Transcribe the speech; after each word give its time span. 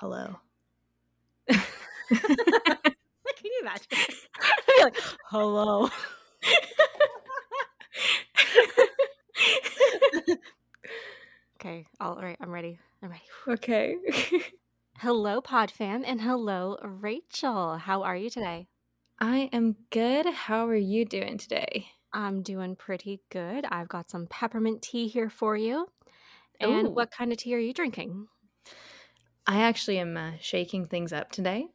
Hello. 0.00 0.36
Can 1.48 1.58
you 3.42 3.58
imagine? 3.62 3.86
like, 4.80 4.96
hello. 5.24 5.88
okay, 11.56 11.84
all 11.98 12.14
right, 12.22 12.36
I'm 12.40 12.52
ready. 12.52 12.78
I'm 13.02 13.10
ready. 13.10 13.22
Okay. 13.48 13.96
hello, 14.98 15.40
Pod 15.40 15.72
fam, 15.72 16.04
and 16.06 16.20
hello, 16.20 16.76
Rachel. 16.80 17.78
How 17.78 18.04
are 18.04 18.14
you 18.14 18.30
today? 18.30 18.68
I 19.18 19.50
am 19.52 19.74
good. 19.90 20.26
How 20.26 20.68
are 20.68 20.76
you 20.76 21.06
doing 21.06 21.38
today? 21.38 21.86
I'm 22.12 22.42
doing 22.42 22.76
pretty 22.76 23.20
good. 23.30 23.64
I've 23.68 23.88
got 23.88 24.10
some 24.10 24.28
peppermint 24.28 24.80
tea 24.80 25.08
here 25.08 25.28
for 25.28 25.56
you. 25.56 25.88
And 26.60 26.86
Ooh. 26.86 26.90
what 26.90 27.10
kind 27.10 27.32
of 27.32 27.38
tea 27.38 27.56
are 27.56 27.58
you 27.58 27.74
drinking? 27.74 28.28
I 29.48 29.62
actually 29.62 29.98
am 29.98 30.16
uh, 30.16 30.32
shaking 30.40 30.84
things 30.86 31.12
up 31.12 31.32
today, 31.32 31.66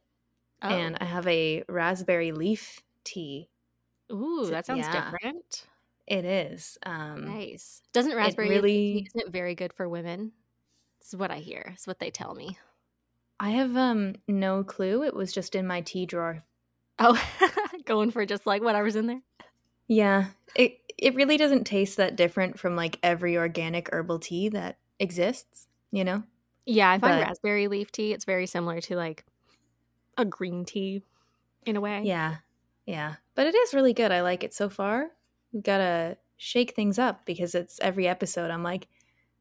Oh, 0.62 0.68
and 0.68 0.96
I 1.00 1.04
have 1.04 1.26
a 1.26 1.64
raspberry 1.68 2.32
leaf 2.32 2.80
tea. 3.02 3.50
ooh, 4.12 4.46
that 4.50 4.64
sounds 4.64 4.86
yeah. 4.86 5.10
different. 5.10 5.66
It 6.06 6.24
is. 6.24 6.78
Um, 6.86 7.24
Nice. 7.26 7.82
Doesn't 7.92 8.14
raspberry 8.16 8.48
really- 8.48 8.70
tea, 9.00 9.06
isn't 9.08 9.28
it 9.28 9.32
very 9.32 9.54
good 9.54 9.72
for 9.72 9.88
women? 9.88 10.32
This 11.00 11.08
is 11.14 11.16
what 11.18 11.30
I 11.30 11.38
hear. 11.38 11.70
It's 11.74 11.86
what 11.86 11.98
they 11.98 12.10
tell 12.10 12.34
me. 12.34 12.56
I 13.40 13.50
have 13.50 13.76
um 13.76 14.14
no 14.28 14.62
clue. 14.62 15.02
It 15.02 15.14
was 15.14 15.32
just 15.32 15.54
in 15.56 15.66
my 15.66 15.80
tea 15.80 16.06
drawer. 16.06 16.44
Oh, 16.98 17.20
going 17.84 18.10
for 18.12 18.24
just 18.24 18.46
like 18.46 18.62
whatever's 18.62 18.94
in 18.96 19.06
there. 19.06 19.20
Yeah, 19.88 20.26
it 20.54 20.78
it 20.96 21.14
really 21.16 21.36
doesn't 21.36 21.64
taste 21.64 21.96
that 21.96 22.14
different 22.16 22.58
from 22.58 22.76
like 22.76 22.98
every 23.02 23.36
organic 23.36 23.88
herbal 23.92 24.20
tea 24.20 24.48
that 24.50 24.78
exists. 25.00 25.66
You 25.90 26.04
know. 26.04 26.22
Yeah, 26.66 26.90
I 26.90 26.98
find 26.98 27.20
But- 27.20 27.28
raspberry 27.28 27.68
leaf 27.68 27.90
tea. 27.92 28.12
It's 28.12 28.24
very 28.24 28.46
similar 28.46 28.80
to 28.82 28.96
like 28.96 29.24
a 30.16 30.24
green 30.24 30.64
tea 30.64 31.02
in 31.66 31.76
a 31.76 31.80
way. 31.80 32.02
Yeah, 32.04 32.36
yeah, 32.86 33.16
but 33.34 33.46
it 33.46 33.54
is 33.54 33.74
really 33.74 33.92
good. 33.92 34.12
I 34.12 34.22
like 34.22 34.44
it 34.44 34.54
so 34.54 34.68
far. 34.68 35.10
We've 35.52 35.62
got 35.62 35.78
to 35.78 36.16
shake 36.36 36.74
things 36.74 36.98
up 36.98 37.24
because 37.26 37.54
it's 37.54 37.78
every 37.80 38.08
episode. 38.08 38.50
I'm 38.50 38.62
like, 38.62 38.88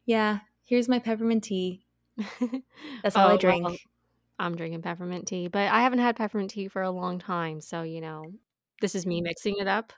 yeah, 0.06 0.40
here's 0.64 0.88
my 0.90 1.00
peppermint 1.00 1.44
tea. 1.46 1.86
That's 3.04 3.16
all 3.16 3.24
Oh, 3.24 3.26
I 3.26 3.28
well, 3.30 3.38
drink. 3.38 3.80
I'm 4.40 4.56
drinking 4.56 4.82
peppermint 4.82 5.28
tea, 5.28 5.48
but 5.48 5.72
I 5.72 5.82
haven't 5.82 6.00
had 6.00 6.16
peppermint 6.16 6.52
tea 6.52 6.68
for 6.68 6.82
a 6.82 6.92
long 6.92 7.20
time. 7.20 7.62
So, 7.62 7.84
you 7.84 8.02
know, 8.02 8.34
this 8.82 8.96
is 8.96 9.06
me 9.06 9.22
mixing 9.22 9.56
it 9.60 9.68
up. 9.68 9.94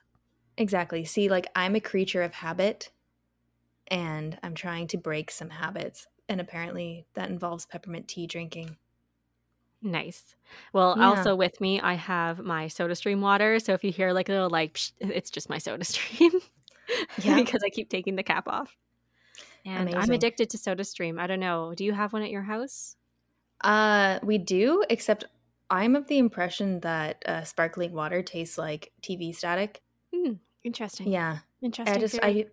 Exactly. 0.58 1.03
See, 1.06 1.30
like 1.30 1.48
I'm 1.56 1.76
a 1.76 1.80
creature 1.81 2.22
of 2.22 2.34
habit, 2.34 2.92
and 3.88 4.38
I'm 4.44 4.53
trying 4.56 4.88
to 4.88 4.98
break 4.98 5.31
some 5.31 5.50
habits, 5.50 6.08
and 6.30 6.40
apparently 6.42 7.06
that 7.14 7.30
involves 7.30 7.66
peppermint 7.66 8.08
tea 8.08 8.28
drinking. 8.28 8.78
Nice. 9.81 10.36
Well, 10.73 10.95
Yeah. 10.98 11.09
also 11.09 11.36
with 11.36 11.62
me, 11.62 11.80
I 11.80 11.94
have 11.94 12.40
my 12.40 12.66
SodaStream 12.66 13.20
water. 13.20 13.59
So 13.59 13.73
if 13.73 13.84
you 13.84 13.92
hear 13.92 14.14
like 14.14 14.30
a 14.30 14.31
little 14.31 14.50
like, 14.50 14.73
psh, 14.73 14.94
it's 15.00 15.30
just 15.30 15.50
my 15.50 15.58
SodaStream. 15.58 16.31
Yeah. 17.23 17.38
because 17.40 17.64
I 17.64 17.70
keep 17.70 17.90
taking 17.90 18.16
the 18.16 18.22
cap 18.22 18.48
off. 18.48 18.78
And 19.66 19.90
I'm 19.96 20.12
addicted 20.12 20.52
to 20.52 20.58
SodaStream. 20.58 21.20
I 21.20 21.26
don't 21.26 21.40
know. 21.40 21.73
Do 21.76 21.84
you 21.84 21.94
have 21.94 22.14
one 22.14 22.22
at 22.22 22.30
your 22.30 22.44
house? 22.44 22.96
Uh, 23.62 24.20
we 24.22 24.38
do, 24.38 24.84
except 24.88 25.23
I'm 25.72 25.96
of 25.96 26.06
the 26.06 26.20
impression 26.20 26.81
that 26.81 27.23
uh, 27.28 27.44
sparkling 27.44 27.94
water 27.94 28.22
tastes 28.22 28.59
like 28.59 28.92
TV 29.02 29.34
static. 29.36 29.81
Interesting. 30.64 31.08
Yeah, 31.08 31.40
Interesting. 31.64 31.96
I 31.96 32.00
just 32.00 32.20
theory. 32.22 32.48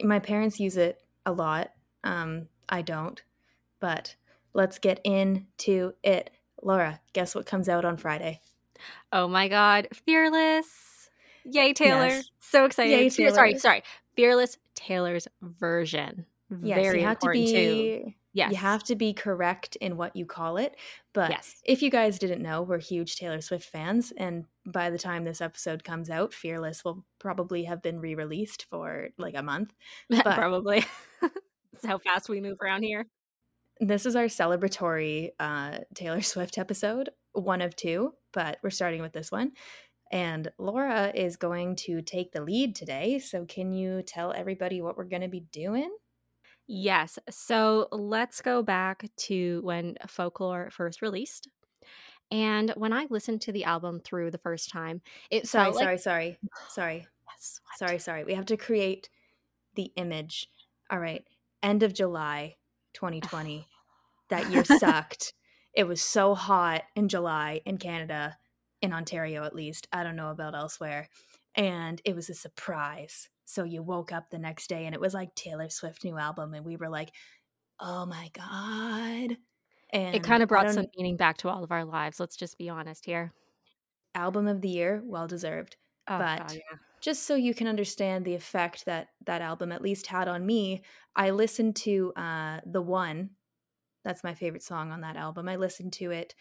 I 0.00 0.04
my 0.04 0.18
parents 0.18 0.58
use 0.58 0.76
it 0.76 1.00
a 1.24 1.32
lot. 1.32 1.70
Um, 2.02 2.48
I 2.68 2.82
don't. 2.82 3.22
But 3.80 4.16
let's 4.54 4.78
get 4.78 5.00
into 5.04 5.92
it. 6.02 6.30
Laura, 6.62 7.00
guess 7.12 7.34
what 7.34 7.46
comes 7.46 7.68
out 7.68 7.84
on 7.84 7.96
Friday? 7.96 8.40
Oh 9.12 9.28
my 9.28 9.48
god, 9.48 9.88
Fearless. 10.06 11.10
Yay, 11.44 11.72
Taylor. 11.72 12.06
Yes. 12.08 12.30
So 12.40 12.64
excited. 12.64 12.90
Yay, 12.90 13.08
Fe- 13.08 13.30
Sorry, 13.32 13.58
sorry. 13.58 13.82
Fearless 14.16 14.58
Taylor's 14.74 15.28
version. 15.40 16.26
Yes, 16.62 16.76
Very 16.82 17.00
you 17.00 17.06
have 17.06 17.18
to 17.20 17.26
important 17.26 17.48
too. 17.48 17.52
be 18.04 18.16
Yes. 18.32 18.50
you 18.52 18.56
have 18.58 18.84
to 18.84 18.94
be 18.94 19.12
correct 19.14 19.76
in 19.76 19.96
what 19.96 20.14
you 20.14 20.24
call 20.26 20.58
it. 20.58 20.76
But 21.12 21.30
Yes. 21.30 21.56
if 21.64 21.82
you 21.82 21.90
guys 21.90 22.18
didn't 22.18 22.42
know, 22.42 22.62
we're 22.62 22.78
huge 22.78 23.16
Taylor 23.16 23.40
Swift 23.40 23.68
fans, 23.68 24.12
and 24.16 24.44
by 24.66 24.90
the 24.90 24.98
time 24.98 25.24
this 25.24 25.40
episode 25.40 25.82
comes 25.84 26.08
out, 26.10 26.32
Fearless 26.32 26.84
will 26.84 27.04
probably 27.18 27.64
have 27.64 27.82
been 27.82 28.00
re-released 28.00 28.64
for 28.70 29.08
like 29.18 29.34
a 29.34 29.42
month. 29.42 29.74
But- 30.10 30.24
Probably. 30.36 30.84
That's 31.80 31.90
how 31.92 31.98
fast 31.98 32.28
we 32.28 32.40
move 32.40 32.58
around 32.60 32.82
here. 32.82 33.06
This 33.78 34.04
is 34.04 34.16
our 34.16 34.24
celebratory 34.24 35.30
uh, 35.38 35.78
Taylor 35.94 36.20
Swift 36.22 36.58
episode, 36.58 37.10
one 37.32 37.62
of 37.62 37.76
two, 37.76 38.14
but 38.32 38.58
we're 38.64 38.70
starting 38.70 39.00
with 39.00 39.12
this 39.12 39.30
one. 39.30 39.52
And 40.10 40.50
Laura 40.58 41.12
is 41.14 41.36
going 41.36 41.76
to 41.76 42.02
take 42.02 42.32
the 42.32 42.42
lead 42.42 42.74
today. 42.74 43.20
So, 43.20 43.44
can 43.44 43.72
you 43.72 44.02
tell 44.02 44.32
everybody 44.32 44.82
what 44.82 44.96
we're 44.96 45.04
going 45.04 45.22
to 45.22 45.28
be 45.28 45.46
doing? 45.52 45.94
Yes. 46.66 47.18
So 47.30 47.86
let's 47.92 48.40
go 48.40 48.62
back 48.62 49.08
to 49.16 49.60
when 49.62 49.96
Folklore 50.08 50.70
first 50.70 51.00
released. 51.00 51.48
And 52.30 52.72
when 52.76 52.92
I 52.92 53.06
listened 53.08 53.42
to 53.42 53.52
the 53.52 53.64
album 53.64 54.00
through 54.00 54.32
the 54.32 54.38
first 54.38 54.70
time, 54.70 55.00
it 55.30 55.46
so 55.46 55.58
Sorry, 55.58 55.64
felt 55.64 55.76
like 55.76 55.84
sorry, 55.84 55.98
sorry, 55.98 56.38
sorry, 56.70 57.06
Yes, 57.30 57.60
sorry, 57.76 57.98
sorry. 57.98 58.24
We 58.24 58.34
have 58.34 58.46
to 58.46 58.56
create 58.56 59.08
the 59.76 59.92
image. 59.96 60.50
All 60.90 60.98
right. 60.98 61.24
End 61.62 61.82
of 61.82 61.92
July 61.94 62.56
2020. 62.94 63.66
that 64.30 64.50
year 64.50 64.64
sucked. 64.64 65.32
It 65.74 65.84
was 65.86 66.02
so 66.02 66.34
hot 66.34 66.82
in 66.96 67.08
July 67.08 67.60
in 67.64 67.78
Canada, 67.78 68.36
in 68.82 68.92
Ontario 68.92 69.44
at 69.44 69.54
least. 69.54 69.86
I 69.92 70.02
don't 70.02 70.16
know 70.16 70.30
about 70.30 70.54
elsewhere. 70.54 71.08
And 71.54 72.00
it 72.04 72.14
was 72.14 72.28
a 72.30 72.34
surprise. 72.34 73.28
So 73.44 73.64
you 73.64 73.82
woke 73.82 74.12
up 74.12 74.30
the 74.30 74.38
next 74.38 74.68
day 74.68 74.84
and 74.86 74.94
it 74.94 75.00
was 75.00 75.14
like 75.14 75.34
Taylor 75.34 75.68
Swift 75.70 76.04
new 76.04 76.18
album 76.18 76.52
and 76.54 76.64
we 76.64 76.76
were 76.76 76.88
like, 76.90 77.10
"Oh 77.80 78.04
my 78.06 78.28
god." 78.34 79.36
And 79.90 80.14
It 80.14 80.22
kind 80.22 80.42
of 80.42 80.48
brought 80.50 80.70
some 80.70 80.86
meaning 80.96 81.16
back 81.16 81.38
to 81.38 81.48
all 81.48 81.64
of 81.64 81.72
our 81.72 81.84
lives. 81.84 82.20
Let's 82.20 82.36
just 82.36 82.58
be 82.58 82.68
honest 82.68 83.06
here. 83.06 83.32
album 84.14 84.48
of 84.48 84.60
the 84.60 84.68
year, 84.68 85.00
well 85.04 85.26
deserved. 85.28 85.76
Oh, 86.08 86.18
But- 86.18 86.38
God, 86.38 86.52
yeah. 86.52 86.78
Just 87.00 87.24
so 87.24 87.34
you 87.34 87.54
can 87.54 87.66
understand 87.66 88.24
the 88.24 88.34
effect 88.34 88.84
that 88.86 89.08
that 89.26 89.42
album 89.42 89.72
at 89.72 89.82
least 89.82 90.06
had 90.06 90.28
on 90.28 90.44
me, 90.46 90.82
I 91.16 91.30
listened 91.30 91.76
to 91.76 92.12
uh, 92.16 92.60
the 92.66 92.82
one. 92.82 93.30
That's 94.04 94.24
my 94.24 94.34
favorite 94.34 94.62
song 94.62 94.92
on 94.92 95.02
that 95.02 95.16
album. 95.16 95.48
I 95.48 95.56
listened 95.56 95.92
to 95.94 96.10
it 96.10 96.34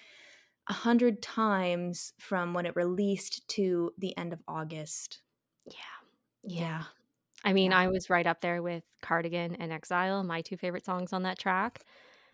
a 0.69 0.73
hundred 0.73 1.21
times 1.21 2.13
from 2.19 2.53
when 2.53 2.65
it 2.65 2.75
released 2.75 3.47
to 3.49 3.93
the 3.97 4.17
end 4.17 4.33
of 4.33 4.41
August. 4.47 5.21
Yeah. 5.65 6.07
Yeah. 6.43 6.83
I 7.43 7.53
mean, 7.53 7.71
Yeah. 7.71 7.77
I 7.79 7.87
was 7.87 8.09
right 8.09 8.27
up 8.27 8.41
there 8.41 8.61
with 8.61 8.83
Cardigan 9.01 9.55
and 9.57 9.71
Exile, 9.71 10.23
my 10.23 10.41
two 10.41 10.57
favorite 10.57 10.85
songs 10.85 11.13
on 11.13 11.23
that 11.23 11.39
track. 11.39 11.83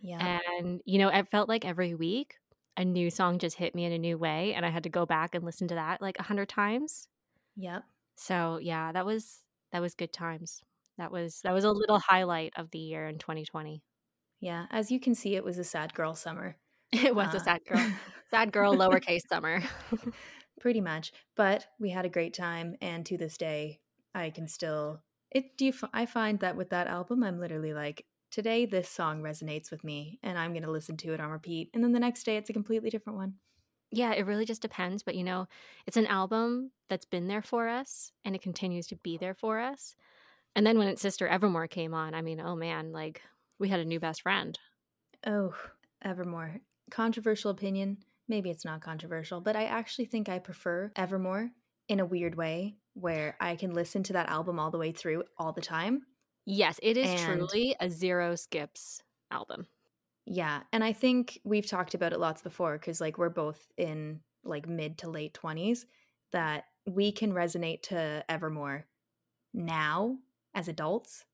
Yeah, 0.01 0.29
And, 0.59 0.81
you 0.85 0.99
know, 0.99 1.09
it 1.09 1.27
felt 1.29 1.49
like 1.49 1.65
every 1.65 1.95
week 1.95 2.37
a 2.77 2.85
new 2.85 3.09
song 3.11 3.39
just 3.39 3.57
hit 3.57 3.75
me 3.75 3.85
in 3.85 3.91
a 3.93 3.99
new 3.99 4.17
way. 4.17 4.53
And 4.53 4.65
I 4.65 4.69
had 4.69 4.83
to 4.83 4.89
go 4.89 5.05
back 5.05 5.35
and 5.35 5.43
listen 5.45 5.67
to 5.69 5.75
that 5.75 6.01
like 6.01 6.19
a 6.19 6.23
hundred 6.23 6.49
times. 6.49 7.07
yep. 7.55 7.83
So 8.15 8.57
yeah, 8.59 8.91
that 8.91 9.05
was 9.05 9.43
that 9.71 9.81
was 9.81 9.95
good 9.95 10.13
times. 10.13 10.61
That 10.97 11.11
was 11.11 11.41
that 11.43 11.53
was 11.53 11.63
a 11.65 11.71
little 11.71 11.99
highlight 11.99 12.53
of 12.57 12.71
the 12.71 12.79
year 12.79 13.07
in 13.07 13.17
2020. 13.19 13.83
Yeah, 14.39 14.67
as 14.69 14.91
you 14.91 14.99
can 14.99 15.15
see, 15.15 15.35
it 15.35 15.43
was 15.43 15.57
a 15.57 15.63
sad 15.63 15.93
girl 15.93 16.15
summer. 16.15 16.57
It 16.91 17.15
was 17.15 17.33
a 17.33 17.39
Uh, 17.39 17.39
sad 17.39 17.61
girl, 17.67 17.87
sad 18.29 18.51
girl, 18.51 18.75
lowercase 18.77 19.21
summer. 19.27 19.61
pretty 20.59 20.81
much. 20.81 21.11
But 21.35 21.67
we 21.79 21.89
had 21.89 22.05
a 22.05 22.09
great 22.09 22.33
time, 22.33 22.75
and 22.81 23.05
to 23.05 23.17
this 23.17 23.37
day, 23.37 23.81
I 24.13 24.29
can 24.29 24.47
still. 24.47 25.03
It. 25.31 25.57
Do 25.57 25.65
you? 25.65 25.73
I 25.93 26.05
find 26.05 26.39
that 26.39 26.55
with 26.55 26.69
that 26.69 26.87
album, 26.87 27.23
I'm 27.23 27.39
literally 27.39 27.73
like, 27.73 28.05
today 28.31 28.65
this 28.65 28.89
song 28.89 29.21
resonates 29.21 29.71
with 29.71 29.83
me, 29.83 30.19
and 30.23 30.37
I'm 30.37 30.53
gonna 30.53 30.69
listen 30.71 30.97
to 30.97 31.13
it 31.13 31.19
on 31.19 31.29
repeat, 31.31 31.69
and 31.73 31.83
then 31.83 31.91
the 31.93 31.99
next 31.99 32.23
day 32.23 32.37
it's 32.37 32.49
a 32.49 32.53
completely 32.53 32.89
different 32.89 33.17
one. 33.17 33.39
Yeah, 33.93 34.11
it 34.13 34.25
really 34.25 34.45
just 34.45 34.61
depends. 34.61 35.03
But 35.03 35.15
you 35.15 35.23
know, 35.23 35.47
it's 35.85 35.97
an 35.97 36.07
album 36.07 36.71
that's 36.89 37.05
been 37.05 37.27
there 37.27 37.41
for 37.41 37.67
us, 37.69 38.11
and 38.25 38.35
it 38.35 38.41
continues 38.41 38.87
to 38.87 38.95
be 38.97 39.17
there 39.17 39.33
for 39.33 39.59
us. 39.59 39.95
And 40.55 40.65
then 40.67 40.77
when 40.77 40.87
its 40.87 41.01
sister 41.01 41.27
Evermore 41.27 41.67
came 41.67 41.93
on, 41.93 42.13
I 42.13 42.21
mean, 42.21 42.39
oh 42.41 42.55
man, 42.55 42.91
like 42.91 43.21
we 43.59 43.69
had 43.69 43.79
a 43.79 43.85
new 43.85 43.99
best 43.99 44.21
friend. 44.21 44.57
Oh, 45.25 45.53
Evermore. 46.03 46.57
Controversial 46.91 47.49
opinion. 47.51 47.97
Maybe 48.27 48.49
it's 48.49 48.65
not 48.65 48.81
controversial, 48.81 49.41
but 49.41 49.55
I 49.55 49.65
actually 49.65 50.05
think 50.05 50.29
I 50.29 50.39
prefer 50.39 50.91
Evermore 50.95 51.51
in 51.87 51.99
a 51.99 52.05
weird 52.05 52.35
way, 52.35 52.75
where 52.93 53.35
I 53.39 53.55
can 53.55 53.73
listen 53.73 54.03
to 54.03 54.13
that 54.13 54.29
album 54.29 54.59
all 54.59 54.71
the 54.71 54.77
way 54.77 54.91
through 54.91 55.23
all 55.37 55.53
the 55.53 55.61
time. 55.61 56.03
Yes, 56.45 56.79
it 56.83 56.97
is 56.97 57.09
And- 57.09 57.39
truly 57.39 57.75
a 57.79 57.89
zero 57.89 58.35
skips 58.35 59.01
album. 59.31 59.67
Yeah, 60.25 60.63
and 60.71 60.83
I 60.83 60.93
think 60.93 61.39
we've 61.43 61.67
talked 61.67 61.93
about 61.93 62.13
it 62.13 62.19
lots 62.19 62.41
before 62.41 62.77
because 62.77 63.01
like 63.01 63.17
we're 63.17 63.29
both 63.29 63.71
in 63.77 64.21
like 64.43 64.67
mid 64.67 64.97
to 64.99 65.09
late 65.09 65.33
20s 65.33 65.85
that 66.31 66.65
we 66.85 67.11
can 67.11 67.33
resonate 67.33 67.83
to 67.83 68.23
Evermore 68.29 68.87
now 69.53 70.19
as 70.55 70.67
adults 70.67 71.25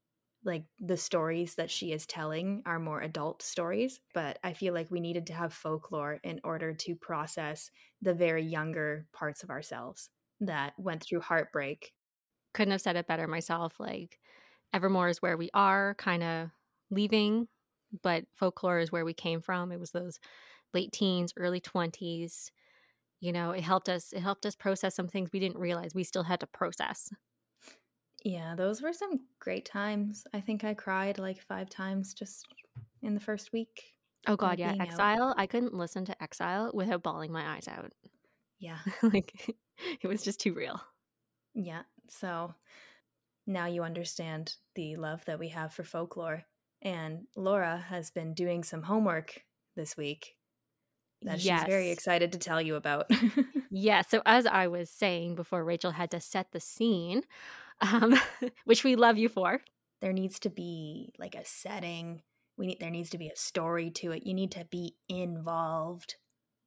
like 0.46 0.66
the 0.80 0.98
stories 0.98 1.56
that 1.56 1.72
she 1.72 1.92
is 1.94 2.06
telling 2.06 2.64
are 2.66 2.80
more 2.80 3.02
adult 3.02 3.42
stories, 3.44 4.02
but 4.14 4.40
I 4.44 4.54
feel 4.54 4.74
like 4.74 4.92
we 4.92 5.00
needed 5.02 5.28
to 5.28 5.34
have 5.34 5.54
folklore 5.54 6.20
in 6.24 6.42
order 6.44 6.74
to 6.74 6.96
process 6.96 7.72
the 8.02 8.14
very 8.14 8.44
younger 8.44 9.08
parts 9.14 9.44
of 9.44 9.50
ourselves 9.52 10.10
that 10.42 10.74
went 10.80 11.04
through 11.04 11.22
heartbreak. 11.22 11.94
Couldn't 12.54 12.72
have 12.72 12.82
said 12.82 12.96
it 12.96 13.08
better 13.08 13.28
myself. 13.28 13.80
Like, 13.80 14.20
Evermore 14.74 15.10
is 15.10 15.22
where 15.22 15.38
we 15.38 15.50
are, 15.54 15.96
kind 15.96 16.24
of 16.24 16.50
leaving, 16.90 17.48
but 18.04 18.26
folklore 18.36 18.80
is 18.80 18.92
where 18.92 19.06
we 19.06 19.14
came 19.14 19.42
from. 19.42 19.72
It 19.72 19.80
was 19.80 19.92
those 19.92 20.20
late 20.74 20.92
teens, 20.92 21.34
early 21.38 21.62
20s. 21.62 22.52
You 23.20 23.34
know, 23.34 23.52
it 23.52 23.62
helped 23.62 23.90
us 23.90 24.14
it 24.14 24.22
helped 24.22 24.46
us 24.46 24.56
process 24.56 24.96
some 24.96 25.08
things 25.08 25.32
we 25.34 25.40
didn't 25.40 25.58
realize 25.58 25.94
we 25.94 26.04
still 26.04 26.24
had 26.24 26.40
to 26.40 26.48
process. 26.48 27.12
Yeah, 28.24 28.56
those 28.56 28.82
were 28.82 28.94
some 28.94 29.20
great 29.40 29.66
times. 29.66 30.26
I 30.34 30.42
think 30.42 30.64
I 30.64 30.74
cried 30.74 31.20
like 31.20 31.42
5 31.42 31.70
times 31.70 32.14
just 32.14 32.46
in 33.02 33.14
the 33.14 33.20
first 33.20 33.52
week. 33.54 33.94
Oh 34.28 34.36
god, 34.36 34.60
yeah, 34.60 34.76
Exile. 34.80 35.30
Out. 35.30 35.36
I 35.38 35.48
couldn't 35.48 35.74
listen 35.74 36.06
to 36.06 36.24
Exile 36.24 36.72
without 36.74 37.04
bawling 37.04 37.32
my 37.32 37.56
eyes 37.56 37.68
out. 37.68 37.92
Yeah. 38.60 38.80
like 39.04 39.56
it 40.02 40.08
was 40.08 40.22
just 40.22 40.40
too 40.40 40.54
real. 40.54 40.82
Yeah. 41.54 41.84
So 42.10 42.54
now 43.48 43.66
you 43.66 43.84
understand 43.84 44.56
the 44.76 44.96
love 44.98 45.26
that 45.26 45.40
we 45.40 45.50
have 45.50 45.74
for 45.74 45.84
folklore. 45.84 46.44
And 46.82 47.28
Laura 47.36 47.86
has 47.90 48.10
been 48.10 48.34
doing 48.34 48.64
some 48.64 48.84
homework 48.84 49.44
this 49.76 49.98
week 49.98 50.36
that 51.24 51.40
yes. 51.40 51.62
she's 51.62 51.68
very 51.70 51.90
excited 51.90 52.32
to 52.32 52.38
tell 52.38 52.62
you 52.62 52.76
about. 52.76 53.12
yeah. 53.72 54.02
So, 54.02 54.22
as 54.26 54.46
I 54.46 54.68
was 54.68 54.90
saying 54.90 55.36
before, 55.36 55.64
Rachel 55.64 55.92
had 55.92 56.12
to 56.12 56.22
set 56.22 56.52
the 56.52 56.60
scene, 56.60 57.24
um, 57.82 58.20
which 58.66 58.84
we 58.84 58.96
love 58.96 59.18
you 59.18 59.30
for. 59.30 59.62
There 60.02 60.14
needs 60.14 60.40
to 60.40 60.50
be 60.50 61.14
like 61.20 61.36
a 61.36 61.46
setting. 61.46 62.22
We 62.58 62.68
need 62.68 62.80
there 62.80 62.90
needs 62.90 63.10
to 63.12 63.18
be 63.18 63.28
a 63.28 63.36
story 63.36 63.90
to 63.92 64.12
it. 64.12 64.26
You 64.26 64.34
need 64.34 64.52
to 64.52 64.66
be 64.70 64.96
involved 65.10 66.16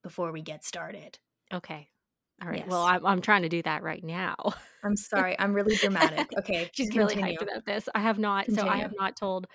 before 0.03 0.33
we 0.33 0.43
get 0.43 0.65
started. 0.65 1.19
Okay. 1.53 1.89
All 2.43 2.49
right. 2.49 2.59
Yes. 2.59 2.69
Well, 2.69 2.83
I'm, 2.83 3.07
I'm 3.07 3.21
trying 3.21 3.43
to 3.43 3.49
do 3.49 3.63
that 3.63 3.83
right 3.83 4.03
now. 4.03 4.35
I'm 4.85 4.97
sorry. 4.97 5.39
I'm 5.39 5.53
really 5.53 5.77
dramatic. 5.77 6.29
Okay. 6.39 6.69
She's 6.73 6.91
continue. 6.91 7.23
really 7.23 7.37
hyped 7.37 7.43
about 7.43 7.65
this. 7.65 7.89
I 7.95 8.01
have 8.01 8.19
not, 8.19 8.47
continue. 8.47 8.69
so 8.69 8.75
I 8.75 8.79
have 8.79 8.93
not 8.99 9.17
told 9.17 9.47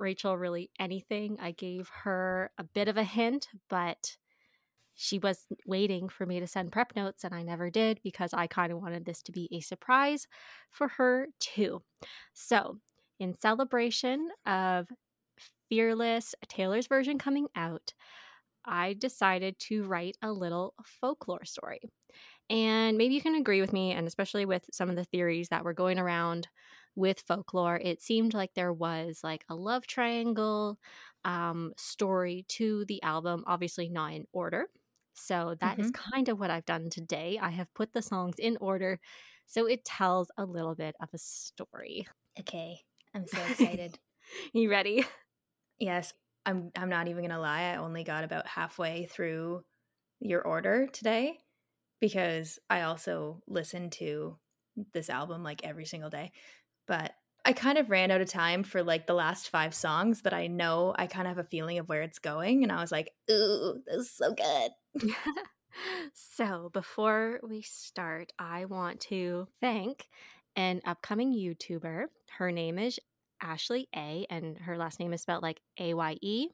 Rachel 0.00 0.36
really 0.36 0.70
anything. 0.78 1.38
I 1.40 1.52
gave 1.52 1.88
her 2.04 2.50
a 2.58 2.64
bit 2.64 2.88
of 2.88 2.96
a 2.96 3.04
hint, 3.04 3.48
but 3.68 4.16
she 4.94 5.18
was 5.18 5.46
waiting 5.66 6.08
for 6.08 6.26
me 6.26 6.40
to 6.40 6.46
send 6.46 6.72
prep 6.72 6.96
notes, 6.96 7.24
and 7.24 7.34
I 7.34 7.42
never 7.42 7.70
did 7.70 8.00
because 8.02 8.34
I 8.34 8.46
kind 8.46 8.72
of 8.72 8.80
wanted 8.80 9.04
this 9.04 9.22
to 9.22 9.32
be 9.32 9.48
a 9.52 9.60
surprise 9.60 10.26
for 10.70 10.88
her 10.88 11.28
too. 11.40 11.82
So, 12.34 12.78
in 13.20 13.34
celebration 13.34 14.30
of 14.46 14.88
Fearless 15.68 16.34
Taylor's 16.48 16.86
version 16.86 17.18
coming 17.18 17.48
out, 17.56 17.92
I 18.64 18.94
decided 18.94 19.58
to 19.60 19.84
write 19.84 20.16
a 20.22 20.32
little 20.32 20.74
folklore 20.84 21.44
story. 21.44 21.80
And 22.50 22.98
maybe 22.98 23.14
you 23.14 23.22
can 23.22 23.36
agree 23.36 23.60
with 23.60 23.72
me, 23.72 23.92
and 23.92 24.06
especially 24.06 24.44
with 24.46 24.64
some 24.72 24.90
of 24.90 24.96
the 24.96 25.04
theories 25.04 25.48
that 25.50 25.64
were 25.64 25.74
going 25.74 25.98
around 25.98 26.48
with 26.96 27.20
folklore, 27.20 27.76
it 27.76 28.02
seemed 28.02 28.34
like 28.34 28.54
there 28.54 28.72
was 28.72 29.20
like 29.22 29.44
a 29.48 29.54
love 29.54 29.86
triangle 29.86 30.78
um, 31.24 31.72
story 31.76 32.44
to 32.48 32.84
the 32.86 33.02
album, 33.02 33.44
obviously 33.46 33.88
not 33.88 34.14
in 34.14 34.24
order. 34.32 34.66
So 35.14 35.54
that 35.60 35.78
mm-hmm. 35.78 35.82
is 35.82 35.90
kind 35.92 36.28
of 36.28 36.40
what 36.40 36.50
I've 36.50 36.66
done 36.66 36.90
today. 36.90 37.38
I 37.40 37.50
have 37.50 37.72
put 37.74 37.92
the 37.92 38.02
songs 38.02 38.36
in 38.38 38.56
order 38.60 38.98
so 39.46 39.66
it 39.66 39.84
tells 39.84 40.28
a 40.36 40.44
little 40.44 40.74
bit 40.74 40.96
of 41.00 41.08
a 41.14 41.18
story. 41.18 42.06
Okay, 42.38 42.80
I'm 43.14 43.26
so 43.26 43.38
excited. 43.50 43.98
you 44.52 44.70
ready? 44.70 45.04
Yes. 45.78 46.12
I'm 46.44 46.70
I'm 46.76 46.88
not 46.88 47.08
even 47.08 47.22
going 47.22 47.30
to 47.30 47.40
lie. 47.40 47.72
I 47.72 47.76
only 47.76 48.04
got 48.04 48.22
about 48.22 48.46
halfway 48.46 49.06
through 49.06 49.64
your 50.20 50.42
order 50.42 50.86
today 50.92 51.38
because 52.00 52.58
I 52.70 52.82
also 52.82 53.42
listen 53.48 53.90
to 53.90 54.36
this 54.92 55.10
album 55.10 55.42
like 55.42 55.64
every 55.64 55.86
single 55.86 56.10
day. 56.10 56.30
But 56.86 57.12
I 57.44 57.52
kind 57.52 57.78
of 57.78 57.90
ran 57.90 58.10
out 58.10 58.20
of 58.20 58.28
time 58.28 58.64
for 58.64 58.82
like 58.82 59.06
the 59.06 59.14
last 59.14 59.50
five 59.50 59.72
songs, 59.74 60.20
but 60.20 60.32
I 60.32 60.48
know 60.48 60.94
I 60.98 61.06
kind 61.06 61.28
of 61.28 61.36
have 61.36 61.44
a 61.44 61.48
feeling 61.48 61.78
of 61.78 61.88
where 61.88 62.02
it's 62.02 62.18
going. 62.18 62.64
And 62.64 62.72
I 62.72 62.80
was 62.80 62.90
like, 62.90 63.12
ooh, 63.30 63.80
this 63.86 64.06
is 64.06 64.10
so 64.10 64.34
good. 64.34 65.12
so 66.14 66.70
before 66.72 67.40
we 67.42 67.62
start, 67.62 68.32
I 68.38 68.64
want 68.64 69.00
to 69.02 69.46
thank 69.60 70.08
an 70.56 70.80
upcoming 70.84 71.32
YouTuber. 71.32 72.06
Her 72.38 72.50
name 72.50 72.78
is 72.78 72.98
Ashley 73.40 73.88
A, 73.94 74.26
and 74.30 74.58
her 74.58 74.76
last 74.76 74.98
name 74.98 75.12
is 75.12 75.22
spelled 75.22 75.42
like 75.42 75.60
A 75.78 75.94
Y 75.94 76.16
E. 76.22 76.48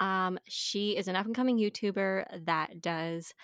Um, 0.00 0.38
she 0.48 0.96
is 0.96 1.08
an 1.08 1.16
up 1.16 1.26
and 1.26 1.34
coming 1.34 1.58
YouTuber 1.58 2.44
that 2.46 2.80
does 2.80 3.34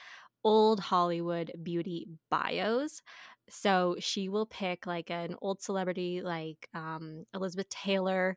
old 0.44 0.80
Hollywood 0.80 1.52
beauty 1.62 2.06
bios. 2.30 3.02
So 3.48 3.96
she 3.98 4.28
will 4.28 4.46
pick 4.46 4.86
like 4.86 5.10
an 5.10 5.36
old 5.40 5.62
celebrity 5.62 6.20
like 6.22 6.68
um, 6.74 7.24
Elizabeth 7.34 7.68
Taylor 7.68 8.36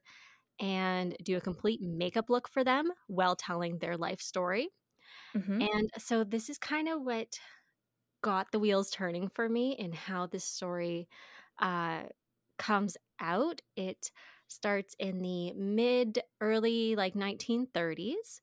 and 0.60 1.16
do 1.24 1.38
a 1.38 1.42
complete 1.42 1.82
makeup 1.82 2.30
look 2.30 2.48
for 2.48 2.64
them 2.64 2.92
while 3.08 3.36
telling 3.36 3.78
their 3.78 3.98
life 3.98 4.22
story. 4.22 4.70
Mm-hmm. 5.36 5.62
And 5.62 5.90
so 5.98 6.24
this 6.24 6.50
is 6.50 6.58
kind 6.58 6.88
of 6.88 7.02
what 7.02 7.40
got 8.22 8.52
the 8.52 8.60
wheels 8.60 8.90
turning 8.92 9.30
for 9.30 9.48
me 9.48 9.72
in 9.72 9.94
how 9.94 10.28
this 10.28 10.44
story 10.44 11.08
uh, 11.60 12.04
comes 12.58 12.98
out. 13.20 13.62
It 13.76 14.12
starts 14.48 14.96
in 15.00 15.22
the 15.22 15.54
mid 15.54 16.20
early 16.42 16.96
like 16.96 17.14
1930s 17.14 18.42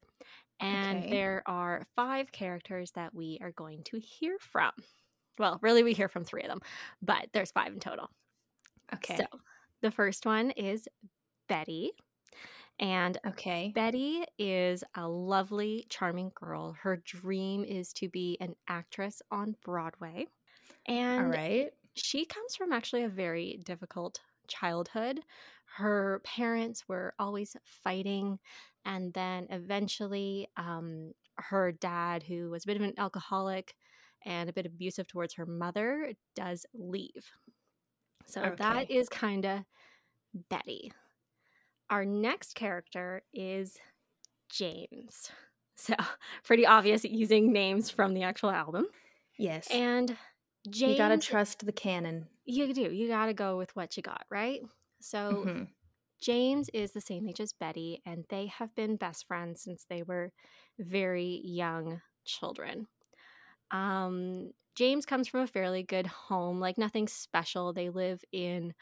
and 0.60 0.98
okay. 1.00 1.10
there 1.10 1.42
are 1.46 1.84
five 1.94 2.32
characters 2.32 2.92
that 2.92 3.14
we 3.14 3.38
are 3.42 3.52
going 3.52 3.82
to 3.84 3.98
hear 3.98 4.36
from. 4.40 4.72
Well, 5.38 5.58
really, 5.62 5.82
we 5.82 5.92
hear 5.92 6.08
from 6.08 6.24
three 6.24 6.42
of 6.42 6.48
them, 6.48 6.60
but 7.02 7.28
there's 7.32 7.50
five 7.50 7.72
in 7.72 7.80
total. 7.80 8.10
Okay. 8.94 9.16
So 9.16 9.26
the 9.82 9.90
first 9.90 10.26
one 10.26 10.50
is 10.52 10.88
Betty. 11.48 11.92
And 12.78 13.18
okay. 13.26 13.72
Betty 13.74 14.24
is 14.38 14.84
a 14.94 15.08
lovely, 15.08 15.86
charming 15.88 16.30
girl. 16.34 16.76
Her 16.80 16.98
dream 16.98 17.64
is 17.64 17.92
to 17.94 18.08
be 18.08 18.36
an 18.40 18.54
actress 18.68 19.22
on 19.30 19.56
Broadway. 19.64 20.26
And 20.86 21.24
All 21.24 21.30
right. 21.30 21.70
she 21.94 22.26
comes 22.26 22.54
from 22.54 22.72
actually 22.72 23.04
a 23.04 23.08
very 23.08 23.60
difficult 23.64 24.20
childhood. 24.46 25.20
Her 25.76 26.20
parents 26.22 26.86
were 26.86 27.14
always 27.18 27.56
fighting. 27.64 28.38
And 28.84 29.12
then 29.14 29.46
eventually, 29.50 30.48
um, 30.56 31.12
her 31.36 31.72
dad, 31.72 32.22
who 32.22 32.50
was 32.50 32.64
a 32.64 32.66
bit 32.66 32.76
of 32.76 32.82
an 32.82 32.94
alcoholic 32.98 33.74
and 34.26 34.50
a 34.50 34.52
bit 34.52 34.66
abusive 34.66 35.06
towards 35.06 35.34
her 35.34 35.46
mother, 35.46 36.12
does 36.34 36.66
leave. 36.74 37.30
So 38.26 38.42
okay. 38.42 38.54
that 38.58 38.90
is 38.90 39.08
kind 39.08 39.46
of 39.46 39.60
Betty. 40.50 40.92
Our 41.88 42.04
next 42.04 42.54
character 42.54 43.22
is 43.32 43.78
James. 44.50 45.30
So, 45.78 45.92
pretty 46.42 46.64
obvious 46.64 47.04
using 47.04 47.52
names 47.52 47.90
from 47.90 48.14
the 48.14 48.22
actual 48.22 48.50
album. 48.50 48.86
Yes. 49.38 49.68
And 49.70 50.16
James. 50.70 50.92
You 50.92 50.96
gotta 50.96 51.18
trust 51.18 51.66
the 51.66 51.72
canon. 51.72 52.28
You 52.46 52.72
do. 52.72 52.90
You 52.90 53.08
gotta 53.08 53.34
go 53.34 53.58
with 53.58 53.76
what 53.76 53.94
you 53.94 54.02
got, 54.02 54.24
right? 54.30 54.62
So, 55.02 55.44
mm-hmm. 55.46 55.64
James 56.18 56.70
is 56.70 56.92
the 56.92 57.02
same 57.02 57.28
age 57.28 57.40
as 57.40 57.52
Betty, 57.52 58.00
and 58.06 58.24
they 58.30 58.46
have 58.46 58.74
been 58.74 58.96
best 58.96 59.26
friends 59.26 59.60
since 59.60 59.84
they 59.84 60.02
were 60.02 60.32
very 60.78 61.42
young 61.44 62.00
children. 62.24 62.88
Um, 63.70 64.52
James 64.74 65.06
comes 65.06 65.28
from 65.28 65.40
a 65.40 65.46
fairly 65.46 65.82
good 65.82 66.06
home, 66.06 66.60
like 66.60 66.78
nothing 66.78 67.08
special. 67.08 67.72
They 67.72 67.88
live 67.88 68.22
in 68.32 68.74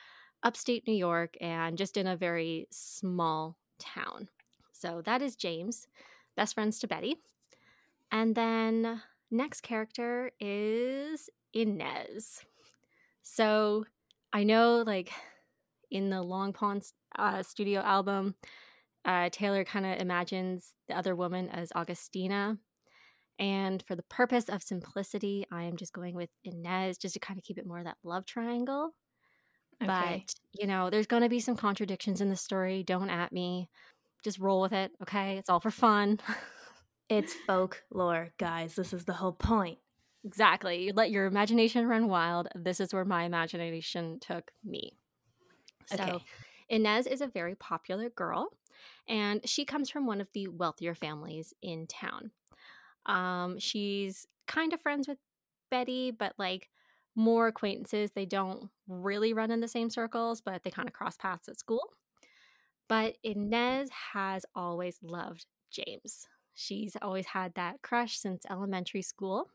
upstate 0.43 0.87
New 0.87 0.95
York 0.95 1.35
and 1.41 1.79
just 1.79 1.97
in 1.97 2.07
a 2.07 2.17
very 2.17 2.67
small 2.71 3.57
town. 3.79 4.29
So 4.73 5.03
that 5.05 5.23
is 5.23 5.37
James, 5.37 5.87
best 6.37 6.55
friends 6.55 6.79
to 6.81 6.89
Betty. 6.89 7.17
And 8.11 8.35
then 8.35 9.03
next 9.31 9.63
character 9.63 10.33
is 10.41 11.31
Inez. 11.53 12.41
So 13.23 13.85
I 14.33 14.45
know, 14.45 14.83
like, 14.87 15.13
in 15.91 16.11
the 16.11 16.23
Long 16.23 16.53
Pond 16.53 16.85
uh, 17.17 17.43
studio 17.43 17.81
album, 17.81 18.35
uh, 19.05 19.29
Taylor 19.31 19.65
kind 19.65 19.87
of 19.87 20.01
imagines 20.01 20.73
the 20.89 20.99
other 20.99 21.15
woman 21.15 21.49
as 21.49 21.71
Augustina. 21.75 22.59
And 23.39 23.83
for 23.83 23.97
the 23.97 24.05
purpose 24.05 24.49
of 24.49 24.63
simplicity, 24.63 25.45
I 25.51 25.65
am 25.65 25.77
just 25.77 25.93
going 25.93 26.15
with 26.15 26.31
Inez 26.45 26.99
just 26.99 27.15
to 27.15 27.21
kind 27.21 27.39
of 27.39 27.45
keep 27.45 27.59
it 27.59 27.67
more 27.67 27.79
of 27.79 27.85
that 27.85 27.97
love 28.05 28.27
triangle. 28.27 28.95
Okay. 29.83 30.25
But, 30.27 30.35
you 30.61 30.67
know, 30.67 30.89
there's 30.89 31.07
going 31.07 31.23
to 31.23 31.29
be 31.29 31.41
some 31.41 31.57
contradictions 31.57 32.21
in 32.21 32.31
the 32.31 32.37
story. 32.37 32.83
Don't 32.85 33.11
at 33.11 33.33
me. 33.33 33.69
Just 34.23 34.39
roll 34.39 34.61
with 34.61 34.73
it, 34.73 34.93
okay? 35.03 35.37
It's 35.37 35.51
all 35.51 35.61
for 35.61 35.71
fun. 35.71 36.21
it's 37.11 37.35
folklore, 37.47 38.31
guys. 38.39 38.77
This 38.77 38.93
is 38.93 39.05
the 39.05 39.13
whole 39.13 39.33
point. 39.33 39.79
Exactly. 40.25 40.85
You 40.85 40.93
let 40.95 41.11
your 41.11 41.27
imagination 41.27 41.87
run 41.87 42.09
wild. 42.09 42.49
This 42.55 42.81
is 42.81 42.95
where 42.95 43.05
my 43.05 43.25
imagination 43.25 44.19
took 44.21 44.51
me. 44.65 44.97
So, 45.87 46.03
okay. 46.03 46.25
Inez 46.71 47.07
is 47.07 47.21
a 47.21 47.27
very 47.27 47.55
popular 47.55 48.09
girl, 48.09 48.49
and 49.07 49.47
she 49.47 49.67
comes 49.67 49.91
from 49.91 50.07
one 50.07 50.23
of 50.23 50.29
the 50.33 50.49
wealthier 50.49 50.95
families 50.95 51.53
in 51.61 51.87
town. 51.87 52.31
Um, 53.07 53.59
she's 53.59 54.27
kind 54.47 54.73
of 54.73 54.81
friends 54.81 55.09
with 55.09 55.19
Betty, 55.71 56.11
but 56.11 56.35
like 56.39 56.69
more 57.17 57.49
acquaintances. 57.49 58.11
They 58.13 58.27
don't 58.27 58.71
really 58.89 59.33
run 59.33 59.51
in 59.51 59.61
the 59.61 59.69
same 59.69 59.91
circles, 59.91 60.41
but 60.41 60.63
they 60.63 60.71
kind 60.71 60.89
of 60.89 60.95
cross 60.95 61.17
paths 61.17 61.49
at 61.49 61.59
school. 61.59 61.93
But 62.89 63.17
Inez 63.23 63.89
has 64.13 64.45
always 64.55 64.99
loved 65.03 65.47
James. 65.71 66.29
She's 66.55 66.97
always 67.01 67.27
had 67.27 67.55
that 67.55 67.83
crush 67.83 68.19
since 68.19 68.45
elementary 68.49 69.03
school. 69.03 69.49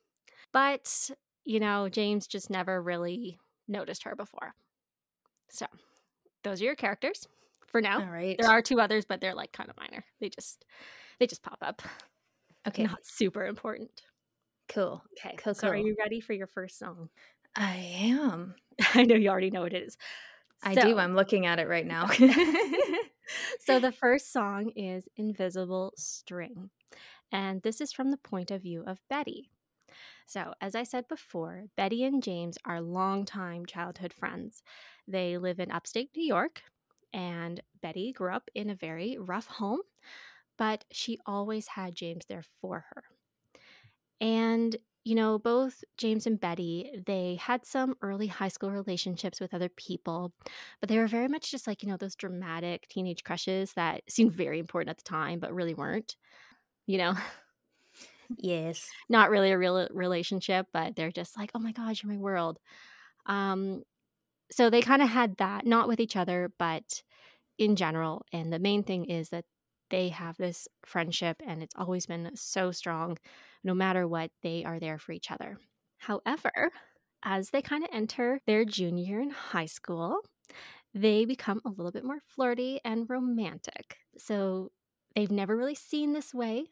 But, 0.51 1.12
you 1.46 1.60
know, 1.60 1.89
James 1.89 2.27
just 2.27 2.50
never 2.50 2.82
really 2.82 3.39
noticed 3.68 4.03
her 4.03 4.15
before. 4.15 4.53
So, 5.50 5.65
those 6.44 6.62
are 6.62 6.65
your 6.65 6.75
characters 6.75 7.27
for 7.68 7.82
now. 7.82 8.00
All 8.00 8.12
right. 8.12 8.38
There 8.39 8.50
are 8.50 8.62
two 8.62 8.82
others, 8.82 9.06
but 9.06 9.22
they're 9.22 9.36
like 9.36 9.51
kind 9.51 9.70
of 9.70 9.77
minor. 9.77 10.03
They 10.20 10.29
just 10.29 10.65
they 11.20 11.27
just 11.27 11.44
pop 11.44 11.60
up. 11.62 11.82
Okay. 12.68 12.84
Not 12.84 13.06
super 13.06 13.46
important. 13.46 14.01
Cool. 14.68 15.04
Okay. 15.18 15.36
Cool, 15.38 15.54
So, 15.56 15.68
are 15.70 15.75
you 15.75 15.96
ready 15.98 16.20
for 16.20 16.34
your 16.34 16.48
first 16.48 16.78
song? 16.78 17.10
I 17.56 17.75
am. 18.01 18.56
I 18.94 19.04
know 19.04 19.16
you 19.16 19.30
already 19.30 19.50
know 19.50 19.62
what 19.62 19.74
it 19.74 19.84
is. 19.84 19.98
I 20.63 20.75
So- 20.75 20.82
do. 20.82 20.98
I'm 21.00 21.16
looking 21.16 21.46
at 21.46 21.60
it 21.60 21.68
right 21.68 21.86
now. 21.86 22.08
so 23.60 23.80
the 23.80 23.92
first 23.92 24.32
song 24.32 24.72
is 24.75 25.08
Invisible 25.18 25.94
String. 25.96 26.70
And 27.32 27.62
this 27.62 27.80
is 27.82 27.92
from 27.94 28.12
the 28.12 28.18
point 28.18 28.51
of 28.51 28.62
view 28.63 28.84
of 28.86 29.00
Betty. 29.10 29.51
So, 30.25 30.54
as 30.62 30.75
I 30.75 30.84
said 30.84 31.08
before, 31.08 31.66
Betty 31.75 32.04
and 32.04 32.22
James 32.22 32.58
are 32.66 32.82
longtime 32.82 33.66
childhood 33.66 34.13
friends. 34.13 34.62
They 35.08 35.38
live 35.38 35.60
in 35.60 35.72
upstate 35.72 36.12
New 36.16 36.24
York, 36.25 36.62
and 37.13 37.62
Betty 37.82 38.12
grew 38.12 38.32
up 38.32 38.50
in 38.54 38.70
a 38.70 38.75
very 38.75 39.18
rough 39.20 39.48
home, 39.48 39.80
but 40.60 40.86
she 40.92 41.18
always 41.25 41.70
had 41.70 41.96
James 41.96 42.25
there 42.28 42.44
for 42.62 42.86
her. 42.94 43.04
And 44.22 44.78
you 45.06 45.16
know, 45.16 45.39
both 45.39 45.84
James 45.98 46.28
and 46.28 46.39
Betty, 46.39 47.01
they 47.08 47.39
had 47.42 47.66
some 47.66 47.96
early 48.01 48.28
high 48.28 48.50
school 48.50 48.70
relationships 48.70 49.39
with 49.39 49.54
other 49.54 49.70
people, 49.70 50.34
but 50.80 50.89
they 50.89 51.00
were 51.00 51.08
very 51.08 51.28
much 51.28 51.50
just 51.50 51.66
like, 51.66 51.82
you 51.82 51.89
know, 51.89 51.98
those 51.98 52.16
dramatic 52.16 52.88
teenage 52.89 53.24
crushes 53.24 53.74
that 53.74 54.04
seemed 54.10 54.34
very 54.34 54.60
important 54.60 54.92
at 54.92 54.98
the 54.98 55.10
time, 55.10 55.39
but 55.39 55.54
really 55.54 55.74
weren't. 55.74 56.16
You 56.86 56.98
know, 56.98 57.16
yes. 58.38 58.88
not 59.08 59.30
really 59.30 59.51
a 59.51 59.58
real 59.58 59.88
relationship, 59.92 60.68
but 60.74 60.96
they're 60.96 61.12
just 61.12 61.38
like, 61.38 61.51
oh 61.56 61.60
my 61.60 61.72
God, 61.72 61.98
you're 62.04 62.12
my 62.12 62.20
world. 62.20 62.60
Um, 63.25 63.84
so 64.51 64.70
they 64.70 64.82
kind 64.82 65.01
of 65.01 65.10
had 65.10 65.38
that, 65.38 65.66
not 65.66 65.88
with 65.88 66.00
each 66.00 66.18
other, 66.18 66.51
but 66.60 67.01
in 67.58 67.75
general. 67.75 68.25
And 68.34 68.51
the 68.51 68.60
main 68.60 68.84
thing 68.84 69.06
is 69.06 69.30
that 69.30 69.46
they 69.89 70.10
have 70.10 70.38
this 70.38 70.67
friendship 70.86 71.41
and 71.46 71.62
it's 71.63 71.75
always 71.77 72.05
been 72.05 72.31
so 72.36 72.72
strong. 72.72 73.17
No 73.63 73.74
matter 73.74 74.08
what, 74.08 74.31
they 74.41 74.63
are 74.65 74.79
there 74.79 74.98
for 74.98 75.12
each 75.12 75.31
other. 75.31 75.58
However, 75.98 76.72
as 77.24 77.50
they 77.50 77.62
kind 77.62 77.84
of 77.84 77.89
enter 77.91 78.39
their 78.46 78.65
junior 78.65 79.03
year 79.05 79.22
in 79.22 79.31
high 79.31 79.65
school, 79.65 80.22
they 80.93 81.25
become 81.25 81.62
a 81.65 81.69
little 81.69 81.91
bit 81.91 82.03
more 82.05 82.19
flirty 82.27 82.79
and 82.84 83.10
romantic. 83.10 83.98
So 84.17 84.72
they've 85.15 85.31
never 85.31 85.55
really 85.58 85.75
seen 85.75 86.13
this 86.13 86.34
way 86.34 86.65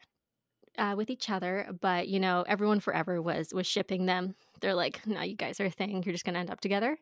uh, 0.77 0.93
with 0.97 1.09
each 1.09 1.29
other, 1.29 1.69
but 1.81 2.07
you 2.07 2.19
know, 2.19 2.43
everyone 2.47 2.79
forever 2.79 3.21
was 3.21 3.53
was 3.53 3.65
shipping 3.67 4.05
them. 4.05 4.35
They're 4.61 4.75
like, 4.75 5.05
"No, 5.07 5.21
you 5.21 5.35
guys 5.35 5.59
are 5.59 5.65
a 5.65 5.71
thing. 5.71 6.03
You're 6.03 6.13
just 6.13 6.25
gonna 6.25 6.39
end 6.39 6.51
up 6.51 6.61
together," 6.61 6.97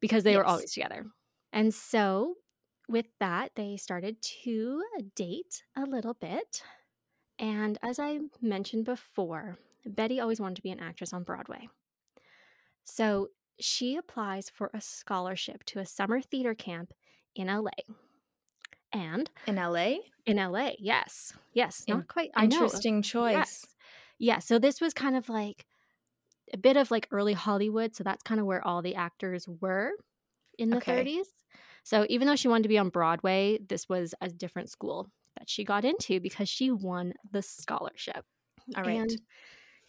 because 0.00 0.24
they 0.24 0.36
were 0.36 0.44
always 0.44 0.72
together. 0.72 1.06
And 1.52 1.74
so, 1.74 2.36
with 2.88 3.06
that, 3.20 3.52
they 3.54 3.76
started 3.76 4.20
to 4.44 4.82
date 5.14 5.62
a 5.76 5.82
little 5.84 6.14
bit. 6.14 6.62
And 7.38 7.78
as 7.82 7.98
I 7.98 8.20
mentioned 8.40 8.84
before, 8.84 9.56
Betty 9.86 10.20
always 10.20 10.40
wanted 10.40 10.56
to 10.56 10.62
be 10.62 10.70
an 10.70 10.80
actress 10.80 11.12
on 11.12 11.22
Broadway. 11.22 11.68
So 12.84 13.28
she 13.58 13.96
applies 13.96 14.50
for 14.50 14.70
a 14.74 14.80
scholarship 14.80 15.64
to 15.64 15.78
a 15.78 15.86
summer 15.86 16.20
theater 16.20 16.54
camp 16.54 16.92
in 17.34 17.46
LA. 17.48 17.70
And 18.92 19.30
In 19.46 19.56
LA? 19.56 19.96
in 20.26 20.36
LA, 20.36 20.72
yes, 20.78 21.32
yes, 21.54 21.82
In- 21.86 21.96
not 21.98 22.08
quite. 22.08 22.30
Know. 22.36 22.42
Uh, 22.42 22.44
interesting 22.44 23.00
choice. 23.02 23.32
Yes. 23.32 23.66
Yeah. 24.18 24.38
So 24.38 24.58
this 24.58 24.80
was 24.80 24.92
kind 24.92 25.16
of 25.16 25.28
like 25.30 25.66
a 26.52 26.58
bit 26.58 26.76
of 26.76 26.90
like 26.90 27.08
early 27.10 27.32
Hollywood. 27.32 27.94
So 27.96 28.04
that's 28.04 28.22
kind 28.22 28.38
of 28.38 28.46
where 28.46 28.64
all 28.66 28.82
the 28.82 28.94
actors 28.94 29.48
were 29.48 29.92
in 30.58 30.68
the 30.70 30.76
Okay. 30.76 31.02
30s. 31.04 31.26
So 31.82 32.06
even 32.08 32.26
though 32.28 32.36
she 32.36 32.48
wanted 32.48 32.64
to 32.64 32.68
be 32.68 32.78
on 32.78 32.88
Broadway, 32.88 33.58
this 33.68 33.88
was 33.88 34.14
a 34.20 34.28
different 34.28 34.70
school 34.70 35.08
that 35.38 35.48
she 35.48 35.64
got 35.64 35.84
into 35.84 36.20
because 36.20 36.48
she 36.48 36.70
won 36.70 37.14
the 37.30 37.42
scholarship. 37.42 38.24
All 38.76 38.84
right. 38.84 39.00
And 39.00 39.20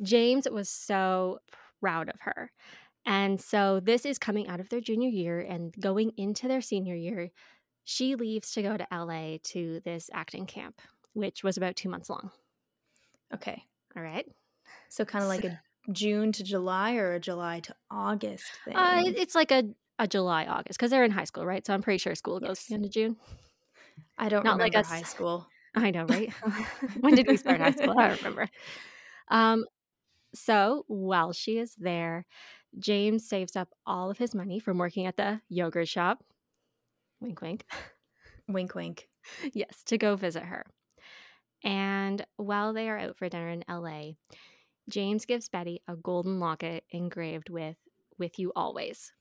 James 0.01 0.47
was 0.49 0.69
so 0.69 1.39
proud 1.79 2.09
of 2.09 2.19
her. 2.21 2.51
And 3.05 3.39
so 3.39 3.79
this 3.81 4.05
is 4.05 4.17
coming 4.17 4.47
out 4.47 4.59
of 4.59 4.69
their 4.69 4.81
junior 4.81 5.09
year 5.09 5.39
and 5.39 5.73
going 5.79 6.13
into 6.17 6.47
their 6.47 6.61
senior 6.61 6.95
year. 6.95 7.31
She 7.83 8.15
leaves 8.15 8.51
to 8.53 8.61
go 8.61 8.77
to 8.77 8.87
LA 8.91 9.37
to 9.43 9.81
this 9.83 10.09
acting 10.13 10.45
camp, 10.45 10.81
which 11.13 11.43
was 11.43 11.57
about 11.57 11.75
two 11.75 11.89
months 11.89 12.09
long. 12.09 12.31
okay. 13.33 13.63
All 13.95 14.01
right. 14.01 14.25
So 14.89 15.05
kind 15.05 15.23
of 15.23 15.29
like 15.29 15.43
a 15.43 15.59
June 15.91 16.31
to 16.31 16.43
July 16.43 16.95
or 16.95 17.13
a 17.13 17.19
July 17.19 17.59
to 17.61 17.75
August 17.91 18.45
thing. 18.65 18.75
Uh, 18.75 19.03
it's 19.05 19.35
like 19.35 19.51
a, 19.51 19.63
a 19.99 20.07
July, 20.07 20.45
August, 20.45 20.77
because 20.79 20.91
they're 20.91 21.03
in 21.03 21.11
high 21.11 21.23
school, 21.25 21.45
right? 21.45 21.65
So 21.65 21.73
I'm 21.73 21.81
pretty 21.81 21.97
sure 21.99 22.15
school 22.15 22.39
goes 22.39 22.49
Yes. 22.49 22.63
to 22.63 22.69
the 22.69 22.73
end 22.75 22.85
of 22.85 22.91
June. 22.91 23.17
I 24.17 24.29
don't 24.29 24.43
not 24.43 24.59
like 24.59 24.73
remember 24.73 24.79
us. 24.79 24.89
high 24.89 25.03
school. 25.03 25.47
I 25.75 25.91
know, 25.91 26.05
right? 26.05 26.31
when 26.99 27.15
did 27.15 27.27
we 27.27 27.37
start 27.37 27.59
high 27.61 27.71
school? 27.71 27.95
I 27.97 28.07
don't 28.09 28.17
remember. 28.17 28.49
Um, 29.29 29.65
so 30.35 30.83
while 30.87 31.31
she 31.33 31.57
is 31.57 31.75
there, 31.75 32.25
James 32.79 33.27
saves 33.27 33.55
up 33.55 33.69
all 33.85 34.09
of 34.09 34.17
his 34.17 34.33
money 34.35 34.59
from 34.59 34.77
working 34.77 35.05
at 35.05 35.17
the 35.17 35.41
yogurt 35.49 35.87
shop. 35.87 36.23
Wink, 37.21 37.41
wink. 37.41 37.65
Wink, 38.47 38.75
wink. 38.75 39.07
yes, 39.53 39.83
to 39.85 39.97
go 39.97 40.15
visit 40.15 40.43
her. 40.43 40.65
And 41.63 42.25
while 42.37 42.73
they 42.73 42.89
are 42.89 42.97
out 42.99 43.17
for 43.17 43.29
dinner 43.29 43.49
in 43.49 43.63
LA, 43.69 44.13
James 44.89 45.25
gives 45.25 45.47
Betty 45.49 45.81
a 45.87 45.95
golden 45.95 46.39
locket 46.39 46.83
engraved 46.89 47.49
with 47.49 47.77
"With 48.17 48.37
you 48.37 48.51
always." 48.55 49.13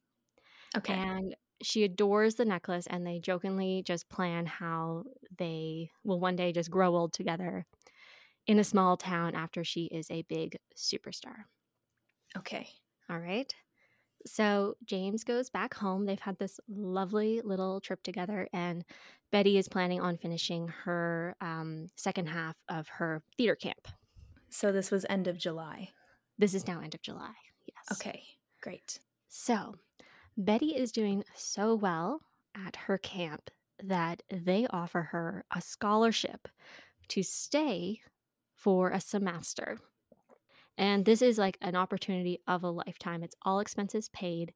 Okay. 0.76 0.94
And 0.94 1.34
she 1.62 1.84
adores 1.84 2.34
the 2.34 2.44
necklace, 2.44 2.86
and 2.88 3.06
they 3.06 3.18
jokingly 3.18 3.82
just 3.84 4.08
plan 4.08 4.46
how 4.46 5.04
they 5.38 5.90
will 6.04 6.20
one 6.20 6.36
day 6.36 6.52
just 6.52 6.70
grow 6.70 6.96
old 6.96 7.12
together 7.12 7.66
in 8.46 8.58
a 8.58 8.64
small 8.64 8.96
town 8.96 9.34
after 9.34 9.62
she 9.62 9.84
is 9.84 10.10
a 10.10 10.22
big 10.22 10.56
superstar. 10.76 11.44
okay. 12.36 12.68
All 13.10 13.18
right. 13.18 13.52
So 14.26 14.76
James 14.84 15.24
goes 15.24 15.50
back 15.50 15.74
home. 15.74 16.06
They've 16.06 16.18
had 16.18 16.38
this 16.38 16.60
lovely 16.68 17.40
little 17.42 17.80
trip 17.80 18.02
together, 18.02 18.48
and 18.52 18.84
Betty 19.30 19.58
is 19.58 19.68
planning 19.68 20.00
on 20.00 20.16
finishing 20.16 20.68
her 20.84 21.34
um, 21.40 21.88
second 21.96 22.28
half 22.28 22.56
of 22.68 22.88
her 22.88 23.22
theater 23.36 23.56
camp. 23.56 23.88
So 24.50 24.70
this 24.72 24.90
was 24.90 25.06
end 25.08 25.26
of 25.28 25.38
July. 25.38 25.90
This 26.38 26.54
is 26.54 26.66
now 26.66 26.80
end 26.80 26.94
of 26.94 27.02
July. 27.02 27.32
Yes. 27.66 27.98
Okay. 28.00 28.22
Great. 28.60 28.98
So, 29.28 29.76
Betty 30.36 30.76
is 30.76 30.92
doing 30.92 31.24
so 31.34 31.74
well 31.74 32.20
at 32.66 32.76
her 32.76 32.98
camp 32.98 33.50
that 33.82 34.22
they 34.30 34.66
offer 34.70 35.02
her 35.12 35.44
a 35.54 35.60
scholarship 35.60 36.48
to 37.08 37.22
stay 37.22 38.00
for 38.54 38.90
a 38.90 39.00
semester. 39.00 39.78
And 40.78 41.04
this 41.04 41.20
is 41.20 41.38
like 41.38 41.58
an 41.60 41.76
opportunity 41.76 42.40
of 42.46 42.62
a 42.62 42.70
lifetime. 42.70 43.22
It's 43.22 43.36
all 43.42 43.60
expenses 43.60 44.08
paid. 44.08 44.52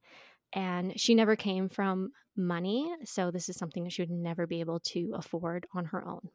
And 0.52 0.98
she 0.98 1.14
never 1.14 1.36
came 1.36 1.68
from 1.68 2.12
money. 2.36 2.90
So, 3.04 3.30
this 3.30 3.48
is 3.48 3.56
something 3.56 3.84
that 3.84 3.92
she 3.92 4.02
would 4.02 4.10
never 4.10 4.46
be 4.46 4.60
able 4.60 4.80
to 4.80 5.12
afford 5.14 5.66
on 5.74 5.86
her 5.86 6.06
own. 6.06 6.30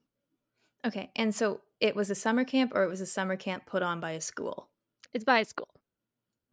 Okay. 0.86 1.12
And 1.16 1.34
so 1.34 1.62
it 1.80 1.96
was 1.96 2.10
a 2.10 2.16
summer 2.16 2.44
camp 2.44 2.72
or 2.74 2.84
it 2.84 2.90
was 2.90 3.02
a 3.02 3.06
summer 3.06 3.36
camp 3.36 3.66
put 3.66 3.84
on 3.84 4.00
by 4.00 4.12
a 4.12 4.22
school? 4.22 4.70
It's 5.14 5.24
by 5.24 5.40
a 5.40 5.46
school. 5.46 5.70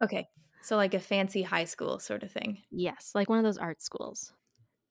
Okay. 0.03 0.27
So 0.61 0.75
like 0.75 0.93
a 0.93 0.99
fancy 0.99 1.41
high 1.41 1.65
school 1.65 1.99
sort 1.99 2.23
of 2.23 2.31
thing. 2.31 2.59
Yes, 2.71 3.11
like 3.15 3.29
one 3.29 3.37
of 3.37 3.43
those 3.43 3.57
art 3.57 3.81
schools. 3.81 4.33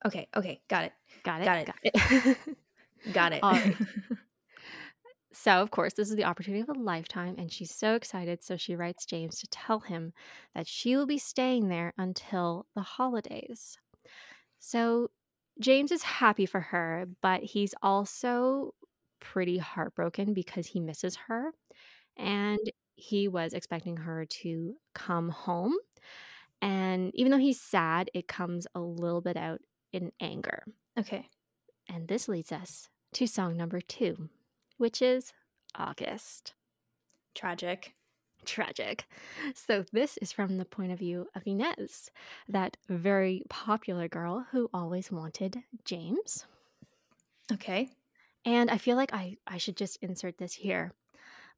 Okay. 0.05 0.27
Okay. 0.35 0.61
Got 0.69 0.85
it. 0.85 0.93
Got 1.23 1.41
it? 1.41 1.45
Got 1.45 1.57
it. 1.57 1.65
Got 1.65 1.75
it. 1.83 2.37
Got 3.13 3.33
it. 3.33 3.43
Right. 3.43 3.75
So, 5.31 5.51
of 5.61 5.71
course, 5.71 5.93
this 5.93 6.09
is 6.09 6.15
the 6.15 6.25
opportunity 6.25 6.61
of 6.61 6.69
a 6.69 6.79
lifetime, 6.79 7.35
and 7.37 7.51
she's 7.51 7.73
so 7.73 7.93
excited. 7.93 8.43
So, 8.43 8.57
she 8.57 8.75
writes 8.75 9.05
James 9.05 9.39
to 9.39 9.47
tell 9.47 9.79
him 9.79 10.11
that 10.55 10.67
she 10.67 10.97
will 10.97 11.05
be 11.05 11.19
staying 11.19 11.69
there 11.69 11.93
until 11.97 12.65
the 12.75 12.81
holidays. 12.81 13.77
So, 14.57 15.11
James 15.59 15.91
is 15.91 16.03
happy 16.03 16.45
for 16.45 16.59
her, 16.59 17.05
but 17.21 17.41
he's 17.43 17.75
also 17.81 18.73
pretty 19.21 19.59
heartbroken 19.59 20.33
because 20.33 20.67
he 20.67 20.79
misses 20.79 21.15
her 21.27 21.51
and 22.17 22.59
he 22.99 23.27
was 23.27 23.53
expecting 23.53 23.97
her 23.97 24.25
to 24.25 24.75
come 24.93 25.29
home. 25.29 25.75
And 26.61 27.11
even 27.15 27.31
though 27.31 27.37
he's 27.37 27.61
sad, 27.61 28.11
it 28.13 28.27
comes 28.27 28.67
a 28.75 28.79
little 28.79 29.21
bit 29.21 29.37
out 29.37 29.61
in 29.93 30.11
anger. 30.19 30.63
Okay. 30.97 31.29
And 31.87 32.07
this 32.07 32.27
leads 32.27 32.51
us 32.51 32.89
to 33.13 33.25
song 33.25 33.55
number 33.55 33.79
two, 33.79 34.29
which 34.77 35.01
is 35.01 35.33
August. 35.75 36.53
Tragic. 37.33 37.93
Tragic. 38.45 39.05
So, 39.53 39.85
this 39.91 40.17
is 40.17 40.31
from 40.31 40.57
the 40.57 40.65
point 40.65 40.91
of 40.91 40.99
view 40.99 41.27
of 41.35 41.43
Inez, 41.45 42.09
that 42.47 42.77
very 42.87 43.43
popular 43.49 44.07
girl 44.07 44.45
who 44.51 44.69
always 44.73 45.11
wanted 45.11 45.63
James. 45.83 46.45
Okay. 47.51 47.89
And 48.45 48.69
I 48.69 48.77
feel 48.77 48.95
like 48.95 49.13
I, 49.13 49.37
I 49.45 49.57
should 49.57 49.75
just 49.75 49.97
insert 50.01 50.37
this 50.37 50.53
here. 50.53 50.93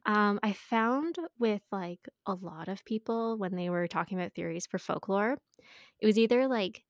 Um, 0.04 0.40
I 0.42 0.52
found 0.52 1.16
with 1.38 1.62
like 1.70 2.00
a 2.26 2.34
lot 2.34 2.68
of 2.68 2.84
people 2.84 3.38
when 3.38 3.54
they 3.54 3.70
were 3.70 3.86
talking 3.86 4.18
about 4.18 4.34
theories 4.34 4.66
for 4.66 4.78
folklore, 4.78 5.38
it 6.00 6.06
was 6.06 6.18
either 6.18 6.48
like 6.48 6.82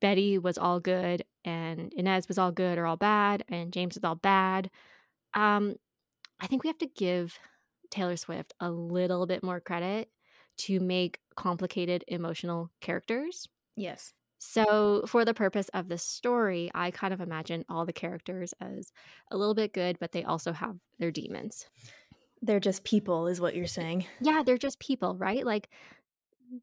Betty 0.00 0.38
was 0.38 0.58
all 0.58 0.80
good 0.80 1.24
and 1.44 1.92
Inez 1.94 2.28
was 2.28 2.38
all 2.38 2.52
good 2.52 2.78
or 2.78 2.86
all 2.86 2.96
bad 2.96 3.44
and 3.48 3.72
James 3.72 3.96
was 3.96 4.04
all 4.04 4.14
bad. 4.14 4.70
Um, 5.34 5.76
I 6.40 6.46
think 6.46 6.62
we 6.62 6.68
have 6.68 6.78
to 6.78 6.86
give 6.86 7.38
Taylor 7.90 8.16
Swift 8.16 8.54
a 8.60 8.70
little 8.70 9.26
bit 9.26 9.42
more 9.42 9.60
credit 9.60 10.08
to 10.56 10.80
make 10.80 11.18
complicated 11.36 12.04
emotional 12.06 12.70
characters. 12.80 13.48
Yes. 13.76 14.12
So, 14.38 15.04
for 15.06 15.24
the 15.24 15.32
purpose 15.32 15.70
of 15.70 15.88
the 15.88 15.96
story, 15.96 16.70
I 16.74 16.90
kind 16.90 17.14
of 17.14 17.20
imagine 17.22 17.64
all 17.68 17.86
the 17.86 17.94
characters 17.94 18.52
as 18.60 18.92
a 19.30 19.38
little 19.38 19.54
bit 19.54 19.72
good, 19.72 19.98
but 19.98 20.12
they 20.12 20.22
also 20.22 20.52
have 20.52 20.76
their 20.98 21.10
demons. 21.10 21.66
They're 22.44 22.60
just 22.60 22.84
people, 22.84 23.26
is 23.26 23.40
what 23.40 23.54
you're 23.56 23.66
saying. 23.66 24.04
Yeah, 24.20 24.42
they're 24.44 24.58
just 24.58 24.78
people, 24.78 25.16
right? 25.16 25.44
Like, 25.46 25.70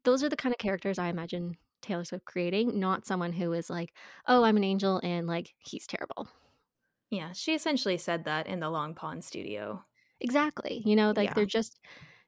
those 0.04 0.22
are 0.22 0.28
the 0.28 0.36
kind 0.36 0.52
of 0.54 0.58
characters 0.58 0.98
I 0.98 1.08
imagine 1.08 1.56
Taylor 1.80 2.04
Swift 2.04 2.24
creating, 2.24 2.78
not 2.78 3.04
someone 3.04 3.32
who 3.32 3.52
is 3.52 3.68
like, 3.68 3.92
oh, 4.28 4.44
I'm 4.44 4.56
an 4.56 4.62
angel 4.64 5.00
and 5.02 5.26
like 5.26 5.52
he's 5.58 5.86
terrible. 5.86 6.28
Yeah, 7.10 7.32
she 7.32 7.52
essentially 7.54 7.98
said 7.98 8.24
that 8.24 8.46
in 8.46 8.60
the 8.60 8.70
Long 8.70 8.94
Pond 8.94 9.24
studio. 9.24 9.82
Exactly. 10.20 10.82
You 10.86 10.94
know, 10.94 11.12
like 11.16 11.30
Yeah. 11.30 11.34
they're 11.34 11.46
just, 11.46 11.80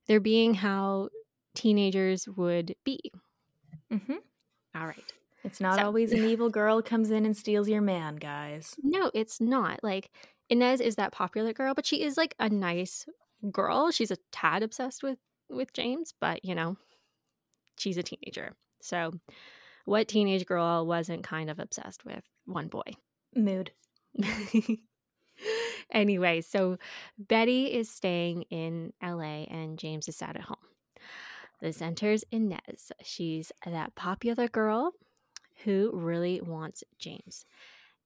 they're 0.08 0.18
being 0.20 0.54
how 0.54 1.10
teenagers 1.54 2.28
would 2.28 2.74
be. 2.84 2.98
Mm-hmm. 3.92 4.14
All 4.74 4.86
right. 4.86 5.12
It's 5.44 5.60
not 5.60 5.76
So- 5.78 5.84
always 5.84 6.12
an 6.12 6.24
evil 6.24 6.50
girl 6.50 6.82
comes 6.82 7.10
in 7.12 7.24
and 7.24 7.36
steals 7.36 7.68
your 7.68 7.80
man, 7.82 8.16
guys. 8.16 8.74
No, 8.82 9.10
it's 9.14 9.40
not. 9.40 9.80
Like 9.84 10.10
Inez 10.50 10.80
is 10.80 10.96
that 10.96 11.12
popular 11.12 11.52
girl, 11.52 11.72
but 11.74 11.86
she 11.86 12.02
is 12.02 12.16
like 12.16 12.34
a 12.40 12.48
nice 12.48 13.06
girl. 13.50 13.90
She's 13.90 14.10
a 14.10 14.18
tad 14.32 14.62
obsessed 14.62 15.02
with 15.02 15.18
with 15.50 15.72
James, 15.72 16.14
but 16.20 16.44
you 16.44 16.54
know, 16.54 16.76
she's 17.78 17.98
a 17.98 18.02
teenager. 18.02 18.54
So, 18.80 19.12
what 19.84 20.08
teenage 20.08 20.46
girl 20.46 20.86
wasn't 20.86 21.24
kind 21.24 21.50
of 21.50 21.58
obsessed 21.58 22.04
with 22.04 22.24
one 22.46 22.68
boy? 22.68 22.94
Mood. 23.34 23.72
anyway, 25.90 26.40
so 26.40 26.78
Betty 27.18 27.72
is 27.72 27.90
staying 27.90 28.42
in 28.50 28.92
LA 29.02 29.44
and 29.50 29.78
James 29.78 30.08
is 30.08 30.16
sat 30.16 30.36
at 30.36 30.42
home. 30.42 30.56
This 31.60 31.80
enters 31.80 32.24
Inez. 32.30 32.92
She's 33.02 33.50
that 33.64 33.94
popular 33.94 34.48
girl 34.48 34.92
who 35.64 35.90
really 35.94 36.40
wants 36.40 36.84
James. 36.98 37.46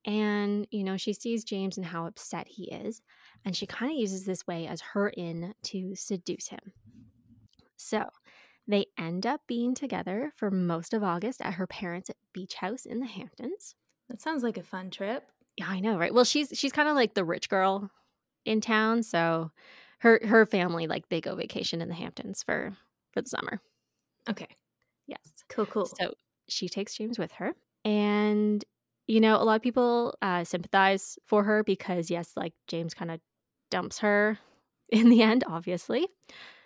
And, 0.08 0.66
you 0.70 0.84
know, 0.84 0.96
she 0.96 1.12
sees 1.12 1.44
James 1.44 1.76
and 1.76 1.86
how 1.86 2.06
upset 2.06 2.48
he 2.48 2.64
is. 2.72 3.02
And 3.44 3.54
she 3.54 3.66
kind 3.66 3.92
of 3.92 3.98
uses 3.98 4.24
this 4.24 4.46
way 4.46 4.66
as 4.66 4.80
her 4.80 5.10
in 5.10 5.54
to 5.64 5.94
seduce 5.94 6.48
him. 6.48 6.72
So 7.76 8.08
they 8.66 8.86
end 8.98 9.26
up 9.26 9.42
being 9.46 9.74
together 9.74 10.32
for 10.36 10.50
most 10.50 10.94
of 10.94 11.02
August 11.04 11.40
at 11.42 11.54
her 11.54 11.66
parents' 11.66 12.10
beach 12.32 12.54
house 12.54 12.86
in 12.86 13.00
the 13.00 13.06
Hamptons. 13.06 13.76
That 14.08 14.20
sounds 14.20 14.42
like 14.42 14.56
a 14.56 14.62
fun 14.62 14.90
trip. 14.90 15.30
Yeah, 15.56 15.68
I 15.68 15.80
know, 15.80 15.98
right? 15.98 16.14
Well, 16.14 16.24
she's 16.24 16.50
she's 16.54 16.72
kind 16.72 16.88
of 16.88 16.94
like 16.94 17.14
the 17.14 17.24
rich 17.24 17.48
girl 17.48 17.90
in 18.44 18.60
town, 18.60 19.02
so 19.02 19.50
her 20.00 20.20
her 20.24 20.46
family 20.46 20.86
like 20.86 21.08
they 21.08 21.20
go 21.20 21.34
vacation 21.34 21.82
in 21.82 21.88
the 21.88 21.94
Hamptons 21.94 22.42
for 22.42 22.76
for 23.12 23.22
the 23.22 23.28
summer. 23.28 23.60
Okay. 24.28 24.48
Yes. 25.06 25.44
Cool, 25.48 25.66
cool. 25.66 25.86
So 25.86 26.14
she 26.48 26.68
takes 26.68 26.94
James 26.96 27.18
with 27.18 27.32
her, 27.32 27.54
and 27.84 28.64
you 29.08 29.20
know 29.20 29.36
a 29.36 29.42
lot 29.42 29.56
of 29.56 29.62
people 29.62 30.14
uh, 30.22 30.44
sympathize 30.44 31.18
for 31.24 31.42
her 31.42 31.64
because 31.64 32.10
yes, 32.10 32.32
like 32.36 32.52
James 32.68 32.94
kind 32.94 33.10
of 33.10 33.20
dumps 33.70 33.98
her 33.98 34.38
in 34.88 35.08
the 35.08 35.22
end, 35.22 35.42
obviously, 35.48 36.06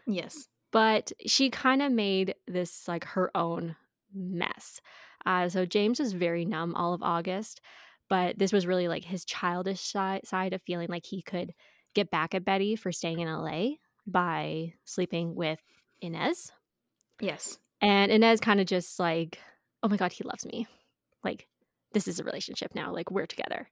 yes. 0.06 0.48
but 0.70 1.12
she 1.26 1.48
kind 1.48 1.80
of 1.80 1.90
made 1.90 2.34
this 2.46 2.86
like 2.86 3.04
her 3.04 3.30
own 3.34 3.76
mess. 4.14 4.80
Uh, 5.24 5.48
so 5.48 5.64
James 5.64 6.00
was 6.00 6.12
very 6.12 6.44
numb 6.44 6.74
all 6.74 6.92
of 6.92 7.02
August, 7.02 7.60
but 8.08 8.38
this 8.38 8.52
was 8.52 8.66
really 8.66 8.88
like 8.88 9.04
his 9.04 9.24
childish 9.24 9.80
side, 9.80 10.26
side 10.26 10.52
of 10.52 10.62
feeling 10.62 10.88
like 10.88 11.06
he 11.06 11.22
could 11.22 11.54
get 11.94 12.10
back 12.10 12.34
at 12.34 12.44
Betty 12.44 12.76
for 12.76 12.92
staying 12.92 13.20
in 13.20 13.32
LA 13.32 13.74
by 14.06 14.74
sleeping 14.84 15.34
with 15.34 15.62
Inez. 16.00 16.50
Yes. 17.20 17.58
And 17.80 18.10
Inez 18.10 18.40
kind 18.40 18.60
of 18.60 18.66
just 18.66 18.98
like, 18.98 19.38
oh 19.82 19.88
my 19.88 19.96
God, 19.96 20.12
he 20.12 20.24
loves 20.24 20.44
me. 20.46 20.66
Like, 21.24 21.46
this 21.92 22.08
is 22.08 22.18
a 22.18 22.24
relationship 22.24 22.74
now. 22.74 22.92
Like, 22.92 23.10
we're 23.10 23.26
together. 23.26 23.68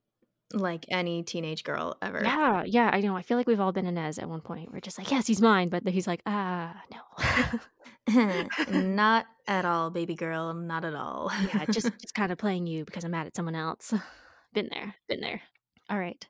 Like 0.52 0.84
any 0.88 1.22
teenage 1.22 1.62
girl 1.62 1.96
ever. 2.02 2.22
Yeah, 2.24 2.64
yeah, 2.64 2.90
I 2.92 3.00
know. 3.00 3.16
I 3.16 3.22
feel 3.22 3.36
like 3.36 3.46
we've 3.46 3.60
all 3.60 3.70
been 3.70 3.86
Inez 3.86 4.18
at 4.18 4.28
one 4.28 4.40
point. 4.40 4.72
We're 4.72 4.80
just 4.80 4.98
like, 4.98 5.10
yes, 5.10 5.28
he's 5.28 5.40
mine. 5.40 5.68
But 5.68 5.86
he's 5.86 6.08
like, 6.08 6.22
ah, 6.26 6.74
no. 6.90 8.48
not 8.72 9.26
at 9.46 9.64
all, 9.64 9.90
baby 9.90 10.16
girl. 10.16 10.52
Not 10.52 10.84
at 10.84 10.94
all. 10.96 11.30
yeah, 11.54 11.66
just 11.66 11.92
just 12.00 12.14
kind 12.14 12.32
of 12.32 12.38
playing 12.38 12.66
you 12.66 12.84
because 12.84 13.04
I'm 13.04 13.12
mad 13.12 13.28
at 13.28 13.36
someone 13.36 13.54
else. 13.54 13.94
been 14.52 14.68
there, 14.72 14.96
been 15.08 15.20
there. 15.20 15.40
All 15.88 15.98
right. 15.98 16.26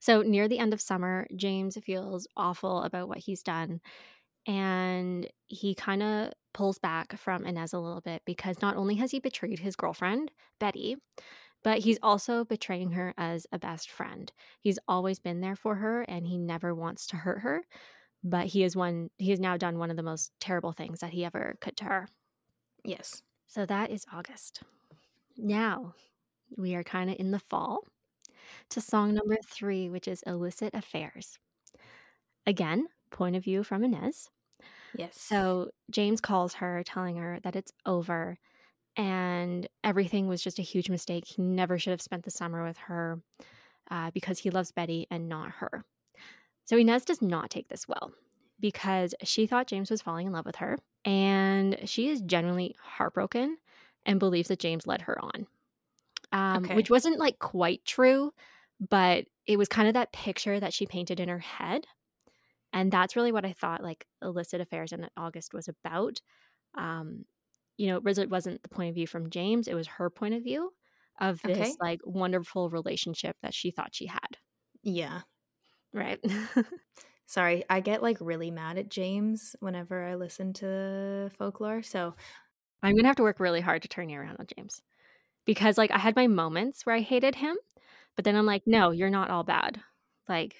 So 0.00 0.22
near 0.22 0.48
the 0.48 0.58
end 0.58 0.72
of 0.72 0.80
summer, 0.80 1.28
James 1.36 1.78
feels 1.84 2.26
awful 2.36 2.82
about 2.82 3.08
what 3.08 3.18
he's 3.18 3.42
done. 3.42 3.80
And 4.48 5.28
he 5.46 5.76
kind 5.76 6.02
of 6.02 6.32
pulls 6.52 6.78
back 6.78 7.18
from 7.18 7.44
Inez 7.44 7.72
a 7.72 7.78
little 7.78 8.00
bit 8.00 8.22
because 8.24 8.60
not 8.62 8.76
only 8.76 8.96
has 8.96 9.10
he 9.10 9.20
betrayed 9.20 9.60
his 9.60 9.76
girlfriend, 9.76 10.30
Betty, 10.58 10.96
but 11.62 11.78
he's 11.80 11.98
also 12.02 12.44
betraying 12.44 12.92
her 12.92 13.12
as 13.18 13.46
a 13.52 13.58
best 13.58 13.90
friend. 13.90 14.32
He's 14.60 14.78
always 14.88 15.18
been 15.18 15.40
there 15.40 15.56
for 15.56 15.76
her 15.76 16.02
and 16.02 16.26
he 16.26 16.38
never 16.38 16.74
wants 16.74 17.06
to 17.08 17.16
hurt 17.16 17.40
her. 17.40 17.62
But 18.22 18.46
he 18.46 18.64
is 18.64 18.76
one 18.76 19.10
he 19.18 19.30
has 19.30 19.40
now 19.40 19.56
done 19.56 19.78
one 19.78 19.90
of 19.90 19.96
the 19.96 20.02
most 20.02 20.32
terrible 20.40 20.72
things 20.72 21.00
that 21.00 21.12
he 21.12 21.24
ever 21.24 21.56
could 21.60 21.76
to 21.78 21.84
her. 21.84 22.08
yes. 22.84 23.22
So 23.46 23.66
that 23.66 23.90
is 23.90 24.06
August. 24.12 24.62
Now 25.36 25.94
we 26.56 26.74
are 26.74 26.84
kind 26.84 27.10
of 27.10 27.16
in 27.18 27.30
the 27.30 27.38
fall 27.38 27.80
to 28.70 28.80
song 28.80 29.14
number 29.14 29.36
three, 29.44 29.88
which 29.88 30.06
is 30.08 30.22
Illicit 30.26 30.74
Affairs. 30.74 31.38
Again, 32.46 32.88
point 33.10 33.36
of 33.36 33.44
view 33.44 33.62
from 33.64 33.84
Inez. 33.84 34.28
Yes. 34.96 35.20
So 35.20 35.70
James 35.90 36.20
calls 36.20 36.54
her, 36.54 36.82
telling 36.84 37.16
her 37.16 37.38
that 37.42 37.56
it's 37.56 37.72
over 37.86 38.38
and 38.96 39.68
everything 39.84 40.26
was 40.26 40.42
just 40.42 40.58
a 40.58 40.62
huge 40.62 40.90
mistake. 40.90 41.24
He 41.26 41.42
never 41.42 41.78
should 41.78 41.92
have 41.92 42.02
spent 42.02 42.24
the 42.24 42.30
summer 42.30 42.64
with 42.64 42.76
her 42.78 43.20
uh, 43.90 44.10
because 44.12 44.40
he 44.40 44.50
loves 44.50 44.72
Betty 44.72 45.06
and 45.10 45.28
not 45.28 45.50
her. 45.52 45.84
So 46.64 46.76
Inez 46.76 47.04
does 47.04 47.22
not 47.22 47.50
take 47.50 47.68
this 47.68 47.88
well 47.88 48.12
because 48.58 49.14
she 49.24 49.46
thought 49.46 49.66
James 49.66 49.90
was 49.90 50.02
falling 50.02 50.26
in 50.26 50.32
love 50.32 50.46
with 50.46 50.56
her 50.56 50.78
and 51.04 51.78
she 51.84 52.08
is 52.08 52.20
genuinely 52.20 52.76
heartbroken 52.82 53.56
and 54.04 54.18
believes 54.18 54.48
that 54.48 54.58
James 54.58 54.86
led 54.86 55.02
her 55.02 55.18
on. 55.22 55.46
Um, 56.32 56.64
Okay. 56.64 56.74
Which 56.74 56.90
wasn't 56.90 57.18
like 57.18 57.38
quite 57.38 57.84
true, 57.84 58.32
but 58.88 59.26
it 59.46 59.56
was 59.56 59.68
kind 59.68 59.88
of 59.88 59.94
that 59.94 60.12
picture 60.12 60.60
that 60.60 60.72
she 60.72 60.86
painted 60.86 61.20
in 61.20 61.28
her 61.28 61.38
head. 61.38 61.86
And 62.72 62.92
that's 62.92 63.16
really 63.16 63.32
what 63.32 63.44
I 63.44 63.52
thought 63.52 63.82
like 63.82 64.06
illicit 64.22 64.60
affairs 64.60 64.92
in 64.92 65.08
August 65.16 65.54
was 65.54 65.68
about. 65.68 66.20
Um, 66.76 67.26
you 67.78 67.88
know, 67.88 67.96
it 67.98 68.30
wasn't 68.30 68.62
the 68.62 68.68
point 68.70 68.90
of 68.90 68.94
view 68.96 69.06
from 69.06 69.30
James, 69.30 69.68
it 69.68 69.74
was 69.74 69.86
her 69.88 70.10
point 70.10 70.34
of 70.34 70.44
view 70.44 70.72
of 71.20 71.42
this 71.44 71.58
Okay. 71.58 71.76
like 71.80 72.00
wonderful 72.04 72.70
relationship 72.70 73.36
that 73.42 73.54
she 73.54 73.70
thought 73.70 73.94
she 73.94 74.06
had. 74.06 74.38
yeah. 74.82 75.22
Right. 75.92 76.20
Sorry, 77.26 77.64
I 77.70 77.80
get 77.80 78.02
like 78.02 78.18
really 78.20 78.50
mad 78.50 78.76
at 78.78 78.88
James 78.88 79.54
whenever 79.60 80.02
I 80.04 80.16
listen 80.16 80.52
to 80.54 81.30
folklore. 81.38 81.82
So 81.82 82.14
I'm 82.82 82.96
gonna 82.96 83.08
have 83.08 83.16
to 83.16 83.22
work 83.22 83.40
really 83.40 83.60
hard 83.60 83.82
to 83.82 83.88
turn 83.88 84.08
you 84.08 84.18
around 84.18 84.36
on 84.38 84.46
James. 84.56 84.82
Because 85.46 85.78
like 85.78 85.90
I 85.92 85.98
had 85.98 86.16
my 86.16 86.26
moments 86.28 86.86
where 86.86 86.96
I 86.96 87.00
hated 87.00 87.36
him, 87.36 87.56
but 88.16 88.24
then 88.26 88.36
I'm 88.36 88.46
like, 88.46 88.64
no, 88.66 88.90
you're 88.92 89.10
not 89.10 89.30
all 89.30 89.44
bad. 89.44 89.82
Like, 90.28 90.56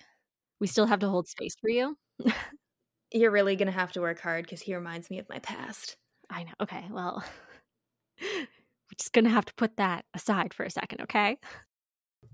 we 0.60 0.66
still 0.66 0.86
have 0.86 1.00
to 1.00 1.08
hold 1.08 1.28
space 1.28 1.54
for 1.60 1.70
you. 1.70 1.96
you're 3.12 3.30
really 3.30 3.56
gonna 3.56 3.70
have 3.70 3.92
to 3.92 4.00
work 4.00 4.20
hard 4.20 4.44
because 4.44 4.62
he 4.62 4.74
reminds 4.74 5.10
me 5.10 5.18
of 5.18 5.28
my 5.28 5.38
past. 5.40 5.96
I 6.28 6.44
know. 6.44 6.52
Okay, 6.60 6.84
well, 6.90 7.24
we're 8.20 8.46
just 8.96 9.12
gonna 9.12 9.30
have 9.30 9.46
to 9.46 9.54
put 9.54 9.76
that 9.78 10.04
aside 10.14 10.54
for 10.54 10.64
a 10.64 10.70
second, 10.70 11.02
okay? 11.02 11.38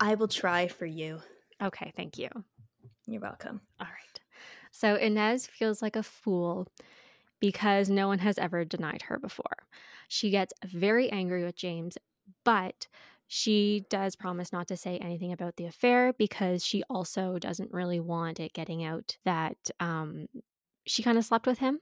I 0.01 0.15
will 0.17 0.29
try 0.29 0.69
for 0.69 0.87
you. 0.87 1.21
Okay, 1.63 1.93
thank 1.97 2.19
you. 2.19 2.29
You're 3.07 3.23
welcome. 3.23 3.61
All 3.81 3.87
right. 3.87 4.21
So 4.73 4.97
Inez 4.97 5.47
feels 5.47 5.81
like 5.81 5.97
a 5.97 6.03
fool 6.03 6.67
because 7.41 7.89
no 7.89 8.09
one 8.09 8.19
has 8.19 8.39
ever 8.39 8.65
denied 8.65 9.03
her 9.03 9.19
before. 9.19 9.57
She 10.09 10.31
gets 10.31 10.53
very 10.65 11.11
angry 11.11 11.45
with 11.45 11.57
James, 11.57 11.97
but 12.45 12.87
She 13.29 13.85
does 13.91 14.15
promise 14.15 14.53
not 14.53 14.69
to 14.69 14.77
say 14.77 14.99
anything 14.99 15.33
about 15.33 15.57
the 15.57 15.67
affair 15.67 16.13
because 16.13 16.65
she 16.65 16.83
also 16.89 17.39
doesn't 17.39 17.73
really 17.73 17.99
want 17.99 18.39
it 18.39 18.53
getting 18.53 18.85
out 18.85 19.17
that 19.25 19.57
um, 19.81 20.27
she 20.87 21.03
kind 21.03 21.19
of 21.19 21.25
slept 21.25 21.47
with 21.47 21.59
him. 21.59 21.81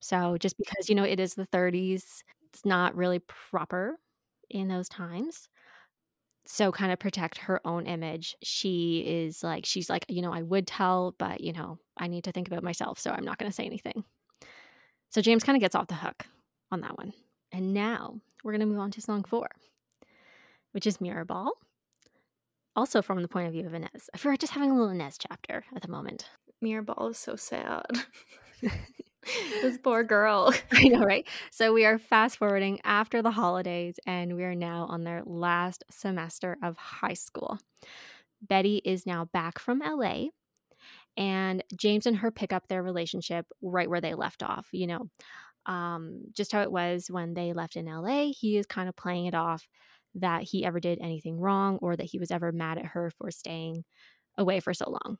So 0.00 0.36
just 0.38 0.58
because, 0.58 0.88
you 0.88 0.94
know, 0.94 1.04
it 1.04 1.18
is 1.18 1.34
the 1.34 1.46
30s, 1.46 2.22
it's 2.48 2.64
not 2.64 2.94
really 2.94 3.20
proper 3.20 3.98
in 4.50 4.68
those 4.68 4.88
times. 4.88 5.48
So 6.44 6.70
kind 6.70 6.92
of 6.92 6.98
protect 6.98 7.38
her 7.38 7.60
own 7.66 7.86
image. 7.86 8.36
She 8.42 9.02
is 9.06 9.42
like, 9.42 9.64
she's 9.64 9.90
like, 9.90 10.04
you 10.08 10.22
know, 10.22 10.32
I 10.32 10.42
would 10.42 10.66
tell, 10.66 11.14
but, 11.18 11.40
you 11.40 11.52
know, 11.52 11.78
I 11.96 12.06
need 12.06 12.24
to 12.24 12.32
think 12.32 12.46
about 12.48 12.62
myself. 12.62 12.98
So 12.98 13.10
I'm 13.10 13.24
not 13.24 13.38
going 13.38 13.50
to 13.50 13.54
say 13.54 13.64
anything. 13.64 14.04
So 15.10 15.22
James 15.22 15.42
kind 15.42 15.56
of 15.56 15.60
gets 15.60 15.74
off 15.74 15.88
the 15.88 15.94
hook 15.94 16.26
on 16.70 16.82
that 16.82 16.98
one. 16.98 17.14
And 17.50 17.72
now 17.72 18.20
we're 18.44 18.52
going 18.52 18.60
to 18.60 18.66
move 18.66 18.78
on 18.78 18.90
to 18.92 19.00
song 19.00 19.24
four 19.24 19.48
which 20.72 20.86
is 20.86 21.00
Mirror 21.00 21.26
Ball. 21.26 21.52
Also 22.74 23.00
from 23.00 23.22
the 23.22 23.28
point 23.28 23.46
of 23.46 23.52
view 23.52 23.66
of 23.66 23.74
Inez. 23.74 24.10
I 24.14 24.18
feel 24.18 24.32
like 24.32 24.40
just 24.40 24.52
having 24.52 24.70
a 24.70 24.74
little 24.74 24.90
Inez 24.90 25.16
chapter 25.18 25.64
at 25.74 25.82
the 25.82 25.88
moment. 25.88 26.28
Mirror 26.60 26.82
Ball 26.82 27.08
is 27.08 27.18
so 27.18 27.36
sad. 27.36 27.86
this 29.62 29.78
poor 29.78 30.04
girl. 30.04 30.52
I 30.72 30.84
know, 30.84 31.04
right? 31.04 31.26
So 31.50 31.72
we 31.72 31.84
are 31.84 31.98
fast 31.98 32.38
forwarding 32.38 32.80
after 32.84 33.22
the 33.22 33.30
holidays 33.30 33.98
and 34.06 34.36
we 34.36 34.44
are 34.44 34.54
now 34.54 34.86
on 34.88 35.04
their 35.04 35.22
last 35.24 35.84
semester 35.90 36.56
of 36.62 36.76
high 36.76 37.14
school. 37.14 37.58
Betty 38.42 38.82
is 38.84 39.06
now 39.06 39.24
back 39.26 39.58
from 39.58 39.80
LA 39.80 40.26
and 41.16 41.64
James 41.74 42.06
and 42.06 42.18
her 42.18 42.30
pick 42.30 42.52
up 42.52 42.68
their 42.68 42.82
relationship 42.82 43.46
right 43.62 43.88
where 43.88 44.00
they 44.00 44.14
left 44.14 44.42
off. 44.42 44.68
You 44.72 44.86
know, 44.86 45.08
um, 45.66 46.24
just 46.32 46.52
how 46.52 46.62
it 46.62 46.72
was 46.72 47.10
when 47.10 47.34
they 47.34 47.52
left 47.52 47.76
in 47.76 47.86
LA. 47.86 48.32
He 48.38 48.56
is 48.56 48.66
kind 48.66 48.88
of 48.88 48.96
playing 48.96 49.26
it 49.26 49.34
off 49.34 49.66
that 50.16 50.42
he 50.42 50.64
ever 50.64 50.80
did 50.80 50.98
anything 51.00 51.38
wrong 51.38 51.78
or 51.82 51.96
that 51.96 52.06
he 52.06 52.18
was 52.18 52.30
ever 52.30 52.52
mad 52.52 52.78
at 52.78 52.86
her 52.86 53.10
for 53.10 53.30
staying 53.30 53.84
away 54.36 54.60
for 54.60 54.74
so 54.74 54.90
long. 54.90 55.18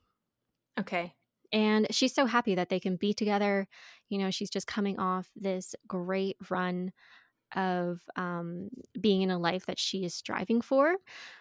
Okay. 0.79 1.15
And 1.53 1.87
she's 1.91 2.15
so 2.15 2.27
happy 2.27 2.55
that 2.57 2.69
they 2.69 2.81
can 2.81 2.97
be 2.97 3.15
together. 3.15 3.69
You 4.09 4.19
know, 4.19 4.31
she's 4.31 4.51
just 4.51 4.67
coming 4.67 4.99
off 4.99 5.31
this 5.37 5.75
great 5.87 6.37
run 6.51 6.93
of 7.55 8.01
um, 8.17 8.69
being 9.01 9.23
in 9.23 9.31
a 9.31 9.39
life 9.39 9.67
that 9.67 9.79
she 9.79 10.05
is 10.05 10.15
striving 10.15 10.61
for. 10.61 10.97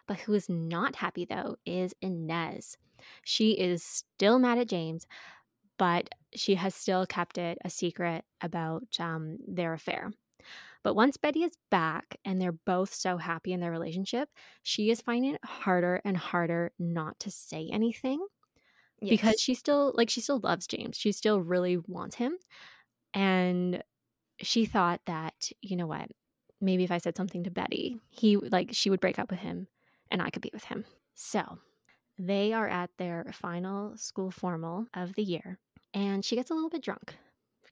But 0.08 0.20
who 0.20 0.34
is 0.34 0.48
not 0.48 0.98
happy, 0.98 1.26
though, 1.26 1.56
is 1.66 1.94
Inez. 2.02 2.78
She 3.24 3.52
is 3.52 3.84
still 3.84 4.40
mad 4.40 4.58
at 4.58 4.70
James, 4.70 5.08
but 5.78 6.10
she 6.34 6.56
has 6.56 6.76
still 6.76 7.06
kept 7.06 7.38
it 7.38 7.58
a 7.66 7.70
secret 7.70 8.24
about 8.42 8.84
um, 9.00 9.38
their 9.48 9.74
affair. 9.74 10.12
But 10.86 10.96
once 10.96 11.18
Betty 11.18 11.42
is 11.42 11.58
back 11.72 12.18
and 12.24 12.40
they're 12.40 12.52
both 12.52 12.94
so 12.94 13.18
happy 13.18 13.54
in 13.54 13.60
their 13.60 13.72
relationship, 13.72 14.30
she 14.62 14.92
is 14.92 15.02
finding 15.02 15.34
it 15.34 15.44
harder 15.44 16.00
and 16.06 16.16
harder 16.16 16.74
not 16.78 17.20
to 17.22 17.32
say 17.32 17.68
anything 17.74 18.24
yes. 19.02 19.10
because 19.10 19.42
she 19.42 19.56
still 19.56 19.94
like 19.96 20.12
she 20.12 20.22
still 20.22 20.38
loves 20.38 20.68
James. 20.68 20.96
She 20.96 21.12
still 21.12 21.42
really 21.42 21.78
wants 21.88 22.18
him. 22.18 22.38
And 23.16 23.84
she 24.40 24.66
thought 24.66 25.02
that, 25.08 25.50
you 25.60 25.76
know 25.76 25.88
what, 25.88 26.12
maybe 26.62 26.84
if 26.84 26.92
I 26.92 27.00
said 27.00 27.18
something 27.18 27.44
to 27.46 27.50
Betty, 27.50 27.98
he 28.12 28.38
like 28.38 28.70
she 28.74 28.92
would 28.92 29.02
break 29.02 29.18
up 29.18 29.32
with 29.32 29.40
him 29.40 29.66
and 30.12 30.22
I 30.22 30.30
could 30.30 30.44
be 30.44 30.52
with 30.54 30.66
him. 30.66 30.86
So, 31.16 31.58
they 32.20 32.54
are 32.54 32.68
at 32.68 32.92
their 33.00 33.32
final 33.34 33.98
school 33.98 34.30
formal 34.30 34.86
of 34.94 35.16
the 35.16 35.24
year 35.24 35.58
and 35.96 36.24
she 36.24 36.36
gets 36.36 36.52
a 36.52 36.54
little 36.54 36.70
bit 36.70 36.84
drunk. 36.84 37.16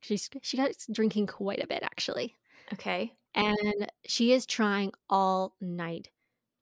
She's 0.02 0.32
she 0.42 0.58
gets 0.58 0.88
drinking 0.92 1.28
quite 1.28 1.64
a 1.64 1.68
bit 1.68 1.84
actually. 1.84 2.38
Okay. 2.74 3.14
And 3.36 3.92
she 4.06 4.32
is 4.32 4.46
trying 4.46 4.92
all 5.10 5.56
night 5.60 6.10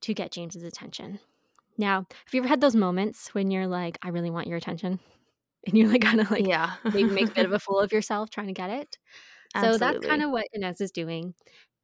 to 0.02 0.14
get 0.14 0.32
James's 0.32 0.62
attention. 0.62 1.20
Now, 1.78 2.06
have 2.10 2.34
you 2.34 2.40
ever 2.40 2.48
had 2.48 2.60
those 2.60 2.76
moments 2.76 3.34
when 3.34 3.50
you're 3.50 3.66
like, 3.66 3.98
I 4.02 4.08
really 4.08 4.30
want 4.30 4.46
your 4.46 4.56
attention? 4.56 5.00
And 5.64 5.78
you're 5.78 5.86
like 5.86 6.02
kind 6.02 6.20
of 6.20 6.28
like 6.28 6.44
yeah. 6.44 6.72
maybe 6.92 7.04
make 7.04 7.28
a 7.28 7.34
bit 7.34 7.46
of 7.46 7.52
a 7.52 7.58
fool 7.60 7.78
of 7.78 7.92
yourself 7.92 8.30
trying 8.30 8.48
to 8.48 8.52
get 8.52 8.68
it. 8.68 8.98
Absolutely. 9.54 9.78
So 9.78 9.92
that's 9.92 10.04
kind 10.04 10.24
of 10.24 10.32
what 10.32 10.48
Inez 10.52 10.80
is 10.80 10.90
doing. 10.90 11.34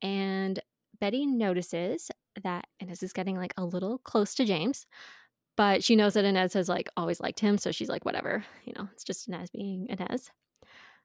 And 0.02 0.58
Betty 1.00 1.26
notices 1.26 2.10
that 2.42 2.66
Inez 2.80 3.04
is 3.04 3.12
getting 3.12 3.36
like 3.36 3.54
a 3.56 3.64
little 3.64 3.98
close 3.98 4.34
to 4.34 4.44
James, 4.44 4.84
but 5.56 5.84
she 5.84 5.94
knows 5.94 6.14
that 6.14 6.24
Inez 6.24 6.54
has 6.54 6.68
like 6.68 6.88
always 6.96 7.20
liked 7.20 7.38
him. 7.38 7.56
So 7.56 7.70
she's 7.70 7.88
like, 7.88 8.04
whatever, 8.04 8.44
you 8.64 8.72
know, 8.76 8.88
it's 8.94 9.04
just 9.04 9.28
Inez 9.28 9.50
being 9.50 9.86
Inez. 9.88 10.32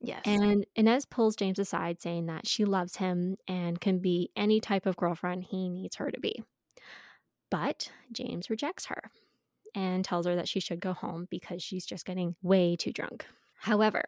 Yes. 0.03 0.21
And 0.25 0.65
Inez 0.75 1.05
pulls 1.05 1.37
James 1.37 1.59
aside, 1.59 2.01
saying 2.01 2.25
that 2.25 2.45
she 2.45 2.65
loves 2.65 2.97
him 2.97 3.37
and 3.47 3.79
can 3.79 3.99
be 3.99 4.29
any 4.35 4.59
type 4.59 4.85
of 4.85 4.97
girlfriend 4.97 5.45
he 5.45 5.69
needs 5.69 5.95
her 5.95 6.11
to 6.11 6.19
be. 6.19 6.43
But 7.49 7.89
James 8.11 8.49
rejects 8.49 8.87
her 8.87 9.11
and 9.73 10.03
tells 10.03 10.25
her 10.25 10.35
that 10.35 10.49
she 10.49 10.59
should 10.59 10.81
go 10.81 10.91
home 10.91 11.27
because 11.31 11.63
she's 11.63 11.85
just 11.85 12.05
getting 12.05 12.35
way 12.41 12.75
too 12.75 12.91
drunk. 12.91 13.25
However, 13.59 14.03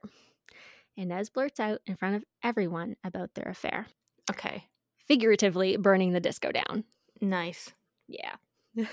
Inez 0.97 1.29
blurts 1.29 1.61
out 1.61 1.79
in 1.85 1.95
front 1.95 2.17
of 2.17 2.25
everyone 2.43 2.97
about 3.03 3.33
their 3.33 3.47
affair. 3.47 3.87
Okay. 4.29 4.65
Figuratively 4.97 5.77
burning 5.77 6.11
the 6.11 6.19
disco 6.19 6.51
down. 6.51 6.83
Nice. 7.21 7.71
Yeah. 8.07 8.35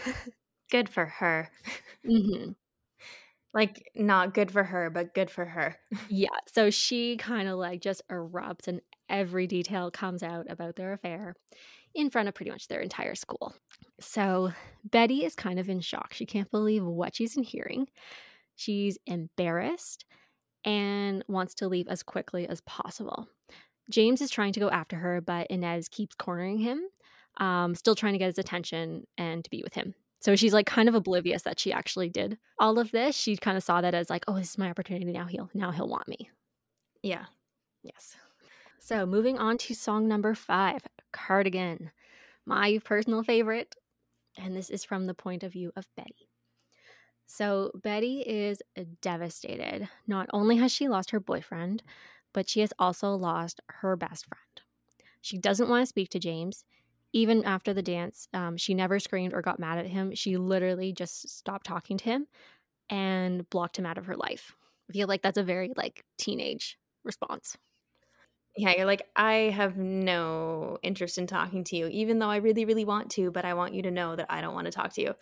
Good 0.71 0.89
for 0.89 1.07
her. 1.07 1.51
mm-hmm. 2.07 2.53
Like 3.55 3.91
not 3.95 4.35
good 4.35 4.51
for 4.51 4.65
her, 4.65 4.91
but 4.91 5.15
good 5.15 5.31
for 5.31 5.45
her. 5.45 5.77
yeah. 6.09 6.29
So 6.47 6.71
she 6.71 7.17
kind 7.17 7.49
of 7.49 7.59
like 7.59 7.81
just 7.81 8.07
erupts 8.09 8.67
and 8.67 8.81
every 9.09 9.47
detail 9.47 9.91
comes 9.91 10.23
out 10.23 10.47
about 10.51 10.77
their 10.77 10.93
affair 10.93 11.35
in 11.95 12.09
front 12.09 12.29
of 12.29 12.35
pretty 12.35 12.51
much 12.51 12.69
their 12.69 12.81
entire 12.81 13.15
school. 13.15 13.55
So 14.01 14.53
Betty 14.85 15.25
is 15.25 15.35
kind 15.35 15.59
of 15.59 15.69
in 15.69 15.81
shock. 15.81 16.15
She 16.15 16.25
can't 16.25 16.51
believe 16.51 16.85
what 16.85 17.15
she's 17.15 17.37
in 17.37 17.43
hearing. 17.43 17.89
She's 18.57 18.99
embarrassed 19.07 20.07
and 20.65 21.25
wants 21.29 21.55
to 21.57 21.69
leave 21.69 21.89
as 21.89 22.03
quickly 22.03 22.49
as 22.49 22.61
possible. 22.63 23.29
James 23.91 24.21
is 24.21 24.31
trying 24.31 24.53
to 24.53 24.61
go 24.61 24.71
after 24.71 24.97
her, 24.97 25.21
but 25.21 25.49
Inez 25.49 25.89
keeps 25.89 26.15
cornering 26.15 26.59
him, 26.59 26.81
um, 27.39 27.75
still 27.75 27.95
trying 27.95 28.13
to 28.13 28.19
get 28.19 28.27
his 28.27 28.39
attention 28.39 29.07
and 29.19 29.45
to 29.45 29.51
be 29.51 29.63
with 29.63 29.75
him. 29.75 29.95
So 30.23 30.37
she's 30.37 30.53
like 30.53 30.67
kind 30.67 30.89
of 30.89 30.95
oblivious 30.95 31.43
that 31.43 31.59
she 31.59 31.73
actually 31.73 32.09
did 32.09 32.39
all 32.61 32.79
of 32.79 32.93
this. 32.93 33.17
She 33.17 33.37
kind 33.37 33.57
of 33.57 33.65
saw 33.65 33.81
that 33.81 33.93
as 33.93 34.09
like, 34.09 34.25
oh, 34.29 34.37
this 34.37 34.51
is 34.51 34.59
my 34.59 34.71
opportunity. 34.71 35.11
Now 35.11 35.27
he'll 35.27 35.51
now 35.53 35.73
he'll 35.73 35.89
want 35.89 36.07
me. 36.07 36.31
Yeah. 37.03 37.25
Yes. 37.83 38.15
So 38.79 39.05
moving 39.05 39.39
on 39.39 39.59
to 39.59 39.75
song 39.75 40.07
number 40.07 40.35
five, 40.37 40.85
Cardigan, 41.13 41.91
my 42.47 42.81
personal 42.85 43.25
favorite. 43.25 43.75
And 44.39 44.57
this 44.57 44.71
is 44.71 44.85
from 44.85 45.07
the 45.07 45.15
point 45.15 45.43
of 45.43 45.53
view 45.53 45.73
of 45.75 45.89
Betty. 45.97 46.29
So 47.27 47.73
Betty 47.75 48.21
is 48.21 48.63
devastated. 49.01 49.89
Not 50.07 50.29
only 50.33 50.57
has 50.59 50.71
she 50.71 50.89
lost 50.89 51.11
her 51.11 51.21
boyfriend, 51.21 51.83
but 52.33 52.49
she 52.49 52.61
has 52.61 52.73
also 52.79 53.15
lost 53.15 53.61
her 53.67 53.97
best 53.97 54.27
friend. 54.27 54.63
She 55.21 55.37
doesn't 55.37 55.69
want 55.69 55.83
to 55.83 55.87
speak 55.87 56.11
to 56.11 56.19
James 56.21 56.65
even 57.13 57.45
after 57.45 57.75
the 57.75 57.83
dance, 57.83 58.29
um, 58.33 58.57
she 58.57 58.75
never 58.75 58.99
screamed 58.99 59.35
or 59.35 59.43
got 59.43 59.59
mad 59.59 59.79
at 59.79 59.87
him. 59.87 60.15
She 60.15 60.37
literally 60.37 60.93
just 60.93 61.29
stopped 61.29 61.67
talking 61.67 61.99
to 61.99 62.05
him 62.05 62.27
and 62.91 63.49
blocked 63.51 63.79
him 63.79 63.87
out 63.87 63.99
of 63.99 64.07
her 64.07 64.17
life. 64.17 64.55
I 64.89 64.93
feel 64.93 65.09
like 65.09 65.23
that's 65.23 65.39
a 65.39 65.43
very 65.43 65.73
like 65.77 66.05
teenage 66.19 66.79
response. 67.05 67.57
Yeah, 68.57 68.75
you're 68.77 68.87
like, 68.87 69.09
I 69.17 69.35
have 69.55 69.79
no 69.79 70.79
interest 70.83 71.17
in 71.17 71.27
talking 71.27 71.65
to 71.65 71.77
you, 71.77 71.87
even 71.89 72.19
though 72.19 72.29
I 72.29 72.37
really, 72.37 72.67
really 72.67 72.85
want 72.85 73.11
to, 73.13 73.31
but 73.31 73.47
I 73.47 73.55
want 73.55 73.73
you 73.73 73.83
to 73.83 73.91
know 73.91 74.15
that 74.15 74.27
I 74.29 74.43
don't 74.43 74.55
want 74.55 74.67
to 74.67 74.71
talk 74.73 74.93
to 74.95 75.01
you. 75.03 75.15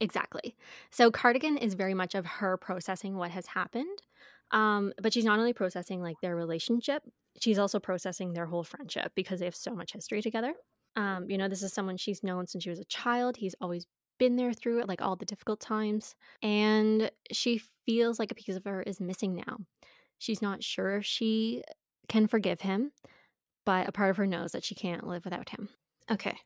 Exactly. 0.00 0.56
So 0.90 1.10
Cardigan 1.10 1.56
is 1.58 1.74
very 1.74 1.94
much 1.94 2.14
of 2.14 2.26
her 2.26 2.56
processing 2.56 3.16
what 3.16 3.30
has 3.30 3.46
happened. 3.46 4.02
Um, 4.50 4.92
but 5.00 5.12
she's 5.12 5.24
not 5.24 5.38
only 5.38 5.52
processing 5.52 6.02
like 6.02 6.16
their 6.22 6.36
relationship, 6.36 7.02
she's 7.40 7.58
also 7.58 7.78
processing 7.80 8.32
their 8.32 8.46
whole 8.46 8.64
friendship 8.64 9.12
because 9.14 9.40
they 9.40 9.46
have 9.46 9.56
so 9.56 9.74
much 9.74 9.92
history 9.92 10.22
together. 10.22 10.54
Um, 10.96 11.30
you 11.30 11.38
know, 11.38 11.48
this 11.48 11.62
is 11.62 11.72
someone 11.72 11.96
she's 11.96 12.22
known 12.22 12.46
since 12.46 12.64
she 12.64 12.70
was 12.70 12.80
a 12.80 12.84
child. 12.84 13.36
He's 13.36 13.54
always 13.60 13.86
been 14.18 14.36
there 14.36 14.52
through 14.52 14.80
it, 14.80 14.88
like 14.88 15.02
all 15.02 15.16
the 15.16 15.26
difficult 15.26 15.60
times. 15.60 16.14
And 16.42 17.10
she 17.30 17.60
feels 17.84 18.18
like 18.18 18.32
a 18.32 18.34
piece 18.34 18.56
of 18.56 18.64
her 18.64 18.82
is 18.82 19.00
missing 19.00 19.34
now. 19.34 19.58
She's 20.18 20.40
not 20.40 20.62
sure 20.62 20.96
if 20.96 21.04
she 21.06 21.62
can 22.08 22.26
forgive 22.26 22.62
him, 22.62 22.92
but 23.64 23.88
a 23.88 23.92
part 23.92 24.10
of 24.10 24.16
her 24.16 24.26
knows 24.26 24.52
that 24.52 24.64
she 24.64 24.74
can't 24.74 25.06
live 25.06 25.24
without 25.24 25.50
him. 25.50 25.68
Okay. 26.10 26.38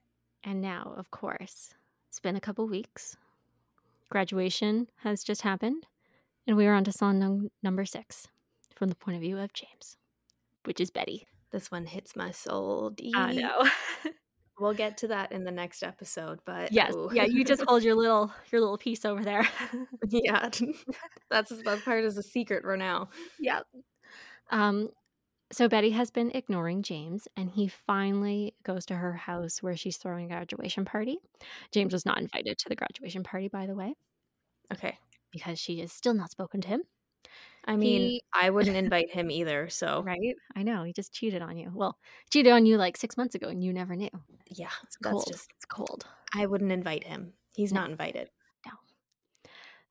And 0.43 0.61
now, 0.61 0.95
of 0.97 1.11
course, 1.11 1.75
it's 2.09 2.21
been 2.21 2.37
a 2.37 2.41
couple 2.41 2.67
weeks. 2.67 3.17
Graduation 4.09 4.89
has 5.03 5.23
just 5.23 5.43
happened, 5.43 5.87
and 6.47 6.57
we 6.57 6.67
are 6.67 6.75
on 6.75 6.83
to 6.85 6.93
song 6.93 7.21
num- 7.21 7.51
number 7.63 7.85
six 7.85 8.27
from 8.75 8.89
the 8.89 8.97
point 8.97 9.17
of 9.17 9.21
view 9.21 9.39
of 9.39 9.53
James, 9.53 9.97
which 10.65 10.81
is 10.81 10.91
Betty. 10.91 11.29
This 11.53 11.71
one 11.71 11.87
hits 11.87 12.17
my 12.17 12.31
soul 12.33 12.91
deep. 12.91 13.17
I 13.17 13.35
know. 13.35 13.69
We'll 14.61 14.75
get 14.75 14.99
to 14.99 15.09
that 15.09 15.33
in 15.33 15.45
the 15.45 15.51
next 15.51 15.83
episode, 15.83 16.41
but 16.45 16.71
yes, 16.71 16.95
ooh. 16.95 17.11
yeah, 17.13 17.25
you 17.25 17.45
just 17.45 17.63
hold 17.67 17.83
your 17.83 17.95
little 17.95 18.31
your 18.53 18.61
little 18.61 18.79
piece 18.79 19.05
over 19.05 19.25
there. 19.25 19.49
yeah, 20.09 20.51
that's 21.31 21.49
that 21.65 21.83
part 21.85 22.05
is 22.05 22.19
a 22.19 22.23
secret 22.23 22.63
for 22.63 22.77
now. 22.77 23.09
Yeah. 23.39 23.61
Um. 24.51 24.89
So 25.53 25.69
Betty 25.69 25.91
has 25.91 26.11
been 26.13 26.31
ignoring 26.33 26.83
James, 26.83 27.27
and 27.37 27.51
he 27.51 27.67
finally 27.69 28.55
goes 28.63 28.87
to 28.87 28.95
her 28.95 29.15
house 29.15 29.63
where 29.63 29.77
she's 29.77 29.97
throwing 29.97 30.27
a 30.27 30.29
graduation 30.29 30.85
party. 30.85 31.19
James 31.73 31.93
was 31.93 32.07
not 32.07 32.19
invited 32.21 32.57
to 32.59 32.69
the 32.69 32.77
graduation 32.77 33.25
party, 33.25 33.49
by 33.49 33.67
the 33.67 33.75
way, 33.75 33.95
Okay. 34.73 34.97
because 35.33 35.59
she 35.59 35.81
has 35.81 35.91
still 35.93 36.15
not 36.15 36.31
spoken 36.31 36.61
to 36.61 36.69
him. 36.69 36.83
I 37.65 37.75
mean, 37.77 38.01
He- 38.03 38.23
I 38.33 38.51
wouldn't 38.51 38.77
invite 38.77 39.11
him 39.11 39.29
either. 39.31 39.69
So 39.71 40.03
Right? 40.05 40.37
I 40.55 40.63
know. 40.63 40.85
He 40.85 40.93
just 40.93 41.13
cheated 41.13 41.43
on 41.43 41.57
you. 41.57 41.73
Well, 41.75 41.99
cheated 42.31 42.53
on 42.53 42.65
you 42.65 42.77
like 42.77 42.97
six 42.97 43.17
months 43.17 43.35
ago, 43.35 43.49
and 43.49 43.63
you 43.65 43.73
never 43.73 43.97
knew. 43.97 44.09
Yeah, 44.51 44.69
It's 44.85 44.97
that's 45.01 45.13
cold. 45.13 45.25
just. 45.27 45.49
It's 45.57 45.65
cold. 45.65 46.07
I 46.35 46.47
wouldn't 46.47 46.73
invite 46.73 47.05
him. 47.05 47.33
He's 47.55 47.73
No. 47.73 47.81
not 47.83 47.91
invited. 47.91 48.31
No. 48.67 48.73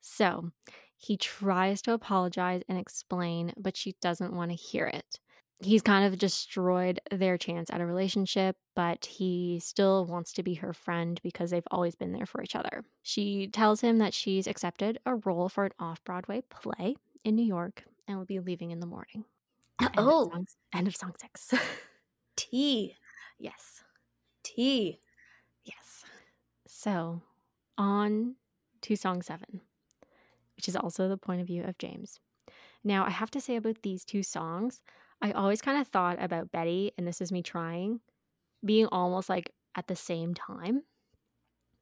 So 0.01 0.51
he 0.95 1.17
tries 1.17 1.81
to 1.83 1.93
apologize 1.93 2.61
and 2.67 2.77
explain, 2.77 3.53
but 3.57 3.75
she 3.77 3.95
doesn't 4.01 4.33
want 4.33 4.51
to 4.51 4.55
hear 4.55 4.85
it. 4.85 5.19
He's 5.61 5.81
kind 5.81 6.05
of 6.05 6.17
destroyed 6.17 7.01
their 7.11 7.37
chance 7.37 7.69
at 7.69 7.81
a 7.81 7.85
relationship, 7.85 8.55
but 8.75 9.05
he 9.05 9.59
still 9.61 10.05
wants 10.05 10.31
to 10.33 10.43
be 10.43 10.53
her 10.55 10.71
friend 10.71 11.19
because 11.21 11.51
they've 11.51 11.67
always 11.69 11.95
been 11.95 12.13
there 12.13 12.25
for 12.25 12.41
each 12.41 12.55
other. 12.55 12.85
She 13.03 13.47
tells 13.49 13.81
him 13.81 13.97
that 13.97 14.13
she's 14.13 14.47
accepted 14.47 14.99
a 15.05 15.15
role 15.15 15.49
for 15.49 15.65
an 15.65 15.73
off 15.77 16.01
Broadway 16.05 16.43
play 16.49 16.95
in 17.25 17.35
New 17.35 17.43
York 17.43 17.83
and 18.07 18.17
will 18.17 18.25
be 18.25 18.39
leaving 18.39 18.71
in 18.71 18.79
the 18.79 18.85
morning. 18.85 19.25
End 19.81 19.97
of 19.97 20.07
Oh, 20.07 20.29
song- 20.31 20.47
end 20.73 20.87
of 20.87 20.95
song 20.95 21.13
six. 21.19 21.53
T. 22.37 22.95
yes. 23.37 23.83
Tea. 24.55 24.99
Yes. 25.63 26.03
So, 26.67 27.21
on 27.77 28.35
to 28.81 28.95
song 28.95 29.21
seven, 29.21 29.61
which 30.55 30.67
is 30.67 30.75
also 30.75 31.07
the 31.07 31.17
point 31.17 31.41
of 31.41 31.47
view 31.47 31.63
of 31.63 31.77
James. 31.77 32.19
Now, 32.83 33.05
I 33.05 33.09
have 33.09 33.31
to 33.31 33.41
say 33.41 33.55
about 33.57 33.81
these 33.81 34.05
two 34.05 34.23
songs, 34.23 34.81
I 35.21 35.31
always 35.31 35.61
kind 35.61 35.79
of 35.79 35.87
thought 35.87 36.17
about 36.21 36.51
Betty, 36.51 36.91
and 36.97 37.05
this 37.05 37.21
is 37.21 37.31
me 37.31 37.41
trying, 37.41 37.99
being 38.63 38.87
almost 38.87 39.29
like 39.29 39.51
at 39.75 39.87
the 39.87 39.95
same 39.95 40.33
time. 40.33 40.83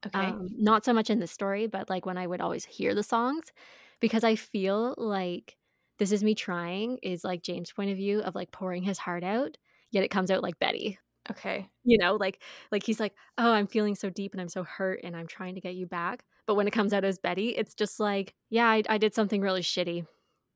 Okay. 0.06 0.20
Um, 0.20 0.50
not 0.58 0.84
so 0.84 0.94
much 0.94 1.10
in 1.10 1.20
the 1.20 1.28
story, 1.28 1.68
but 1.68 1.90
like 1.90 2.06
when 2.06 2.18
I 2.18 2.28
would 2.28 2.42
always 2.42 2.66
hear 2.66 2.96
the 2.96 3.04
songs, 3.04 3.52
because 4.00 4.24
I 4.24 4.36
feel 4.36 4.96
like 4.98 5.56
this 6.00 6.12
is 6.12 6.24
me 6.24 6.36
trying 6.36 6.98
is 7.02 7.24
like 7.24 7.44
James' 7.44 7.72
point 7.72 7.92
of 7.92 7.98
view 7.98 8.22
of 8.22 8.36
like 8.36 8.52
pouring 8.52 8.84
his 8.84 8.98
heart 8.98 9.24
out, 9.24 9.58
yet 9.92 10.04
it 10.04 10.10
comes 10.10 10.32
out 10.32 10.44
like 10.44 10.60
Betty 10.60 11.00
okay. 11.32 11.70
you 11.84 11.98
know 11.98 12.16
like 12.16 12.42
like 12.72 12.84
he's 12.84 13.00
like 13.00 13.14
oh 13.38 13.52
i'm 13.52 13.68
feeling 13.68 13.96
so 13.96 14.10
deep 14.10 14.34
and 14.34 14.42
i'm 14.42 14.50
so 14.50 14.64
hurt 14.64 15.00
and 15.04 15.16
i'm 15.16 15.28
trying 15.28 15.56
to 15.56 15.62
get 15.62 15.76
you 15.76 15.86
back. 15.86 16.24
But 16.46 16.56
when 16.56 16.68
it 16.68 16.72
comes 16.72 16.94
out 16.94 17.04
as 17.04 17.20
betty 17.20 17.50
it's 17.50 17.74
just 17.74 18.00
like 18.00 18.34
yeah 18.50 18.68
i, 18.68 18.84
I 18.90 18.98
did 18.98 19.14
something 19.14 19.42
really 19.42 19.62
shitty. 19.62 20.06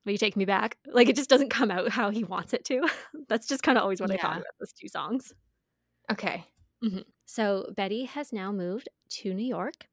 Will 0.05 0.13
you 0.13 0.17
take 0.17 0.35
me 0.35 0.45
back? 0.45 0.77
Like 0.87 1.09
it 1.09 1.15
just 1.15 1.29
doesn't 1.29 1.49
come 1.49 1.69
out 1.69 1.89
how 1.89 2.09
he 2.09 2.23
wants 2.23 2.53
it 2.53 2.65
to. 2.65 2.87
That's 3.29 3.47
just 3.47 3.61
kind 3.61 3.77
of 3.77 3.83
always 3.83 4.01
what 4.01 4.09
i 4.11 4.17
thought 4.17 4.37
about 4.37 4.53
those 4.59 4.73
two 4.73 4.87
songs. 4.87 5.33
Okay. 6.11 6.45
Mm-hmm. 6.83 7.01
so 7.27 7.71
betty 7.77 8.05
has 8.05 8.33
now 8.33 8.51
moved 8.51 8.89
to 9.09 9.35
new 9.35 9.45
york 9.45 9.85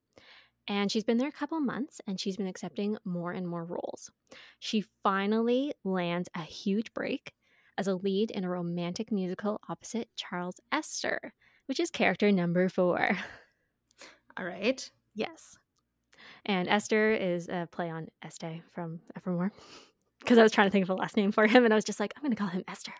and 0.68 0.92
she's 0.92 1.04
been 1.04 1.16
there 1.16 1.28
a 1.28 1.32
couple 1.32 1.58
months 1.60 2.00
and 2.06 2.20
she's 2.20 2.36
been 2.36 2.46
accepting 2.46 2.98
more 3.04 3.32
and 3.32 3.48
more 3.48 3.64
roles. 3.64 4.10
She 4.58 4.84
finally 5.02 5.72
lands 5.82 6.28
a 6.34 6.42
huge 6.42 6.92
break 6.92 7.32
as 7.78 7.86
a 7.86 7.94
lead 7.94 8.30
in 8.30 8.44
a 8.44 8.48
romantic 8.50 9.10
musical 9.10 9.60
opposite 9.68 10.08
charles 10.16 10.60
esther 10.70 11.32
which 11.66 11.80
is 11.80 11.90
character 11.90 12.30
number 12.30 12.68
four 12.68 13.16
All 14.38 14.44
right. 14.44 14.88
Yes. 15.14 15.56
And 16.46 16.68
Esther 16.68 17.12
is 17.12 17.48
a 17.48 17.68
play 17.70 17.90
on 17.90 18.06
Este 18.22 18.62
from 18.72 19.00
Evermore. 19.16 19.52
Because 20.20 20.38
I 20.38 20.44
was 20.44 20.52
trying 20.52 20.68
to 20.68 20.70
think 20.70 20.84
of 20.84 20.90
a 20.90 20.94
last 20.94 21.16
name 21.16 21.32
for 21.32 21.46
him 21.46 21.64
and 21.64 21.74
I 21.74 21.76
was 21.76 21.84
just 21.84 21.98
like, 21.98 22.12
I'm 22.16 22.22
going 22.22 22.30
to 22.30 22.36
call 22.36 22.48
him 22.48 22.62
Esther. 22.68 22.92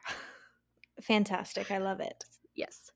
Fantastic. 1.01 1.71
I 1.71 1.79
love 1.79 2.01
it. 2.01 2.25
yes. 2.57 2.91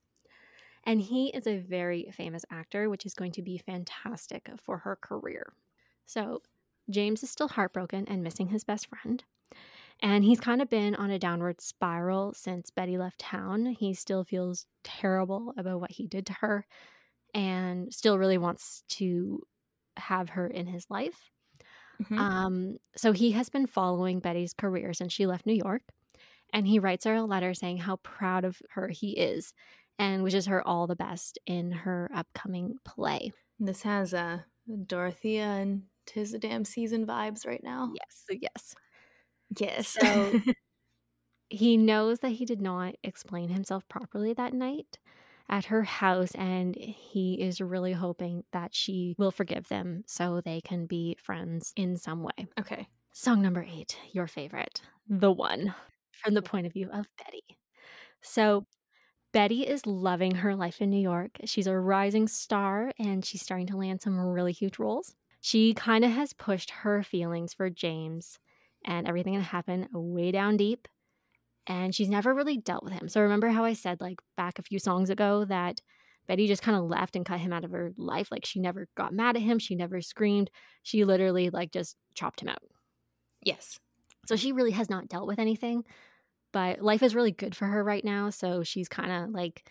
And 0.85 1.01
he 1.01 1.29
is 1.29 1.47
a 1.47 1.59
very 1.59 2.11
famous 2.13 2.45
actor, 2.51 2.91
which 2.91 3.07
is 3.07 3.15
going 3.15 3.31
to 3.33 3.43
be 3.43 3.59
fantastic 3.59 4.49
for 4.59 4.79
her 4.79 4.97
career. 4.97 5.53
So 6.05 6.43
James 6.91 7.23
is 7.23 7.31
still 7.31 7.49
heartbroken 7.49 8.07
and 8.09 8.25
missing 8.25 8.49
his 8.49 8.65
best 8.65 8.89
friend. 8.89 9.23
And 10.01 10.25
he's 10.25 10.41
kind 10.41 10.61
of 10.61 10.69
been 10.69 10.95
on 10.95 11.11
a 11.11 11.19
downward 11.19 11.61
spiral 11.61 12.35
since 12.35 12.71
Betty 12.71 12.99
left 12.99 13.19
town. 13.21 13.67
He 13.67 13.95
still 13.95 14.25
feels 14.25 14.67
terrible 14.85 15.53
about 15.57 15.81
what 15.81 15.93
he 15.93 16.07
did 16.07 16.27
to 16.27 16.33
her 16.35 16.67
and 17.35 17.93
still 17.95 18.19
really 18.19 18.39
wants 18.39 18.85
to 18.91 19.43
have 19.97 20.31
her 20.31 20.47
in 20.49 20.67
his 20.67 20.87
life. 20.91 21.31
Mhm. 22.01 22.33
Um, 22.35 22.79
so 22.97 23.13
he 23.13 23.33
has 23.33 23.49
been 23.49 23.67
following 23.67 24.21
Betty's 24.21 24.55
career 24.55 24.93
since 24.93 25.13
she 25.13 25.27
left 25.27 25.47
New 25.47 25.55
York, 25.55 25.83
and 26.53 26.67
he 26.67 26.79
writes 26.79 27.05
her 27.07 27.15
a 27.17 27.25
letter 27.25 27.55
saying 27.55 27.79
how 27.79 27.97
proud 27.99 28.45
of 28.45 28.63
her 28.71 28.89
he 28.89 29.13
is 29.19 29.55
and 29.99 30.23
wishes 30.25 30.47
her 30.47 30.67
all 30.67 30.87
the 30.87 30.97
best 30.97 31.39
in 31.47 31.73
her 31.73 32.11
upcoming 32.15 32.79
play. 32.85 33.33
This 33.59 33.83
has 33.83 34.13
uh, 34.13 34.43
Dorothea 34.87 35.45
and 35.45 35.89
Tis 36.07 36.35
a 36.35 36.39
Damn 36.39 36.65
Season 36.65 37.07
vibes 37.07 37.47
right 37.47 37.63
now. 37.63 37.93
Yes, 37.93 38.25
yes. 38.31 38.75
Yes. 39.59 39.89
So 39.89 40.41
he 41.49 41.77
knows 41.77 42.21
that 42.21 42.31
he 42.31 42.45
did 42.45 42.61
not 42.61 42.95
explain 43.03 43.49
himself 43.51 43.87
properly 43.89 44.33
that 44.35 44.55
night 44.55 44.99
at 45.49 45.67
her 45.67 45.83
house, 45.83 46.33
and 46.35 46.75
he 46.77 47.35
is 47.35 47.61
really 47.61 47.93
hoping 47.93 48.45
that 48.53 48.75
she 48.75 49.15
will 49.19 49.31
forgive 49.31 49.69
them 49.69 50.03
so 50.07 50.41
they 50.41 50.61
can 50.61 50.87
be 50.87 51.17
friends 51.23 51.73
in 51.77 51.97
some 51.97 52.23
way. 52.23 52.47
okay. 52.59 52.87
Song 53.13 53.43
number 53.43 53.67
eight, 53.71 53.99
your 54.13 54.27
favorite, 54.27 54.81
The 55.07 55.31
One, 55.31 55.75
from 56.13 56.33
the 56.33 56.41
point 56.41 56.67
of 56.67 56.73
view 56.73 56.89
of 56.91 57.07
Betty. 57.19 57.43
So, 58.23 58.65
Betty 59.33 59.67
is 59.67 59.87
loving 59.87 60.37
her 60.37 60.55
life 60.55 60.81
in 60.81 60.89
New 60.89 61.01
York. 61.01 61.33
She's 61.45 61.67
a 61.67 61.79
rising 61.79 62.29
star 62.29 62.93
and 62.99 63.25
she's 63.25 63.43
starting 63.43 63.67
to 63.69 63.77
land 63.77 64.01
some 64.01 64.19
really 64.19 64.53
huge 64.53 64.79
roles. 64.79 65.15
She 65.41 65.75
kind 65.75 66.05
of 66.05 66.11
has 66.13 66.33
pushed 66.33 66.71
her 66.71 67.03
feelings 67.03 67.53
for 67.53 67.69
James 67.69 68.39
and 68.85 69.07
everything 69.07 69.35
that 69.35 69.43
happened 69.43 69.89
way 69.93 70.31
down 70.31 70.57
deep. 70.57 70.89
And 71.67 71.95
she's 71.95 72.09
never 72.09 72.35
really 72.35 72.57
dealt 72.57 72.83
with 72.83 72.93
him. 72.93 73.09
So, 73.09 73.21
remember 73.21 73.49
how 73.49 73.65
I 73.65 73.75
said, 73.75 74.01
like, 74.01 74.21
back 74.37 74.59
a 74.59 74.63
few 74.63 74.79
songs 74.79 75.11
ago, 75.11 75.45
that 75.45 75.81
Betty 76.27 76.49
just 76.49 76.63
kind 76.63 76.77
of 76.77 76.85
left 76.85 77.15
and 77.15 77.25
cut 77.25 77.39
him 77.39 77.53
out 77.53 77.65
of 77.65 77.71
her 77.71 77.93
life? 77.97 78.33
Like, 78.33 78.45
she 78.45 78.59
never 78.59 78.89
got 78.97 79.13
mad 79.13 79.37
at 79.37 79.43
him. 79.43 79.61
She 79.61 79.77
never 79.77 80.01
screamed. 80.01 80.51
She 80.83 81.05
literally, 81.05 81.51
like, 81.51 81.71
just 81.71 81.97
chopped 82.15 82.43
him 82.43 82.49
out. 82.49 82.63
Yes. 83.45 83.79
So 84.27 84.37
she 84.37 84.53
really 84.53 84.71
has 84.73 84.89
not 84.89 85.09
dealt 85.09 85.27
with 85.27 85.39
anything, 85.39 85.85
but 86.53 86.81
life 86.81 87.03
is 87.03 87.15
really 87.15 87.33
good 87.33 87.55
for 87.55 87.67
her 87.67 87.83
right 87.83 88.05
now. 88.05 88.31
So 88.31 88.63
she's 88.63 88.89
kind 88.89 89.11
of 89.11 89.31
like 89.31 89.69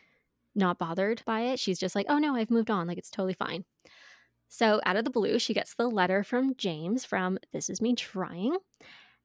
not 0.56 0.78
bothered 0.78 1.24
by 1.26 1.42
it. 1.42 1.60
She's 1.60 1.80
just 1.80 1.96
like, 1.96 2.06
oh 2.10 2.18
no, 2.18 2.36
I've 2.36 2.52
moved 2.52 2.70
on. 2.70 2.88
Like 2.88 2.98
it's 2.98 3.10
totally 3.12 3.34
fine. 3.34 3.64
So 4.50 4.82
out 4.86 4.98
of 4.98 5.06
the 5.06 5.12
blue, 5.12 5.40
she 5.40 5.54
gets 5.54 5.76
the 5.76 5.88
letter 5.88 6.24
from 6.24 6.56
James 6.56 7.06
from 7.06 7.38
This 7.54 7.70
Is 7.70 7.82
Me 7.82 7.96
Trying. 7.96 8.58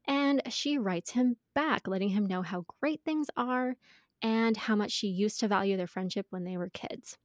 And 0.07 0.43
she 0.53 0.79
writes 0.79 1.11
him 1.11 1.37
back, 1.55 1.89
letting 1.89 2.11
him 2.11 2.27
know 2.27 2.43
how 2.43 2.65
great 2.81 3.03
things 3.05 3.29
are 3.37 3.77
and 4.23 4.57
how 4.57 4.77
much 4.77 4.93
she 4.93 5.09
used 5.09 5.41
to 5.41 5.49
value 5.49 5.77
their 5.77 5.87
friendship 5.87 6.27
when 6.31 6.45
they 6.45 6.57
were 6.57 6.71
kids. 6.71 7.19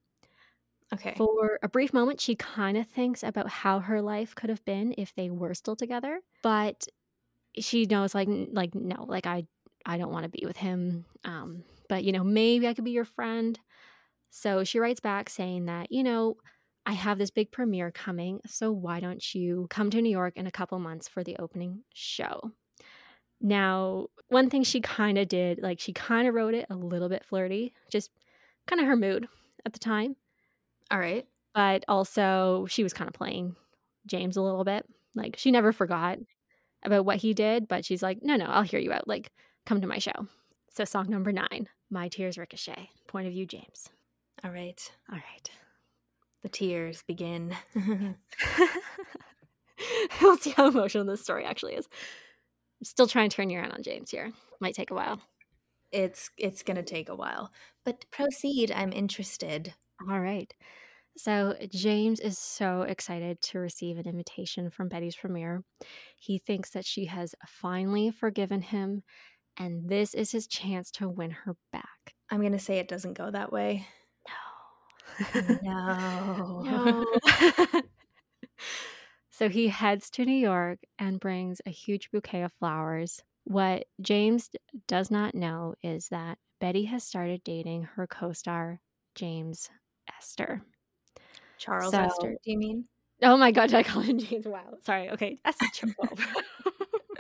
Okay. 0.93 1.15
For 1.17 1.59
a 1.61 1.69
brief 1.69 1.93
moment, 1.93 2.21
she 2.21 2.35
kind 2.35 2.77
of 2.77 2.87
thinks 2.87 3.23
about 3.23 3.49
how 3.49 3.79
her 3.79 4.01
life 4.01 4.35
could 4.35 4.49
have 4.49 4.63
been 4.65 4.93
if 4.97 5.13
they 5.15 5.29
were 5.29 5.53
still 5.53 5.75
together, 5.75 6.21
but 6.41 6.85
she 7.59 7.85
knows 7.85 8.15
like 8.15 8.29
like 8.51 8.75
no, 8.75 9.05
like 9.07 9.27
I 9.27 9.47
I 9.85 9.97
don't 9.97 10.11
want 10.11 10.23
to 10.23 10.29
be 10.29 10.45
with 10.45 10.57
him. 10.57 11.05
Um, 11.25 11.63
but 11.89 12.03
you 12.05 12.11
know, 12.13 12.23
maybe 12.23 12.67
I 12.67 12.73
could 12.73 12.85
be 12.85 12.91
your 12.91 13.05
friend. 13.05 13.59
So 14.31 14.63
she 14.63 14.79
writes 14.79 15.01
back 15.01 15.29
saying 15.29 15.65
that, 15.65 15.91
you 15.91 16.03
know, 16.03 16.37
I 16.85 16.93
have 16.93 17.17
this 17.19 17.31
big 17.31 17.51
premiere 17.51 17.91
coming, 17.91 18.41
so 18.47 18.71
why 18.71 18.99
don't 19.01 19.35
you 19.35 19.67
come 19.69 19.89
to 19.91 20.01
New 20.01 20.09
York 20.11 20.37
in 20.37 20.47
a 20.47 20.51
couple 20.51 20.79
months 20.79 21.07
for 21.07 21.23
the 21.23 21.37
opening 21.37 21.83
show? 21.93 22.53
Now, 23.41 24.07
one 24.29 24.49
thing 24.49 24.63
she 24.63 24.81
kind 24.81 25.17
of 25.17 25.27
did, 25.27 25.61
like 25.61 25.79
she 25.79 25.93
kind 25.93 26.27
of 26.27 26.33
wrote 26.33 26.53
it 26.53 26.65
a 26.69 26.75
little 26.75 27.09
bit 27.09 27.25
flirty, 27.25 27.73
just 27.89 28.11
kind 28.67 28.79
of 28.79 28.87
her 28.87 28.95
mood 28.95 29.27
at 29.65 29.73
the 29.73 29.79
time 29.79 30.15
All 30.89 30.99
right. 30.99 31.25
but 31.53 31.83
also 31.87 32.65
she 32.69 32.83
was 32.83 32.93
kind 32.93 33.07
of 33.07 33.13
playing 33.13 33.55
James 34.05 34.37
a 34.37 34.41
little 34.41 34.63
bit. 34.63 34.85
Like 35.15 35.35
she 35.37 35.51
never 35.51 35.73
forgot 35.73 36.19
about 36.83 37.05
what 37.05 37.17
he 37.17 37.33
did, 37.33 37.67
but 37.67 37.85
she's 37.85 38.01
like, 38.01 38.19
no, 38.21 38.35
no, 38.35 38.45
I'll 38.45 38.63
hear 38.63 38.79
you 38.79 38.93
out. 38.93 39.07
Like, 39.07 39.31
come 39.65 39.81
to 39.81 39.87
my 39.87 39.99
show. 39.99 40.27
So, 40.73 40.85
song 40.85 41.09
number 41.09 41.31
nine, 41.31 41.67
My 41.89 42.07
Tears 42.07 42.37
Ricochet, 42.37 42.89
point 43.07 43.27
of 43.27 43.33
view, 43.33 43.45
James. 43.45 43.89
All 44.43 44.51
right. 44.51 44.91
All 45.11 45.17
right. 45.17 45.51
The 46.41 46.49
tears 46.49 47.03
begin. 47.05 47.55
we'll 50.21 50.37
see 50.37 50.51
how 50.51 50.67
emotional 50.67 51.05
this 51.05 51.21
story 51.21 51.45
actually 51.45 51.73
is. 51.73 51.87
Still 52.83 53.07
trying 53.07 53.29
to 53.29 53.35
turn 53.35 53.49
you 53.49 53.59
around 53.59 53.71
on 53.73 53.83
James 53.83 54.09
here. 54.11 54.31
Might 54.59 54.75
take 54.75 54.91
a 54.91 54.95
while. 54.95 55.21
it's 55.91 56.29
it's 56.37 56.63
gonna 56.63 56.83
take 56.83 57.09
a 57.09 57.15
while, 57.15 57.51
but 57.85 58.05
proceed. 58.11 58.71
I'm 58.71 58.93
interested. 58.93 59.73
All 60.09 60.19
right. 60.19 60.53
So 61.17 61.55
James 61.71 62.19
is 62.19 62.37
so 62.39 62.83
excited 62.83 63.41
to 63.41 63.59
receive 63.59 63.97
an 63.97 64.07
invitation 64.07 64.69
from 64.69 64.89
Betty's 64.89 65.15
premiere. 65.15 65.63
He 66.17 66.39
thinks 66.39 66.71
that 66.71 66.85
she 66.85 67.05
has 67.05 67.35
finally 67.47 68.11
forgiven 68.11 68.61
him 68.61 69.03
And 69.57 69.89
this 69.89 70.13
is 70.15 70.31
his 70.31 70.47
chance 70.47 70.91
to 70.91 71.09
win 71.09 71.31
her 71.31 71.55
back. 71.71 72.15
I'm 72.29 72.39
going 72.39 72.53
to 72.53 72.59
say 72.59 72.79
it 72.79 72.87
doesn't 72.87 73.13
go 73.17 73.29
that 73.31 73.51
way. 73.51 73.87
No. 74.27 75.57
No. 75.63 77.05
no. 77.73 77.81
so 79.41 79.49
he 79.49 79.69
heads 79.69 80.11
to 80.11 80.23
New 80.23 80.37
York 80.37 80.77
and 80.99 81.19
brings 81.19 81.61
a 81.65 81.71
huge 81.71 82.11
bouquet 82.11 82.43
of 82.43 82.53
flowers. 82.53 83.23
What 83.43 83.85
James 83.99 84.51
does 84.87 85.09
not 85.09 85.33
know 85.33 85.73
is 85.81 86.09
that 86.09 86.37
Betty 86.59 86.85
has 86.85 87.03
started 87.03 87.43
dating 87.43 87.85
her 87.95 88.05
co 88.05 88.33
star, 88.33 88.81
James 89.15 89.67
Esther. 90.15 90.61
Charles 91.57 91.89
So- 91.89 92.01
Esther, 92.03 92.35
do 92.43 92.51
you 92.51 92.59
mean? 92.59 92.85
Oh 93.23 93.35
my 93.35 93.51
God, 93.51 93.71
did 93.71 93.77
I 93.77 93.83
call 93.83 94.03
him 94.03 94.19
James? 94.23 94.45
Wow. 94.45 94.77
Sorry. 94.85 95.09
Okay. 95.09 95.39
Esther. 95.43 95.87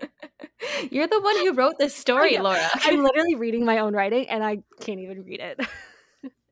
You're 0.91 1.07
the 1.07 1.21
one 1.21 1.37
who 1.37 1.53
wrote 1.53 1.79
this 1.79 1.95
story. 1.95 2.37
Laura. 2.37 2.69
I'm 2.83 3.01
literally 3.01 3.33
reading 3.33 3.65
my 3.65 3.79
own 3.79 3.95
writing 3.95 4.29
and 4.29 4.43
I 4.43 4.59
can't 4.79 4.99
even 4.99 5.23
read 5.23 5.39
it. 5.39 5.59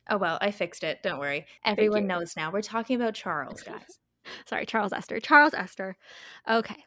oh, 0.10 0.18
well, 0.18 0.40
I 0.42 0.50
fixed 0.50 0.84
it. 0.84 1.04
Don't 1.04 1.20
worry. 1.20 1.46
Everyone 1.64 2.08
knows 2.08 2.36
now. 2.36 2.52
We're 2.52 2.64
talking 2.64 2.96
about 3.00 3.14
Charles, 3.14 3.62
guys. 3.62 4.00
Sorry, 4.46 4.66
Charles 4.66 4.94
Esther. 4.94 5.20
Charles 5.20 5.54
Esther. 5.54 5.96
Okay. 6.50 6.84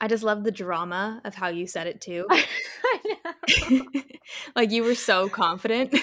I 0.00 0.08
just 0.08 0.24
love 0.24 0.42
the 0.42 0.50
drama 0.50 1.20
of 1.24 1.34
how 1.34 1.48
you 1.48 1.66
said 1.66 1.86
it 1.86 2.00
too. 2.00 2.26
I 2.30 3.16
know. 3.70 3.84
like 4.56 4.70
you 4.70 4.82
were 4.82 4.96
so 4.96 5.28
confident. 5.28 5.94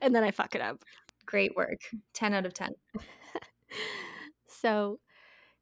and 0.00 0.14
then 0.14 0.24
I 0.24 0.30
fuck 0.30 0.54
it 0.54 0.62
up. 0.62 0.82
Great 1.26 1.54
work. 1.56 1.80
10 2.14 2.32
out 2.32 2.46
of 2.46 2.54
10. 2.54 2.70
So 4.64 4.98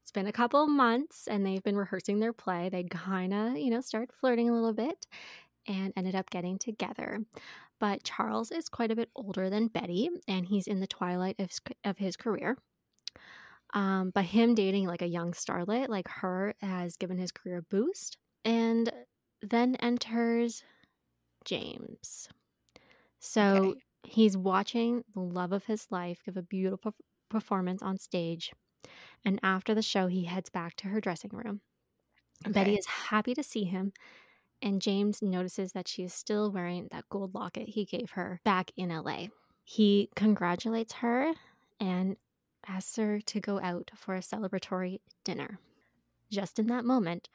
it's 0.01 0.13
been 0.13 0.29
a 0.29 0.33
couple 0.33 0.65
months 0.69 1.27
and 1.27 1.45
they've 1.45 1.63
been 1.63 1.77
rehearsing 1.77 2.21
their 2.21 2.33
play. 2.33 2.69
They 2.69 2.85
kind 2.85 3.35
of, 3.35 3.57
you 3.57 3.69
know, 3.69 3.81
started 3.81 4.13
flirting 4.21 4.49
a 4.49 4.55
little 4.55 4.73
bit 4.73 5.09
and 5.67 5.93
ended 5.97 6.15
up 6.15 6.31
getting 6.31 6.57
together. 6.57 7.19
But 7.81 8.05
Charles 8.05 8.53
is 8.53 8.69
quite 8.69 8.93
a 8.93 8.97
bit 8.97 9.11
older 9.17 9.51
than 9.51 9.67
Betty 9.67 10.09
and 10.29 10.47
he's 10.47 10.69
in 10.69 10.79
the 10.79 10.87
twilight 10.87 11.35
of, 11.41 11.51
of 11.83 11.99
his 11.99 12.17
career. 12.17 12.57
Um, 13.73 14.11
but 14.11 14.25
him 14.27 14.55
dating 14.55 14.87
like 14.87 15.03
a 15.03 15.07
young 15.09 15.33
starlet 15.33 15.89
like 15.89 16.09
her 16.09 16.55
has 16.61 16.97
given 16.97 17.19
his 17.19 17.33
career 17.33 17.59
a 17.59 17.63
boost. 17.63 18.19
And 18.45 18.91
then 19.41 19.77
enters 19.77 20.63
James. 21.45 22.29
So 23.21 23.75
Okay. 23.75 23.83
he's 24.05 24.37
watching 24.37 25.05
the 25.15 25.21
love 25.21 25.53
of 25.53 25.67
his 25.67 25.91
life 25.93 26.23
give 26.25 26.37
a 26.37 26.43
beautiful 26.43 26.95
performance 27.29 27.83
on 27.83 27.99
stage. 27.99 28.53
And 29.25 29.41
after 29.43 29.75
the 29.75 29.83
show, 29.83 30.09
he 30.09 30.25
heads 30.25 30.51
back 30.51 30.77
to 30.77 30.89
her 30.89 31.01
dressing 31.01 31.31
room. 31.33 31.63
Betty 32.49 32.77
is 32.77 32.87
happy 32.87 33.35
to 33.35 33.43
see 33.43 33.65
him, 33.65 33.93
and 34.63 34.83
James 34.83 35.23
notices 35.23 35.73
that 35.73 35.89
she 35.89 36.05
is 36.05 36.15
still 36.15 36.51
wearing 36.53 36.89
that 36.93 37.09
gold 37.11 37.35
locket 37.35 37.69
he 37.71 37.85
gave 37.85 38.13
her 38.13 38.41
back 38.45 38.73
in 38.77 38.91
LA. 38.91 39.31
He 39.65 40.11
congratulates 40.17 40.95
her 40.95 41.35
and 41.81 42.17
asks 42.67 42.97
her 42.97 43.21
to 43.21 43.41
go 43.41 43.61
out 43.61 43.91
for 43.97 44.15
a 44.15 44.21
celebratory 44.21 45.01
dinner. 45.25 45.59
Just 46.31 46.59
in 46.59 46.67
that 46.69 46.85
moment, 46.85 47.29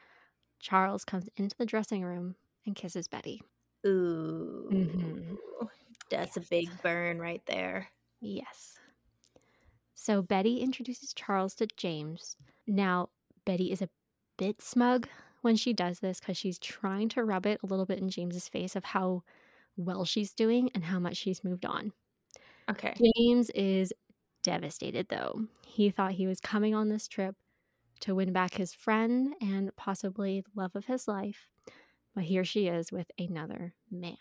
Charles 0.60 1.06
comes 1.06 1.30
into 1.36 1.56
the 1.58 1.66
dressing 1.66 2.04
room 2.04 2.36
and 2.66 2.76
kisses 2.76 3.08
Betty. 3.08 3.42
Ooh. 3.86 4.68
Mhm. 4.72 5.38
That's 6.10 6.38
a 6.38 6.42
big 6.42 6.70
burn 6.82 7.20
right 7.20 7.46
there. 7.46 7.90
Yes. 8.22 8.78
So 9.94 10.22
Betty 10.22 10.62
introduces 10.62 11.14
Charles 11.14 11.56
to 11.56 11.68
James. 11.78 12.38
Now, 12.66 13.10
Betty 13.46 13.72
is 13.72 13.82
a 13.82 13.90
bit 14.38 14.62
smug 14.62 15.08
when 15.42 15.56
she 15.56 15.74
does 15.74 16.00
this 16.00 16.20
because 16.20 16.38
she's 16.38 16.60
trying 16.60 17.10
to 17.10 17.24
rub 17.24 17.46
it 17.46 17.60
a 17.64 17.68
little 17.68 17.86
bit 17.86 18.00
in 18.00 18.10
James's 18.10 18.48
face 18.48 18.76
of 18.76 18.86
how 18.86 19.24
well 19.76 20.06
she's 20.06 20.34
doing 20.34 20.70
and 20.74 20.86
how 20.86 21.00
much 21.00 21.18
she's 21.18 21.44
moved 21.44 21.66
on. 21.66 21.94
Okay. 22.70 22.94
James 23.18 23.50
is 23.52 23.94
devastated 24.48 25.08
though. 25.10 25.42
He 25.66 25.90
thought 25.90 26.14
he 26.14 26.26
was 26.26 26.40
coming 26.40 26.74
on 26.74 26.88
this 26.90 27.08
trip 27.08 27.36
to 28.00 28.16
win 28.16 28.32
back 28.32 28.54
his 28.54 28.74
friend 28.74 29.34
and 29.42 29.76
possibly 29.76 30.42
the 30.42 30.52
love 30.62 30.76
of 30.76 30.86
his 30.86 31.08
life. 31.08 31.50
But 32.16 32.24
here 32.24 32.46
she 32.46 32.68
is 32.68 32.92
with 32.92 33.12
another 33.20 33.74
man. 33.92 34.16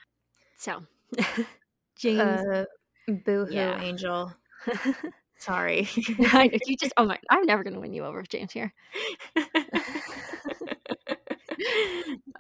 So, 0.59 0.83
James. 1.97 2.21
Uh, 2.21 2.65
boo 3.25 3.47
hoo, 3.47 3.55
Yeah. 3.55 3.81
Angel. 3.81 4.33
Sorry. 5.39 5.89
You 6.67 6.77
just 6.77 6.93
oh 6.97 7.05
my 7.07 7.19
I'm 7.31 7.45
never 7.47 7.63
gonna 7.63 7.79
win 7.81 7.93
you 7.93 8.05
over, 8.05 8.23
James 8.23 8.53
here. 8.53 8.73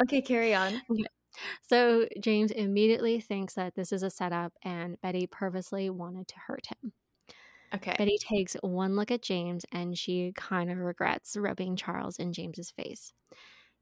okay, 0.02 0.20
carry 0.22 0.54
on. 0.54 0.82
So 1.62 2.06
James 2.20 2.50
immediately 2.50 3.20
thinks 3.20 3.54
that 3.54 3.74
this 3.76 3.92
is 3.92 4.02
a 4.02 4.10
setup 4.10 4.54
and 4.64 5.00
Betty 5.02 5.26
purposely 5.26 5.88
wanted 5.90 6.26
to 6.28 6.34
hurt 6.46 6.66
him. 6.66 6.92
Okay. 7.74 7.94
Betty 7.98 8.16
takes 8.18 8.54
one 8.62 8.96
look 8.96 9.10
at 9.10 9.22
James 9.22 9.64
and 9.72 9.98
she 9.98 10.32
kind 10.36 10.70
of 10.70 10.78
regrets 10.78 11.36
rubbing 11.36 11.76
Charles 11.76 12.18
in 12.18 12.32
James's 12.32 12.70
face. 12.70 13.12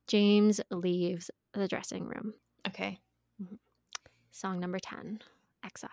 James 0.06 0.60
leaves 0.70 1.30
the 1.52 1.68
dressing 1.68 2.04
room. 2.04 2.34
Okay. 2.66 3.00
Mm-hmm. 3.42 3.56
Song 4.30 4.58
number 4.58 4.78
10, 4.78 5.20
Exile. 5.64 5.90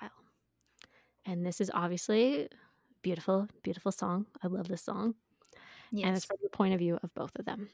And 1.26 1.46
this 1.46 1.62
is 1.62 1.70
obviously 1.74 2.48
beautiful, 3.02 3.48
beautiful 3.64 3.92
song. 3.92 4.26
I 4.44 4.48
love 4.48 4.68
this 4.68 4.84
song. 4.84 5.16
Yes. 5.92 6.08
And 6.08 6.16
it's 6.16 6.26
from 6.26 6.38
the 6.42 6.50
point 6.50 6.74
of 6.74 6.80
view 6.80 6.98
of 7.04 7.14
both 7.14 7.36
of 7.38 7.46
them. 7.46 7.70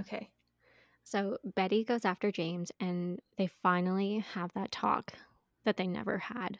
Okay. 0.00 0.30
So 1.02 1.38
Betty 1.42 1.84
goes 1.84 2.04
after 2.04 2.30
James 2.30 2.70
and 2.80 3.20
they 3.36 3.46
finally 3.46 4.24
have 4.34 4.52
that 4.54 4.70
talk 4.70 5.12
that 5.64 5.76
they 5.76 5.86
never 5.86 6.18
had. 6.18 6.58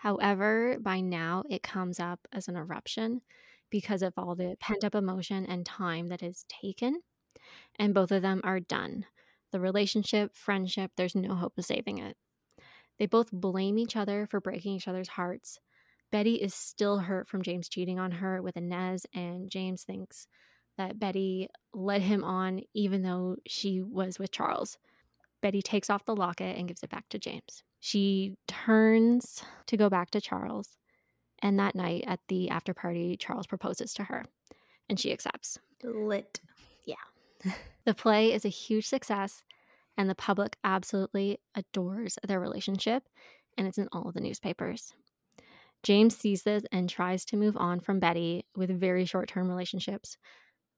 However, 0.00 0.78
by 0.80 1.02
now 1.02 1.44
it 1.50 1.62
comes 1.62 2.00
up 2.00 2.20
as 2.32 2.48
an 2.48 2.56
eruption 2.56 3.20
because 3.68 4.00
of 4.00 4.14
all 4.16 4.34
the 4.34 4.56
pent 4.58 4.82
up 4.82 4.94
emotion 4.94 5.44
and 5.44 5.66
time 5.66 6.08
that 6.08 6.22
is 6.22 6.46
taken. 6.48 7.02
And 7.78 7.92
both 7.92 8.10
of 8.10 8.22
them 8.22 8.40
are 8.42 8.60
done. 8.60 9.04
The 9.52 9.60
relationship, 9.60 10.34
friendship, 10.34 10.92
there's 10.96 11.14
no 11.14 11.34
hope 11.34 11.58
of 11.58 11.66
saving 11.66 11.98
it. 11.98 12.16
They 12.98 13.04
both 13.04 13.30
blame 13.30 13.78
each 13.78 13.94
other 13.94 14.26
for 14.26 14.40
breaking 14.40 14.72
each 14.74 14.88
other's 14.88 15.08
hearts. 15.08 15.58
Betty 16.10 16.36
is 16.36 16.54
still 16.54 17.00
hurt 17.00 17.28
from 17.28 17.42
James 17.42 17.68
cheating 17.68 17.98
on 17.98 18.10
her 18.10 18.40
with 18.40 18.56
Inez, 18.56 19.04
and 19.12 19.50
James 19.50 19.82
thinks 19.82 20.26
that 20.78 20.98
Betty 20.98 21.48
led 21.74 22.00
him 22.00 22.24
on 22.24 22.62
even 22.72 23.02
though 23.02 23.36
she 23.46 23.82
was 23.82 24.18
with 24.18 24.30
Charles. 24.30 24.78
Betty 25.40 25.62
takes 25.62 25.90
off 25.90 26.04
the 26.04 26.16
locket 26.16 26.56
and 26.56 26.68
gives 26.68 26.82
it 26.82 26.90
back 26.90 27.08
to 27.10 27.18
James. 27.18 27.62
She 27.80 28.36
turns 28.46 29.42
to 29.66 29.76
go 29.76 29.88
back 29.88 30.10
to 30.10 30.20
Charles, 30.20 30.76
and 31.40 31.58
that 31.58 31.74
night 31.74 32.04
at 32.06 32.20
the 32.28 32.50
after 32.50 32.74
party, 32.74 33.16
Charles 33.16 33.46
proposes 33.46 33.94
to 33.94 34.04
her, 34.04 34.24
and 34.88 35.00
she 35.00 35.12
accepts. 35.12 35.58
Lit. 35.82 36.40
Yeah. 36.84 37.52
the 37.84 37.94
play 37.94 38.32
is 38.32 38.44
a 38.44 38.50
huge 38.50 38.86
success, 38.86 39.42
and 39.96 40.10
the 40.10 40.14
public 40.14 40.56
absolutely 40.62 41.38
adores 41.54 42.18
their 42.26 42.40
relationship, 42.40 43.04
and 43.56 43.66
it's 43.66 43.78
in 43.78 43.88
all 43.92 44.08
of 44.08 44.14
the 44.14 44.20
newspapers. 44.20 44.92
James 45.82 46.14
sees 46.14 46.42
this 46.42 46.64
and 46.70 46.90
tries 46.90 47.24
to 47.24 47.36
move 47.36 47.56
on 47.56 47.80
from 47.80 48.00
Betty 48.00 48.44
with 48.54 48.68
very 48.70 49.06
short 49.06 49.28
term 49.28 49.48
relationships, 49.48 50.18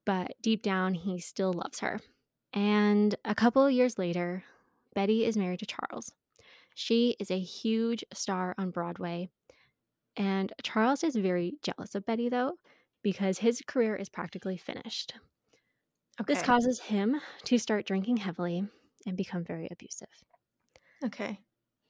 but 0.07 0.33
deep 0.41 0.63
down, 0.63 0.95
he 0.95 1.19
still 1.19 1.53
loves 1.53 1.81
her. 1.81 2.01
And 2.53 3.15
a 3.25 3.35
couple 3.35 3.65
of 3.65 3.73
years 3.73 3.99
later, 3.99 4.45
Betty 4.95 5.25
is 5.25 5.37
married 5.37 5.61
to 5.61 5.67
Charles. 5.67 6.13
She 6.75 7.17
is 7.19 7.31
a 7.31 7.39
huge 7.39 8.05
star 8.13 8.55
on 8.59 8.71
Broadway, 8.71 9.29
and 10.17 10.53
Charles 10.63 11.03
is 11.03 11.17
very 11.17 11.55
jealous 11.63 11.95
of 11.95 12.05
Betty, 12.07 12.29
though, 12.29 12.59
because 13.03 13.39
his 13.39 13.63
career 13.67 13.97
is 13.97 14.09
practically 14.09 14.57
finished. 14.57 15.15
Okay. 16.21 16.35
This 16.35 16.43
causes 16.43 16.81
him 16.81 17.21
to 17.45 17.59
start 17.59 17.87
drinking 17.87 18.19
heavily 18.19 18.67
and 19.07 19.17
become 19.17 19.45
very 19.45 19.69
abusive. 19.71 20.09
okay. 21.05 21.41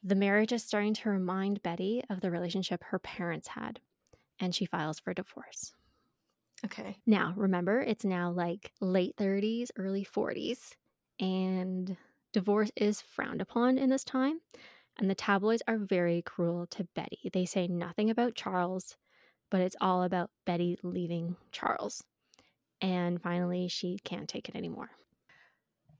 The 0.04 0.14
marriage 0.16 0.52
is 0.52 0.64
starting 0.64 0.94
to 0.94 1.10
remind 1.10 1.62
Betty 1.62 2.02
of 2.10 2.20
the 2.20 2.30
relationship 2.30 2.82
her 2.84 2.98
parents 2.98 3.48
had, 3.48 3.80
and 4.40 4.52
she 4.54 4.64
files 4.64 4.98
for 4.98 5.14
divorce. 5.14 5.74
Okay. 6.64 6.96
Now, 7.06 7.34
remember, 7.36 7.80
it's 7.80 8.04
now 8.04 8.30
like 8.30 8.72
late 8.80 9.16
30s, 9.16 9.70
early 9.76 10.04
40s, 10.04 10.74
and 11.18 11.96
divorce 12.32 12.70
is 12.76 13.00
frowned 13.00 13.40
upon 13.40 13.78
in 13.78 13.90
this 13.90 14.04
time. 14.04 14.40
And 14.98 15.08
the 15.08 15.14
tabloids 15.14 15.62
are 15.66 15.78
very 15.78 16.22
cruel 16.22 16.66
to 16.68 16.86
Betty. 16.94 17.30
They 17.32 17.46
say 17.46 17.66
nothing 17.66 18.10
about 18.10 18.34
Charles, 18.34 18.96
but 19.50 19.60
it's 19.60 19.76
all 19.80 20.02
about 20.02 20.30
Betty 20.44 20.78
leaving 20.82 21.36
Charles. 21.50 22.04
And 22.80 23.20
finally, 23.20 23.68
she 23.68 23.98
can't 24.04 24.28
take 24.28 24.48
it 24.48 24.56
anymore. 24.56 24.90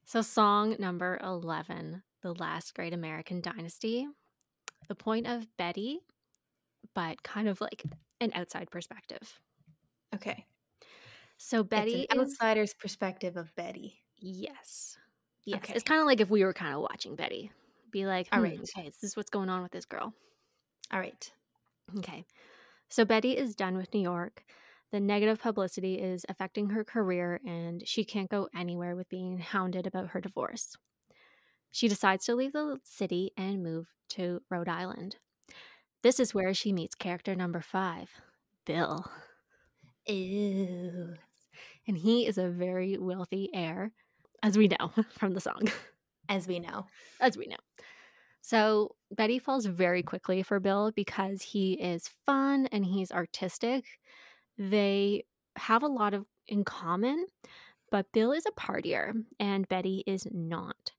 So, 0.05 0.21
song 0.21 0.77
number 0.79 1.19
11, 1.23 2.03
The 2.23 2.35
Last 2.35 2.75
Great 2.75 2.93
American 2.93 3.41
Dynasty. 3.41 4.07
The 4.89 4.95
point 4.95 5.27
of 5.27 5.47
Betty, 5.57 6.01
but 6.95 7.23
kind 7.23 7.49
of 7.49 7.61
like 7.61 7.85
an 8.21 8.33
outside 8.35 8.71
perspective. 8.71 9.41
Okay. 10.15 10.45
So, 11.45 11.63
Betty 11.65 12.03
it's 12.05 12.15
an 12.15 12.21
is 12.21 12.39
outsider's 12.41 12.75
perspective 12.75 13.37
of 13.37 13.55
Betty. 13.57 14.03
Yes. 14.19 14.97
Yes, 15.45 15.59
Okay. 15.65 15.75
it's 15.75 15.83
kind 15.85 16.01
of 16.01 16.07
like 16.07 16.21
if 16.21 16.31
we 16.31 16.45
were 16.45 16.53
kind 16.55 16.75
of 16.75 16.81
watching 16.83 17.17
Betty, 17.17 17.51
be 17.91 18.07
like, 18.07 18.29
All 18.33 18.39
"Hmm, 18.39 18.45
right. 18.45 18.59
okay, 18.61 18.85
this 18.85 19.03
is 19.03 19.17
what's 19.17 19.31
going 19.31 19.49
on 19.49 19.63
with 19.63 19.73
this 19.73 19.85
girl. 19.85 20.15
All 20.93 21.01
right. 21.01 21.31
Okay. 21.99 22.25
So 22.89 23.05
Betty 23.05 23.37
is 23.37 23.55
done 23.57 23.77
with 23.77 23.93
New 23.95 24.01
York. 24.01 24.45
The 24.93 25.01
negative 25.01 25.41
publicity 25.41 26.01
is 26.01 26.25
affecting 26.29 26.71
her 26.71 26.85
career, 26.85 27.41
and 27.47 27.87
she 27.89 28.05
can't 28.05 28.31
go 28.31 28.49
anywhere 28.55 28.95
with 28.97 29.09
being 29.09 29.39
hounded 29.39 29.87
about 29.87 30.09
her 30.11 30.21
divorce. 30.21 30.77
She 31.71 31.89
decides 31.89 32.27
to 32.27 32.35
leave 32.35 32.53
the 32.53 32.79
city 32.85 33.33
and 33.37 33.63
move 33.63 33.89
to 34.11 34.43
Rhode 34.51 34.69
Island. 34.69 35.17
This 36.03 36.21
is 36.21 36.35
where 36.35 36.55
she 36.55 36.73
meets 36.73 36.95
character 36.95 37.35
number 37.35 37.61
five, 37.63 38.11
Bill. 38.67 39.11
Ew. 40.07 41.15
And 41.87 41.97
he 41.97 42.27
is 42.27 42.39
a 42.39 42.49
very 42.49 42.97
wealthy 42.99 43.51
heir, 43.55 43.93
as 44.43 44.57
we 44.57 44.69
know 44.69 44.93
from 45.19 45.35
the 45.35 45.41
song. 45.41 45.63
As 46.29 46.47
we 46.47 46.61
know. 46.61 46.87
as 47.21 47.37
we 47.37 47.47
know. 47.47 47.57
So 48.41 48.97
Betty 49.13 49.39
falls 49.39 49.67
very 49.67 50.03
quickly 50.03 50.43
for 50.43 50.59
Bill 50.59 50.93
because 50.95 51.43
he 51.43 51.75
is 51.75 52.11
fun 52.27 52.67
and 52.73 52.85
he's 52.85 53.13
artistic. 53.13 53.85
They 54.59 55.25
have 55.57 55.83
a 55.83 55.89
lot 55.89 56.13
of 56.13 56.27
in 56.49 56.65
common, 56.65 57.27
but 57.91 58.11
Bill 58.13 58.33
is 58.33 58.45
a 58.47 58.61
partier 58.61 59.13
and 59.39 59.69
Betty 59.69 60.03
is 60.07 60.27
not. 60.33 60.93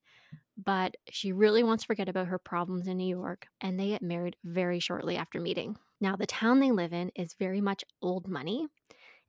But 0.56 0.96
she 1.10 1.32
really 1.32 1.64
wants 1.64 1.84
to 1.84 1.88
forget 1.88 2.08
about 2.08 2.28
her 2.28 2.38
problems 2.38 2.88
in 2.88 2.98
New 2.98 3.08
York, 3.08 3.48
and 3.60 3.80
they 3.80 3.88
get 3.90 4.04
married 4.04 4.36
very 4.44 4.80
shortly 4.80 5.18
after 5.18 5.40
meeting. 5.42 5.76
Now, 6.00 6.16
the 6.16 6.28
town 6.28 6.60
they 6.60 6.72
live 6.72 6.94
in 6.94 7.12
is 7.16 7.34
very 7.34 7.60
much 7.60 7.84
old 8.04 8.28
money, 8.28 8.68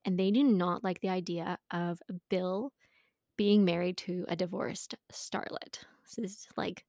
and 0.05 0.17
they 0.17 0.31
do 0.31 0.43
not 0.43 0.83
like 0.83 1.01
the 1.01 1.09
idea 1.09 1.57
of 1.71 2.01
Bill 2.29 2.71
being 3.37 3.65
married 3.65 3.97
to 3.97 4.25
a 4.29 4.35
divorced 4.35 4.95
starlet. 5.11 5.79
This 6.03 6.17
is 6.19 6.47
like 6.55 6.85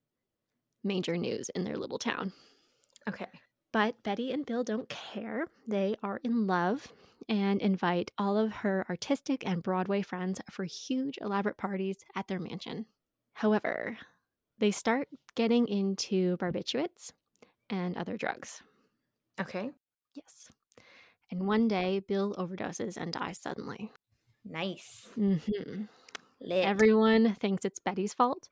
major 0.85 1.17
news 1.17 1.49
in 1.51 1.65
their 1.65 1.77
little 1.77 1.99
town. 1.99 2.33
Okay. 3.09 3.27
But 3.73 4.03
Betty 4.03 4.33
and 4.33 4.47
Bill 4.47 4.63
don't 4.63 4.89
care. 4.89 5.47
They 5.67 5.97
are 6.03 6.21
in 6.23 6.47
love 6.47 6.93
and 7.29 7.61
invite 7.61 8.13
all 8.19 8.39
of 8.39 8.53
her 8.53 8.87
artistic 8.89 9.47
and 9.47 9.63
Broadway 9.63 10.03
friends 10.03 10.41
for 10.51 10.65
huge, 10.65 11.19
elaborate 11.21 11.57
parties 11.57 11.99
at 12.15 12.29
their 12.29 12.39
mansion. 12.39 12.87
However, 13.35 13.99
they 14.59 14.71
start 14.71 15.09
getting 15.35 15.67
into 15.67 16.37
barbiturates 16.37 17.11
and 17.69 17.97
other 17.97 18.17
drugs. 18.17 18.63
Okay. 19.41 19.71
Yes. 20.15 20.51
And 21.31 21.47
one 21.47 21.69
day, 21.69 22.01
Bill 22.01 22.35
overdoses 22.35 22.97
and 22.97 23.13
dies 23.13 23.39
suddenly. 23.39 23.93
Nice. 24.45 25.09
hmm 25.17 25.87
Everyone 26.63 27.35
thinks 27.35 27.65
it's 27.65 27.79
Betty's 27.81 28.15
fault 28.15 28.49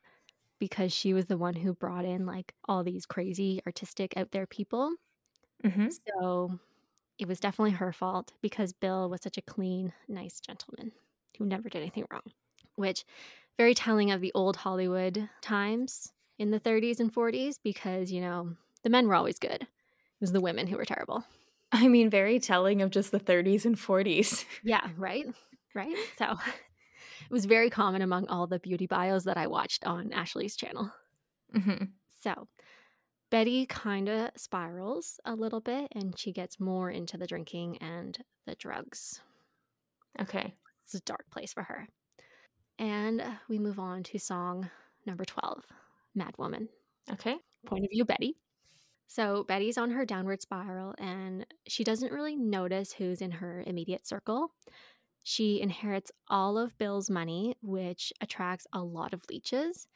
because 0.59 0.93
she 0.93 1.15
was 1.15 1.27
the 1.27 1.39
one 1.39 1.55
who 1.55 1.75
brought 1.75 2.05
in 2.05 2.27
like 2.27 2.55
all 2.67 2.85
these 2.85 3.07
crazy 3.07 3.61
artistic 3.67 4.17
out 4.17 4.33
there 4.33 4.47
people. 4.47 4.95
mm-hmm. 5.65 5.89
So 5.89 6.59
it 7.19 7.29
was 7.29 7.41
definitely 7.41 7.73
her 7.73 7.93
fault 7.93 8.33
because 8.43 8.73
Bill 8.73 9.09
was 9.11 9.23
such 9.23 9.39
a 9.39 9.43
clean, 9.43 9.93
nice 10.09 10.41
gentleman 10.41 10.93
who 11.39 11.47
never 11.47 11.69
did 11.69 11.81
anything 11.83 12.07
wrong. 12.11 12.23
Which 12.77 13.05
very 13.59 13.75
telling 13.75 14.11
of 14.11 14.21
the 14.21 14.33
old 14.35 14.57
Hollywood 14.57 15.29
times 15.43 16.13
in 16.39 16.51
the 16.51 16.61
30s 16.61 17.01
and 17.01 17.13
40s 17.13 17.59
because, 17.63 18.13
you 18.13 18.21
know, 18.21 18.57
the 18.83 18.91
men 18.91 19.09
were 19.09 19.15
always 19.15 19.39
good. 19.39 19.63
It 19.63 19.69
was 20.21 20.33
the 20.33 20.41
women 20.41 20.67
who 20.67 20.77
were 20.77 20.85
terrible. 20.85 21.25
I 21.75 21.89
mean, 21.89 22.09
very 22.09 22.39
telling 22.39 22.83
of 22.83 22.91
just 22.91 23.11
the 23.11 23.19
30s 23.19 23.65
and 23.65 23.77
40s. 23.77 24.45
Yeah, 24.63 24.89
right? 24.97 25.27
Right? 25.75 25.97
So 26.17 26.27
it 26.31 27.31
was 27.31 27.47
very 27.47 27.69
common 27.69 28.01
among 28.01 28.29
all 28.29 28.47
the 28.47 28.61
beauty 28.61 28.87
bios 28.87 29.25
that 29.25 29.37
I 29.37 29.49
watched 29.49 29.85
on 29.85 30.13
Ashley's 30.13 30.55
channel. 30.55 30.93
Mm-hmm. 31.53 31.87
So 32.21 32.47
Betty 33.31 33.67
kind 33.67 34.09
of 34.09 34.31
spirals 34.37 35.19
a 35.25 35.35
little 35.35 35.61
bit 35.61 35.89
and 35.93 36.17
she 36.17 36.33
gets 36.33 36.61
more 36.61 36.91
into 36.91 37.19
the 37.19 37.27
drinking 37.27 37.79
and 37.79 38.17
the 38.47 38.55
drugs. 38.55 39.21
Okay. 40.21 40.55
It's 40.85 40.95
a 40.95 41.01
dark 41.01 41.29
place 41.33 41.53
for 41.53 41.65
her. 41.65 41.89
And 42.79 43.21
we 43.49 43.59
move 43.59 43.81
on 43.81 44.05
to 44.05 44.19
song 44.21 44.71
number 45.07 45.25
12, 45.25 45.65
Mad 46.15 46.35
Woman. 46.39 46.69
Okay. 47.13 47.37
Point 47.67 47.85
of 47.85 47.91
view 47.91 48.05
Betty. 48.05 48.37
So 49.07 49.45
Betty's 49.45 49.79
on 49.79 49.91
her 49.91 50.05
downward 50.05 50.41
spiral 50.43 50.95
and 50.99 51.47
she 51.67 51.85
doesn't 51.85 52.13
really 52.13 52.37
notice 52.37 52.93
who's 52.93 53.21
in 53.21 53.31
her 53.33 53.63
immediate 53.67 54.07
circle. 54.07 54.51
She 55.25 55.61
inherits 55.61 56.11
all 56.29 56.59
of 56.59 56.77
Bill's 56.79 57.09
money, 57.11 57.57
which 57.63 58.13
attracts 58.21 58.67
a 58.73 58.83
lot 58.83 59.15
of 59.15 59.23
leeches. 59.31 59.87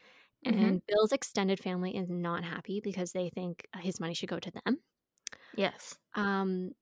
Mhm. 0.46 0.52
And 0.62 0.86
Bill's 0.86 1.12
extended 1.12 1.58
family 1.60 1.96
is 1.96 2.08
not 2.08 2.44
happy 2.44 2.80
because 2.80 3.12
they 3.12 3.28
think 3.30 3.66
his 3.80 4.00
money 4.00 4.14
should 4.14 4.28
go 4.28 4.38
to 4.38 4.50
them. 4.50 4.80
Yes. 5.54 5.98
Um, 6.14 6.72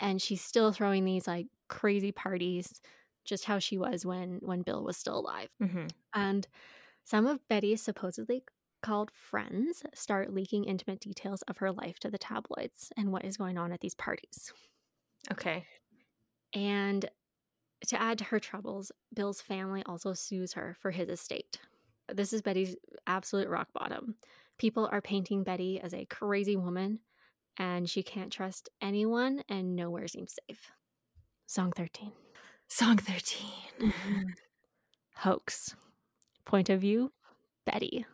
and 0.00 0.20
she's 0.20 0.42
still 0.42 0.72
throwing 0.72 1.04
these 1.04 1.26
like 1.26 1.46
crazy 1.68 2.12
parties, 2.12 2.80
just 3.24 3.44
how 3.44 3.58
she 3.58 3.78
was 3.78 4.06
when 4.06 4.38
when 4.42 4.62
Bill 4.62 4.84
was 4.84 4.96
still 4.96 5.18
alive. 5.18 5.48
Mm-hmm. 5.62 5.86
And 6.14 6.46
some 7.04 7.26
of 7.26 7.46
Betty's 7.48 7.82
supposedly 7.82 8.44
called 8.82 9.10
friends 9.10 9.82
start 9.94 10.32
leaking 10.32 10.64
intimate 10.64 11.00
details 11.00 11.42
of 11.42 11.58
her 11.58 11.72
life 11.72 11.98
to 12.00 12.10
the 12.10 12.18
tabloids 12.18 12.92
and 12.96 13.12
what 13.12 13.24
is 13.24 13.36
going 13.36 13.58
on 13.58 13.72
at 13.72 13.80
these 13.80 13.94
parties. 13.94 14.52
Okay. 15.32 15.64
And 16.54 17.08
to 17.86 18.00
add 18.00 18.18
to 18.18 18.24
her 18.24 18.40
troubles, 18.40 18.90
Bill's 19.14 19.40
family 19.40 19.82
also 19.86 20.12
sues 20.12 20.52
her 20.54 20.76
for 20.80 20.90
his 20.90 21.08
estate. 21.08 21.58
This 22.12 22.32
is 22.32 22.42
Betty's 22.42 22.76
absolute 23.06 23.48
rock 23.48 23.68
bottom. 23.72 24.14
People 24.58 24.88
are 24.90 25.00
painting 25.00 25.44
Betty 25.44 25.80
as 25.80 25.94
a 25.94 26.06
crazy 26.06 26.56
woman, 26.56 27.00
and 27.58 27.88
she 27.88 28.02
can't 28.02 28.32
trust 28.32 28.68
anyone, 28.80 29.42
and 29.48 29.76
nowhere 29.76 30.08
seems 30.08 30.34
safe. 30.48 30.72
Song 31.46 31.72
13 31.72 32.12
Song 32.68 32.98
13. 32.98 33.92
Hoax. 35.16 35.74
Point 36.44 36.68
of 36.70 36.80
view 36.80 37.12
Betty. 37.64 38.04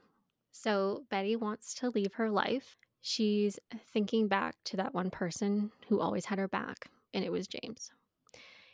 So, 0.57 1.02
Betty 1.11 1.34
wants 1.34 1.74
to 1.74 1.90
leave 1.90 2.12
her 2.14 2.30
life. 2.30 2.76
She's 3.00 3.59
thinking 3.92 4.28
back 4.28 4.55
to 4.66 4.76
that 4.76 4.94
one 4.94 5.11
person 5.11 5.72
who 5.88 6.00
always 6.00 6.26
had 6.26 6.38
her 6.38 6.46
back, 6.46 6.88
and 7.12 7.24
it 7.24 7.32
was 7.32 7.48
James. 7.48 7.90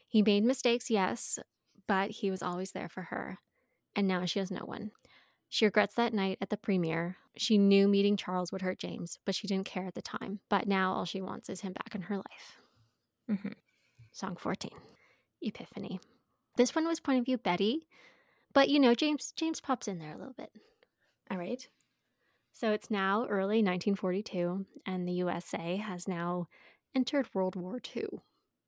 He 0.06 0.20
made 0.20 0.44
mistakes, 0.44 0.90
yes, 0.90 1.38
but 1.86 2.10
he 2.10 2.30
was 2.30 2.42
always 2.42 2.72
there 2.72 2.90
for 2.90 3.04
her. 3.04 3.38
And 3.96 4.06
now 4.06 4.26
she 4.26 4.40
has 4.40 4.50
no 4.50 4.60
one. 4.66 4.90
She 5.48 5.64
regrets 5.64 5.94
that 5.94 6.12
night 6.12 6.36
at 6.42 6.50
the 6.50 6.58
premiere. 6.58 7.16
She 7.38 7.56
knew 7.56 7.88
meeting 7.88 8.18
Charles 8.18 8.52
would 8.52 8.60
hurt 8.60 8.78
James, 8.78 9.18
but 9.24 9.34
she 9.34 9.46
didn't 9.48 9.66
care 9.66 9.86
at 9.86 9.94
the 9.94 10.02
time. 10.02 10.40
But 10.50 10.68
now 10.68 10.92
all 10.92 11.06
she 11.06 11.22
wants 11.22 11.48
is 11.48 11.62
him 11.62 11.72
back 11.72 11.94
in 11.94 12.02
her 12.02 12.16
life. 12.18 12.60
Mhm. 13.26 13.54
Song 14.12 14.36
14 14.36 14.78
Epiphany. 15.40 15.98
This 16.56 16.74
one 16.74 16.86
was 16.86 17.00
point 17.00 17.20
of 17.20 17.24
view 17.24 17.38
Betty, 17.38 17.88
but 18.52 18.68
you 18.68 18.78
know, 18.78 18.94
James 18.94 19.32
James 19.32 19.62
pops 19.62 19.88
in 19.88 19.98
there 19.98 20.14
a 20.14 20.18
little 20.18 20.34
bit. 20.34 20.52
All 21.30 21.38
right. 21.38 21.66
So 22.52 22.72
it's 22.72 22.90
now 22.90 23.26
early 23.28 23.62
1942, 23.62 24.66
and 24.86 25.06
the 25.08 25.14
USA 25.14 25.76
has 25.76 26.08
now 26.08 26.48
entered 26.94 27.34
World 27.34 27.56
War 27.56 27.80
II. 27.80 28.22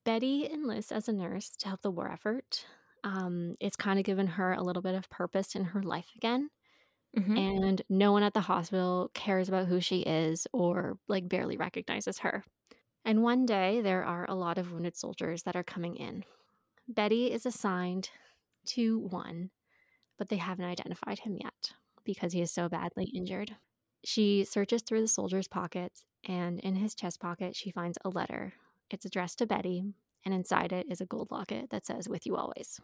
Betty 0.05 0.47
enlists 0.51 0.93
as 0.93 1.09
a 1.09 1.13
nurse 1.13 1.51
to 1.59 1.69
help 1.69 1.83
the 1.83 1.91
war 1.91 2.11
effort. 2.11 2.67
Um, 3.05 3.55
it's 3.61 3.77
kind 3.77 3.99
of 3.99 4.05
given 4.05 4.27
her 4.29 4.53
a 4.53 4.63
little 4.63 4.83
bit 4.83 4.95
of 4.95 5.11
purpose 5.11 5.55
in 5.57 5.65
her 5.67 5.83
life 5.83 6.11
again. 6.17 6.51
Mhm. 7.17 7.37
And 7.37 7.83
no 7.89 8.13
one 8.13 8.23
at 8.23 8.35
the 8.35 8.43
hospital 8.43 9.11
cares 9.15 9.49
about 9.49 9.69
who 9.69 9.81
she 9.81 10.01
is 10.03 10.47
or 10.53 10.99
like 11.09 11.29
barely 11.29 11.57
recognizes 11.57 12.19
her. 12.21 12.45
And 13.05 13.23
one 13.23 13.47
day 13.47 13.81
there 13.81 14.05
are 14.05 14.27
a 14.29 14.35
lot 14.35 14.59
of 14.59 14.73
wounded 14.73 14.97
soldiers 14.97 15.45
that 15.45 15.57
are 15.57 15.65
coming 15.65 15.97
in. 15.97 16.25
Betty 16.89 17.33
is 17.33 17.47
assigned 17.47 18.11
to 18.67 18.99
one, 18.99 19.51
but 20.19 20.29
they 20.29 20.37
haven't 20.39 20.67
identified 20.67 21.21
him 21.21 21.37
yet 21.37 21.73
because 22.05 22.33
he 22.33 22.43
is 22.43 22.51
so 22.51 22.69
badly 22.69 23.05
injured. 23.15 23.57
She 24.05 24.45
searches 24.45 24.83
through 24.83 25.03
the 25.03 25.09
soldier's 25.09 25.49
pockets, 25.49 26.05
and 26.25 26.61
in 26.61 26.75
his 26.77 26.95
chest 26.95 27.21
pocket, 27.21 27.55
she 27.57 27.71
finds 27.71 27.99
a 28.05 28.09
letter. 28.09 28.55
It's 28.91 29.05
addressed 29.05 29.39
to 29.39 29.47
Betty, 29.47 29.85
and 30.25 30.35
inside 30.35 30.73
it 30.73 30.87
is 30.91 31.01
a 31.01 31.07
gold 31.07 31.31
locket 31.31 31.71
that 31.71 31.87
says, 31.87 32.09
With 32.09 32.27
you 32.27 32.37
always. 32.37 32.81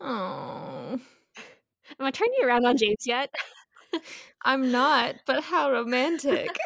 Oh, 0.00 0.98
Am 1.98 2.06
I 2.06 2.10
turning 2.10 2.34
you 2.38 2.46
around 2.46 2.66
on 2.66 2.76
James 2.76 3.06
yet? 3.06 3.34
I'm 4.44 4.70
not, 4.70 5.16
but 5.26 5.44
how 5.44 5.70
romantic. 5.70 6.56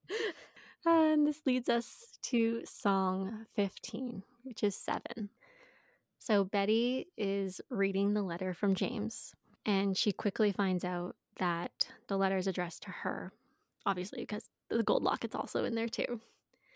and 0.86 1.26
this 1.26 1.40
leads 1.44 1.68
us 1.68 2.18
to 2.22 2.62
song 2.64 3.46
15, 3.54 4.22
which 4.44 4.62
is 4.62 4.74
seven. 4.76 5.30
So 6.18 6.44
Betty 6.44 7.08
is 7.16 7.60
reading 7.68 8.14
the 8.14 8.22
letter 8.22 8.54
from 8.54 8.74
James, 8.74 9.34
and 9.64 9.96
she 9.96 10.12
quickly 10.12 10.52
finds 10.52 10.84
out 10.84 11.16
that 11.36 11.88
the 12.08 12.16
letter 12.16 12.36
is 12.36 12.46
addressed 12.46 12.82
to 12.84 12.90
her, 12.90 13.32
obviously, 13.86 14.20
because 14.22 14.50
the 14.68 14.82
gold 14.82 15.02
locket's 15.02 15.34
also 15.34 15.64
in 15.64 15.74
there 15.74 15.88
too. 15.88 16.20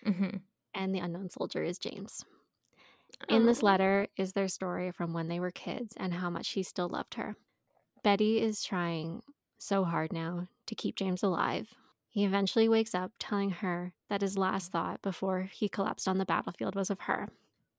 mm-hmm. 0.05 0.37
And 0.74 0.95
the 0.95 0.99
unknown 1.01 1.30
soldier 1.30 1.62
is 1.62 1.78
James. 1.78 2.24
In 3.28 3.47
this 3.47 3.62
Oh. 3.62 3.66
letter 3.66 4.09
is 4.16 4.32
their 4.32 4.49
story 4.49 4.91
from 4.93 5.12
when 5.12 5.28
they 5.28 5.41
were 5.41 5.51
kids 5.51 5.95
and 5.97 6.14
how 6.14 6.28
much 6.30 6.51
he 6.51 6.62
still 6.62 6.89
loved 6.89 7.14
her. 7.14 7.37
Betty 8.03 8.41
is 8.41 8.62
trying 8.62 9.22
so 9.59 9.84
hard 9.84 10.12
now 10.12 10.49
to 10.66 10.74
keep 10.74 10.97
James 10.97 11.22
alive. 11.22 11.74
He 12.11 12.24
eventually 12.24 12.68
wakes 12.68 12.95
up 12.95 13.12
telling 13.18 13.51
her 13.51 13.95
that 14.09 14.22
his 14.22 14.39
last 14.39 14.72
thought 14.72 15.03
before 15.03 15.43
he 15.43 15.68
collapsed 15.68 16.09
on 16.09 16.18
the 16.18 16.24
battlefield 16.26 16.74
was 16.74 16.91
of 16.91 17.01
her. 17.01 17.28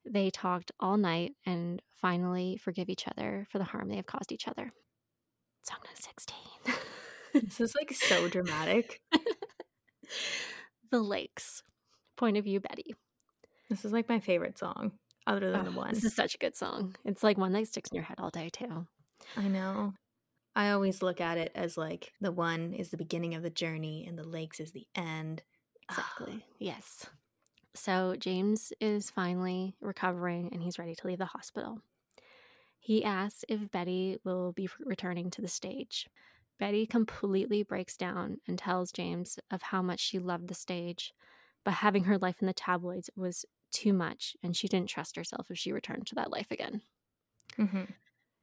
They 0.05 0.29
talked 0.29 0.71
all 0.79 0.97
night 0.97 1.35
and 1.45 1.81
finally 1.93 2.57
forgive 2.57 2.89
each 2.89 3.07
other 3.07 3.47
for 3.51 3.57
the 3.57 3.65
harm 3.65 3.89
they 3.89 3.95
have 3.97 4.05
caused 4.05 4.31
each 4.31 4.47
other. 4.47 4.73
Song 5.67 5.79
number 5.83 6.79
16. 7.33 7.43
This 7.45 7.59
is 7.59 7.75
like 7.75 7.91
so 7.91 8.29
dramatic. 8.29 9.01
the 10.91 11.01
Lakes. 11.01 11.61
Point 12.15 12.37
of 12.37 12.45
view, 12.45 12.61
Betty. 12.61 12.95
This 13.69 13.83
is 13.83 13.91
like 13.91 14.07
my 14.07 14.21
favorite 14.21 14.57
song, 14.57 14.93
other 15.27 15.51
than 15.51 15.65
the 15.65 15.71
one. 15.71 15.93
This 15.93 16.05
is 16.05 16.15
such 16.15 16.35
a 16.35 16.37
good 16.37 16.55
song. 16.55 16.95
It's 17.03 17.21
like 17.21 17.37
one 17.37 17.51
that 17.51 17.67
sticks 17.67 17.91
in 17.91 17.95
your 17.95 18.05
head 18.05 18.17
all 18.19 18.29
day, 18.29 18.49
too. 18.49 18.87
I 19.35 19.49
know. 19.49 19.93
I 20.55 20.71
always 20.71 21.01
look 21.01 21.19
at 21.19 21.37
it 21.37 21.51
as 21.53 21.77
like 21.77 22.13
the 22.21 22.31
one 22.31 22.73
is 22.73 22.89
the 22.89 22.97
beginning 22.97 23.35
of 23.35 23.43
the 23.43 23.49
journey 23.49 24.05
and 24.07 24.17
the 24.17 24.27
lakes 24.27 24.61
is 24.61 24.71
the 24.71 24.87
end. 24.95 25.43
Exactly. 25.89 26.45
yes. 26.59 27.07
So 27.75 28.15
James 28.17 28.71
is 28.79 29.09
finally 29.09 29.75
recovering 29.81 30.49
and 30.53 30.63
he's 30.63 30.79
ready 30.79 30.95
to 30.95 31.07
leave 31.07 31.19
the 31.19 31.25
hospital. 31.25 31.81
He 32.79 33.03
asks 33.03 33.45
if 33.49 33.69
Betty 33.69 34.17
will 34.23 34.51
be 34.51 34.67
returning 34.79 35.29
to 35.31 35.41
the 35.41 35.47
stage. 35.47 36.07
Betty 36.57 36.87
completely 36.87 37.61
breaks 37.61 37.95
down 37.97 38.41
and 38.47 38.57
tells 38.57 38.91
James 38.91 39.37
of 39.51 39.61
how 39.63 39.81
much 39.83 39.99
she 39.99 40.17
loved 40.17 40.47
the 40.47 40.55
stage, 40.55 41.13
but 41.63 41.75
having 41.75 42.05
her 42.05 42.17
life 42.17 42.41
in 42.41 42.47
the 42.47 42.53
tabloids 42.53 43.09
was 43.15 43.45
too 43.71 43.93
much 43.93 44.35
and 44.41 44.55
she 44.57 44.67
didn't 44.67 44.89
trust 44.89 45.15
herself 45.17 45.51
if 45.51 45.57
she 45.59 45.71
returned 45.71 46.07
to 46.07 46.15
that 46.15 46.31
life 46.31 46.49
again. 46.49 46.81
hmm 47.57 47.97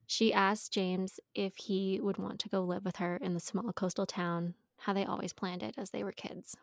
She 0.07 0.33
asks 0.33 0.71
James 0.71 1.21
if 1.35 1.57
he 1.57 2.01
would 2.01 2.17
want 2.17 2.41
to 2.41 2.49
go 2.49 2.63
live 2.65 2.87
with 2.87 2.97
her 2.97 3.19
in 3.19 3.35
the 3.35 3.39
small 3.41 3.71
coastal 3.75 4.07
town, 4.07 4.55
how 4.79 4.95
they 4.95 5.05
always 5.05 5.35
planned 5.35 5.63
it 5.63 5.75
as 5.77 5.91
they 5.91 6.03
were 6.03 6.11
kids. 6.13 6.57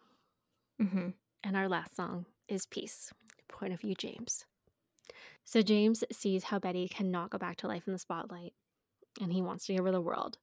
hmm 0.79 1.13
And 1.43 1.55
our 1.55 1.69
last 1.69 1.95
song 1.95 2.25
is 2.47 2.65
Peace, 2.65 3.13
Point 3.47 3.73
of 3.73 3.81
View 3.81 3.93
James. 3.95 4.45
So 5.43 5.61
James 5.61 6.03
sees 6.11 6.45
how 6.45 6.59
Betty 6.59 6.87
cannot 6.87 7.29
go 7.31 7.37
back 7.37 7.57
to 7.57 7.67
life 7.67 7.87
in 7.87 7.93
the 7.93 7.99
spotlight 7.99 8.53
and 9.19 9.33
he 9.33 9.41
wants 9.41 9.65
to 9.65 9.73
give 9.73 9.83
her 9.83 9.91
the 9.91 10.01
world, 10.01 10.37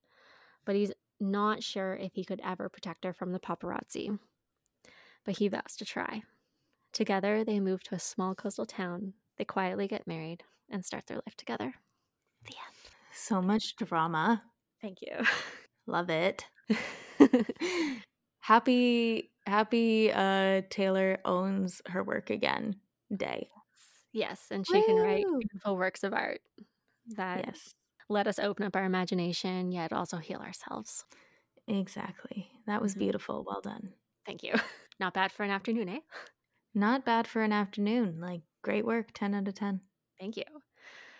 but 0.64 0.74
he's 0.74 0.92
not 1.20 1.62
sure 1.62 1.94
if 1.94 2.12
he 2.14 2.24
could 2.24 2.40
ever 2.44 2.68
protect 2.68 3.04
her 3.04 3.12
from 3.12 3.32
the 3.32 3.40
paparazzi. 3.40 4.18
But 5.24 5.38
he 5.38 5.48
vows 5.48 5.76
to 5.78 5.84
try. 5.84 6.22
Together, 6.92 7.44
they 7.44 7.61
move 7.61 7.82
to 7.84 7.94
a 7.94 7.98
small 7.98 8.34
coastal 8.34 8.66
town. 8.66 9.14
They 9.36 9.44
quietly 9.44 9.88
get 9.88 10.06
married 10.06 10.42
and 10.70 10.84
start 10.84 11.06
their 11.06 11.18
life 11.18 11.36
together. 11.36 11.74
The 12.44 12.54
end. 12.54 12.92
So 13.12 13.42
much 13.42 13.76
drama. 13.76 14.42
Thank 14.80 15.02
you. 15.02 15.24
Love 15.86 16.11
it. 16.11 16.44
Happy, 18.40 19.30
happy 19.46 20.11
uh 20.11 20.62
Taylor 20.70 21.18
owns 21.26 21.82
her 21.86 22.02
work 22.02 22.30
again 22.30 22.76
day. 23.14 23.50
Yes, 24.12 24.50
and 24.50 24.66
she 24.66 24.82
can 24.82 24.96
write 24.98 25.28
beautiful 25.40 25.76
works 25.76 26.02
of 26.04 26.12
art 26.14 26.40
that 27.16 27.46
Yes. 27.46 27.74
let 28.09 28.26
us 28.28 28.38
open 28.38 28.66
up 28.66 28.76
our 28.76 28.84
imagination, 28.84 29.72
yet 29.72 29.92
also 29.92 30.18
heal 30.18 30.40
ourselves. 30.40 31.04
Exactly. 31.68 32.50
That 32.66 32.82
was 32.82 32.94
Mhm. 32.94 32.96
beautiful. 32.96 33.44
Well 33.46 33.61
done. 33.61 33.94
Thank 34.26 34.42
you. 34.42 34.54
Not 35.00 35.14
bad 35.14 35.32
for 35.32 35.42
an 35.44 35.50
afternoon, 35.50 35.88
eh? 35.88 36.00
Not 36.72 37.04
bad 37.04 37.26
for 37.28 37.42
an 37.42 37.52
afternoon. 37.52 38.20
Like 38.20 38.40
great 38.62 38.86
work. 38.86 39.12
10 39.12 39.34
out 39.34 39.46
of 39.48 39.54
10. 39.54 39.86
Thank 40.18 40.36
you. 40.36 40.44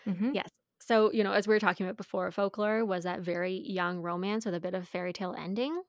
hmm 0.07 0.33
Yes. 0.33 0.51
So, 0.81 1.13
you 1.13 1.25
know, 1.25 1.33
as 1.33 1.47
we 1.49 1.55
were 1.55 1.61
talking 1.61 1.87
about 1.87 1.97
before, 1.97 2.31
folklore 2.31 2.85
was 2.85 3.05
that 3.05 3.21
very 3.21 3.55
young 3.55 4.01
romance 4.01 4.45
with 4.47 4.55
a 4.55 4.61
bit 4.61 4.75
of 4.75 4.89
fairy 4.89 5.13
tale 5.13 5.35
ending. 5.37 5.83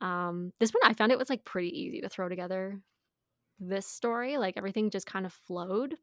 Um, 0.00 0.52
this 0.60 0.72
one 0.72 0.82
I 0.84 0.94
found 0.94 1.12
it 1.12 1.18
was 1.18 1.30
like 1.30 1.44
pretty 1.44 1.70
easy 1.78 2.00
to 2.02 2.10
throw 2.10 2.28
together 2.28 2.82
this 3.60 3.86
story. 3.86 4.38
Like 4.38 4.56
everything 4.56 4.90
just 4.90 5.06
kind 5.06 5.26
of 5.26 5.32
flowed 5.32 5.96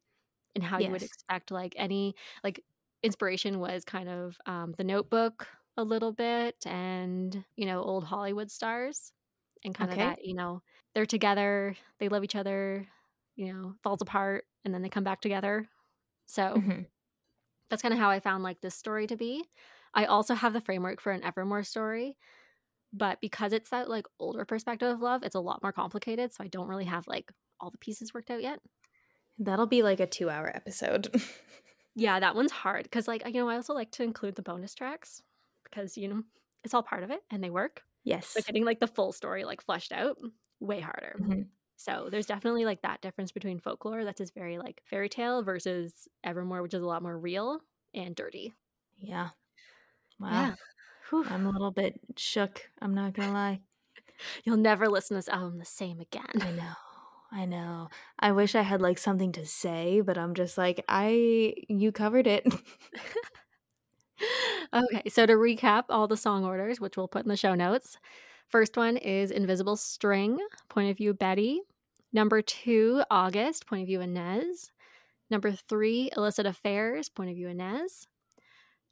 and 0.55 0.63
how 0.63 0.77
you 0.79 0.91
would 0.91 1.03
expect 1.03 1.51
like 1.51 1.73
any 1.77 2.15
like 2.43 2.63
inspiration 3.03 3.59
was 3.59 3.85
kind 3.85 4.09
of 4.09 4.37
um 4.45 4.73
the 4.77 4.83
notebook 4.83 5.47
a 5.77 5.83
little 5.83 6.11
bit 6.11 6.55
and 6.65 7.45
you 7.55 7.65
know 7.65 7.81
old 7.81 8.03
hollywood 8.03 8.51
stars 8.51 9.13
and 9.63 9.75
kind 9.75 9.91
Okay. 9.91 9.91
of 9.91 9.99
that 9.99 10.25
you 10.25 10.33
know 10.35 10.61
they're 10.95 11.05
together 11.05 11.75
they 11.99 12.09
love 12.09 12.23
each 12.23 12.35
other 12.35 12.87
you 13.35 13.51
know 13.53 13.75
falls 13.83 14.01
apart 14.01 14.45
and 14.65 14.73
then 14.73 14.81
they 14.81 14.89
come 14.89 15.03
back 15.03 15.21
together 15.21 15.69
so 16.27 16.63
Mhm. 16.63 16.91
that's 17.69 17.81
kind 17.81 17.93
of 17.93 17.99
how 17.99 18.09
I 18.09 18.19
found 18.19 18.43
like 18.43 18.61
this 18.61 18.75
story 18.75 19.07
to 19.07 19.15
be. 19.15 19.45
I 19.93 20.05
also 20.05 20.33
have 20.35 20.53
the 20.53 20.61
framework 20.61 21.01
for 21.01 21.11
an 21.11 21.23
Evermore 21.23 21.63
story, 21.63 22.17
but 22.93 23.21
because 23.21 23.53
it's 23.53 23.71
that 23.71 23.89
like 23.89 24.07
older 24.19 24.45
perspective 24.45 24.89
of 24.89 25.01
love, 25.01 25.23
it's 25.23 25.35
a 25.35 25.39
lot 25.41 25.63
more 25.63 25.73
complicated. 25.73 26.33
So 26.33 26.43
I 26.43 26.47
don't 26.47 26.67
really 26.69 26.85
have 26.85 27.07
like 27.07 27.31
all 27.59 27.71
the 27.71 27.79
pieces 27.79 28.13
worked 28.13 28.31
out 28.31 28.41
yet. 28.43 28.61
That'll 29.43 29.65
be 29.67 29.83
like 29.83 29.99
a 29.99 30.07
two 30.07 30.29
hour 30.29 30.49
episode. 30.55 31.13
Yeah, 31.93 32.21
that 32.21 32.35
one's 32.37 32.53
hard 32.53 32.83
because 32.83 33.05
like 33.05 33.25
you 33.27 33.33
know 33.33 33.49
I 33.49 33.55
also 33.55 33.73
like 33.73 33.91
to 33.91 34.03
include 34.03 34.35
the 34.35 34.41
bonus 34.41 34.73
tracks 34.73 35.21
because 35.65 35.97
you 35.97 36.07
know 36.07 36.23
it's 36.63 36.73
all 36.73 36.83
part 36.83 37.03
of 37.03 37.11
it 37.11 37.21
and 37.29 37.43
they 37.43 37.49
work. 37.49 37.83
yes. 38.05 38.31
But 38.33 38.45
getting 38.45 38.63
like 38.63 38.79
the 38.79 38.87
full 38.87 39.11
story 39.11 39.43
like 39.43 39.59
fleshed 39.61 39.91
out 39.91 40.15
way 40.61 40.79
harder. 40.79 41.17
Mhm. 41.19 41.47
So 41.75 42.07
there's 42.09 42.27
definitely 42.27 42.63
like 42.63 42.81
that 42.83 43.01
difference 43.01 43.33
between 43.33 43.59
folklore 43.59 44.05
that's 44.05 44.19
just 44.19 44.33
very 44.33 44.57
like 44.57 44.81
fairy 44.85 45.09
tale 45.09 45.43
versus 45.43 46.07
Evermore, 46.23 46.61
which 46.61 46.73
is 46.73 46.81
a 46.81 46.87
lot 46.87 47.03
more 47.03 47.19
real 47.19 47.59
and 47.93 48.15
dirty. 48.15 48.53
Yeah. 48.97 49.31
Wow. 50.17 50.29
Yeah. 50.31 50.55
Whew. 51.09 51.25
I'm 51.29 51.45
a 51.45 51.49
little 51.49 51.71
bit 51.71 51.99
shook. 52.15 52.69
I'm 52.81 52.93
not 52.95 53.11
going 53.11 53.27
to 53.27 53.33
lie. 53.33 53.59
You'll 54.45 54.55
never 54.55 54.87
listen 54.87 55.15
to 55.15 55.17
this 55.17 55.27
album 55.27 55.57
the 55.59 55.65
same 55.65 55.99
again. 55.99 56.23
I 56.39 56.51
know. 56.51 56.71
I 57.31 57.45
know. 57.45 57.87
I 58.19 58.33
wish 58.33 58.55
I 58.55 58.61
had 58.61 58.81
like 58.81 58.97
something 58.97 59.31
to 59.33 59.45
say, 59.45 60.01
but 60.01 60.17
I'm 60.17 60.33
just 60.33 60.57
like, 60.57 60.83
I, 60.89 61.53
you 61.69 61.93
covered 61.93 62.27
it. 62.27 62.45
okay, 64.73 65.09
so 65.09 65.25
to 65.25 65.33
recap 65.33 65.85
all 65.89 66.07
the 66.07 66.17
song 66.17 66.43
orders, 66.43 66.81
which 66.81 66.97
we'll 66.97 67.07
put 67.07 67.23
in 67.23 67.29
the 67.29 67.37
show 67.37 67.55
notes. 67.55 67.97
First 68.47 68.75
one 68.75 68.97
is 68.97 69.31
Invisible 69.31 69.77
String, 69.77 70.39
point 70.67 70.91
of 70.91 70.97
view 70.97 71.13
Betty. 71.13 71.61
Number 72.11 72.41
two, 72.41 73.03
August, 73.09 73.65
point 73.65 73.83
of 73.83 73.87
view 73.87 74.01
Inez. 74.01 74.71
Number 75.29 75.53
three, 75.53 76.09
Illicit 76.17 76.45
Affairs, 76.45 77.07
point 77.07 77.29
of 77.29 77.37
view 77.37 77.47
Inez. 77.47 78.07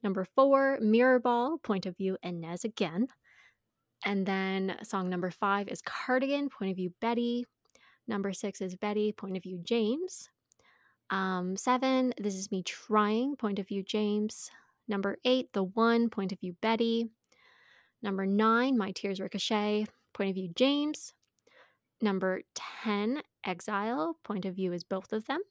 Number 0.01 0.23
four, 0.23 0.79
Mirror 0.79 1.19
Ball, 1.19 1.57
point 1.57 1.85
of 1.85 1.97
view 1.97 2.17
Inez 2.23 2.63
again. 2.63 3.09
And 4.05 4.25
then 4.25 4.77
song 4.83 5.09
number 5.09 5.29
five 5.29 5.67
is 5.67 5.81
Cardigan, 5.81 6.49
point 6.49 6.71
of 6.71 6.77
view 6.77 6.93
Betty. 7.01 7.45
Number 8.09 8.33
six 8.33 8.59
is 8.59 8.75
Betty, 8.75 9.11
point 9.11 9.37
of 9.37 9.43
view 9.43 9.59
James. 9.63 10.29
Um, 11.11 11.55
seven, 11.55 12.11
This 12.17 12.33
Is 12.33 12.51
Me 12.51 12.63
Trying, 12.63 13.35
point 13.35 13.59
of 13.59 13.67
view 13.67 13.83
James. 13.83 14.49
Number 14.87 15.17
eight, 15.23 15.53
The 15.53 15.63
One, 15.63 16.09
point 16.09 16.31
of 16.31 16.39
view 16.39 16.55
Betty. 16.59 17.11
Number 18.01 18.25
nine, 18.25 18.79
My 18.79 18.91
Tears 18.91 19.19
Ricochet, 19.19 19.85
point 20.11 20.29
of 20.31 20.35
view 20.35 20.49
James. 20.55 21.13
Number 22.01 22.41
10, 22.83 23.21
Exile, 23.43 24.17
point 24.23 24.45
of 24.45 24.55
view 24.55 24.73
is 24.73 24.83
both 24.83 25.13
of 25.13 25.25
them. 25.25 25.41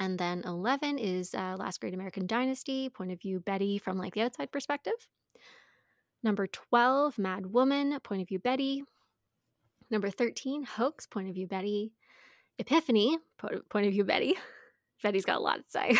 And 0.00 0.18
then 0.18 0.42
11 0.44 0.98
is 0.98 1.32
uh, 1.32 1.54
Last 1.56 1.80
Great 1.80 1.94
American 1.94 2.26
Dynasty, 2.26 2.88
point 2.88 3.12
of 3.12 3.20
view 3.20 3.38
Betty 3.38 3.78
from 3.78 3.98
like 3.98 4.14
the 4.14 4.22
outside 4.22 4.50
perspective. 4.50 5.06
Number 6.24 6.48
12, 6.48 7.18
Mad 7.18 7.46
Woman, 7.52 7.96
point 8.02 8.22
of 8.22 8.28
view 8.28 8.40
Betty. 8.40 8.82
Number 9.90 10.10
13, 10.10 10.64
Hoax, 10.64 11.06
point 11.06 11.28
of 11.28 11.34
view 11.34 11.46
Betty. 11.46 11.92
Epiphany, 12.58 13.18
point 13.38 13.86
of 13.86 13.92
view 13.92 14.04
Betty. 14.04 14.36
Betty's 15.02 15.24
got 15.24 15.38
a 15.38 15.40
lot 15.40 15.58
to 15.58 15.70
say. 15.70 15.98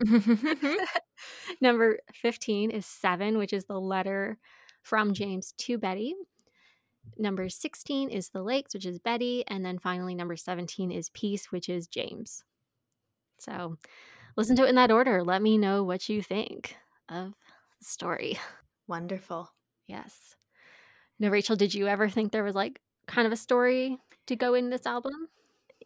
Number 1.60 1.98
15 2.14 2.70
is 2.70 2.86
Seven, 2.86 3.38
which 3.38 3.52
is 3.52 3.66
the 3.66 3.78
letter 3.78 4.38
from 4.82 5.12
James 5.12 5.52
to 5.58 5.78
Betty. 5.78 6.14
Number 7.18 7.48
16 7.48 8.10
is 8.10 8.30
The 8.30 8.42
Lakes, 8.42 8.74
which 8.74 8.86
is 8.86 8.98
Betty. 8.98 9.44
And 9.46 9.64
then 9.64 9.78
finally, 9.78 10.14
number 10.14 10.36
17 10.36 10.90
is 10.90 11.10
Peace, 11.10 11.50
which 11.52 11.68
is 11.68 11.86
James. 11.86 12.44
So 13.38 13.76
listen 14.36 14.56
to 14.56 14.64
it 14.64 14.68
in 14.68 14.74
that 14.76 14.90
order. 14.90 15.22
Let 15.22 15.42
me 15.42 15.58
know 15.58 15.82
what 15.82 16.08
you 16.08 16.22
think 16.22 16.76
of 17.08 17.34
the 17.78 17.84
story. 17.84 18.38
Wonderful. 18.86 19.50
Yes. 19.86 20.36
Now, 21.18 21.28
Rachel, 21.28 21.56
did 21.56 21.74
you 21.74 21.86
ever 21.86 22.08
think 22.08 22.32
there 22.32 22.44
was 22.44 22.54
like 22.54 22.80
kind 23.10 23.26
of 23.26 23.32
a 23.32 23.36
story 23.36 23.98
to 24.26 24.36
go 24.36 24.54
in 24.54 24.70
this 24.70 24.86
album? 24.86 25.28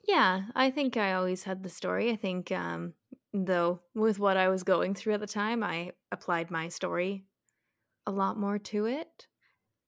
Yeah, 0.06 0.44
I 0.54 0.70
think 0.70 0.96
I 0.96 1.14
always 1.14 1.44
had 1.44 1.62
the 1.62 1.68
story. 1.70 2.10
I 2.10 2.16
think, 2.16 2.52
um, 2.52 2.94
though, 3.32 3.80
with 3.94 4.18
what 4.18 4.36
I 4.36 4.48
was 4.48 4.62
going 4.62 4.94
through 4.94 5.14
at 5.14 5.20
the 5.20 5.26
time, 5.26 5.62
I 5.62 5.92
applied 6.12 6.50
my 6.50 6.68
story 6.68 7.24
a 8.06 8.12
lot 8.12 8.38
more 8.38 8.58
to 8.58 8.86
it. 8.86 9.26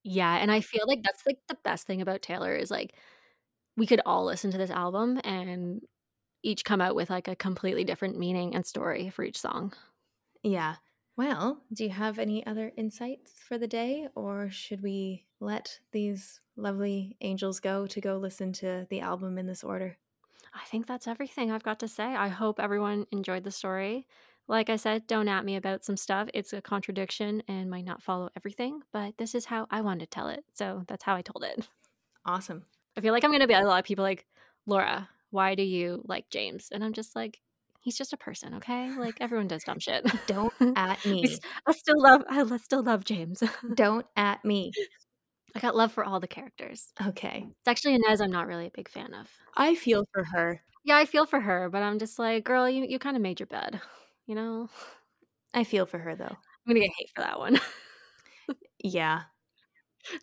Yeah, 0.04 0.36
and 0.36 0.52
I 0.52 0.60
feel 0.60 0.84
like 0.86 1.02
that's 1.02 1.26
like 1.26 1.38
the 1.48 1.58
best 1.64 1.86
thing 1.86 2.02
about 2.02 2.22
Taylor 2.22 2.54
is 2.54 2.70
like 2.70 2.94
we 3.76 3.86
could 3.86 4.00
all 4.06 4.24
listen 4.26 4.50
to 4.52 4.58
this 4.58 4.70
album 4.70 5.20
and 5.24 5.82
each 6.44 6.64
come 6.64 6.80
out 6.80 6.96
with 6.96 7.10
like 7.10 7.28
a 7.28 7.36
completely 7.36 7.84
different 7.84 8.18
meaning 8.18 8.54
and 8.54 8.66
story 8.66 9.10
for 9.10 9.24
each 9.24 9.38
song. 9.40 9.72
Yeah. 10.42 10.76
Well, 11.16 11.62
do 11.72 11.84
you 11.84 11.90
have 11.90 12.18
any 12.18 12.46
other 12.46 12.72
insights 12.76 13.32
for 13.38 13.56
the 13.56 13.66
day, 13.66 14.08
or 14.14 14.50
should 14.50 14.82
we 14.82 15.24
let 15.40 15.80
these 15.92 16.40
lovely 16.56 17.16
angels 17.22 17.58
go 17.58 17.86
to 17.86 18.00
go 18.00 18.18
listen 18.18 18.52
to 18.54 18.86
the 18.90 19.00
album 19.00 19.38
in 19.38 19.46
this 19.46 19.64
order? 19.64 19.96
I 20.54 20.64
think 20.66 20.86
that's 20.86 21.08
everything 21.08 21.50
I've 21.50 21.62
got 21.62 21.80
to 21.80 21.88
say. 21.88 22.04
I 22.04 22.28
hope 22.28 22.60
everyone 22.60 23.06
enjoyed 23.12 23.44
the 23.44 23.50
story. 23.50 24.06
Like 24.46 24.70
I 24.70 24.76
said, 24.76 25.06
don't 25.06 25.28
at 25.28 25.44
me 25.44 25.56
about 25.56 25.84
some 25.84 25.96
stuff. 25.96 26.28
It's 26.34 26.52
a 26.52 26.60
contradiction 26.60 27.42
and 27.48 27.70
might 27.70 27.84
not 27.84 28.02
follow 28.02 28.28
everything, 28.36 28.82
but 28.92 29.16
this 29.16 29.34
is 29.34 29.46
how 29.46 29.66
I 29.70 29.80
wanted 29.80 30.00
to 30.00 30.06
tell 30.06 30.28
it. 30.28 30.44
So 30.52 30.84
that's 30.86 31.02
how 31.04 31.14
I 31.14 31.22
told 31.22 31.44
it. 31.44 31.66
Awesome. 32.24 32.64
I 32.96 33.00
feel 33.00 33.12
like 33.12 33.24
I'm 33.24 33.30
going 33.30 33.40
to 33.40 33.48
be 33.48 33.54
a 33.54 33.60
lot 33.62 33.78
of 33.78 33.84
people 33.84 34.04
like, 34.04 34.26
Laura, 34.66 35.08
why 35.30 35.54
do 35.54 35.62
you 35.62 36.02
like 36.06 36.30
James? 36.30 36.68
And 36.70 36.84
I'm 36.84 36.92
just 36.92 37.16
like, 37.16 37.40
he's 37.86 37.96
just 37.96 38.12
a 38.12 38.16
person, 38.16 38.54
okay? 38.54 38.90
Like 38.98 39.16
everyone 39.20 39.46
does 39.46 39.62
dumb 39.62 39.78
shit. 39.78 40.04
Don't 40.26 40.52
at 40.76 41.06
me. 41.06 41.38
I 41.66 41.72
still 41.72 42.02
love 42.02 42.24
I 42.28 42.44
still 42.56 42.82
love 42.82 43.04
James. 43.04 43.44
Don't 43.74 44.04
at 44.16 44.44
me. 44.44 44.72
I 45.54 45.60
got 45.60 45.76
love 45.76 45.92
for 45.92 46.04
all 46.04 46.18
the 46.18 46.26
characters. 46.26 46.92
Okay. 47.06 47.46
It's 47.48 47.68
actually 47.68 47.94
Inez 47.94 48.20
I'm 48.20 48.32
not 48.32 48.48
really 48.48 48.66
a 48.66 48.72
big 48.74 48.88
fan 48.90 49.14
of. 49.14 49.28
I 49.56 49.76
feel 49.76 50.04
for 50.12 50.24
her. 50.24 50.60
Yeah, 50.84 50.96
I 50.96 51.04
feel 51.04 51.26
for 51.26 51.40
her, 51.40 51.70
but 51.70 51.82
I'm 51.82 52.00
just 52.00 52.18
like, 52.18 52.44
girl, 52.44 52.68
you, 52.68 52.84
you 52.88 52.98
kind 52.98 53.16
of 53.16 53.22
made 53.22 53.38
your 53.40 53.46
bed, 53.46 53.80
you 54.26 54.34
know? 54.34 54.68
I 55.54 55.62
feel 55.62 55.86
for 55.86 55.98
her 55.98 56.16
though. 56.16 56.24
I'm 56.24 56.66
gonna 56.66 56.80
get 56.80 56.90
hate 56.98 57.10
for 57.14 57.22
that 57.22 57.38
one. 57.38 57.60
yeah. 58.82 59.22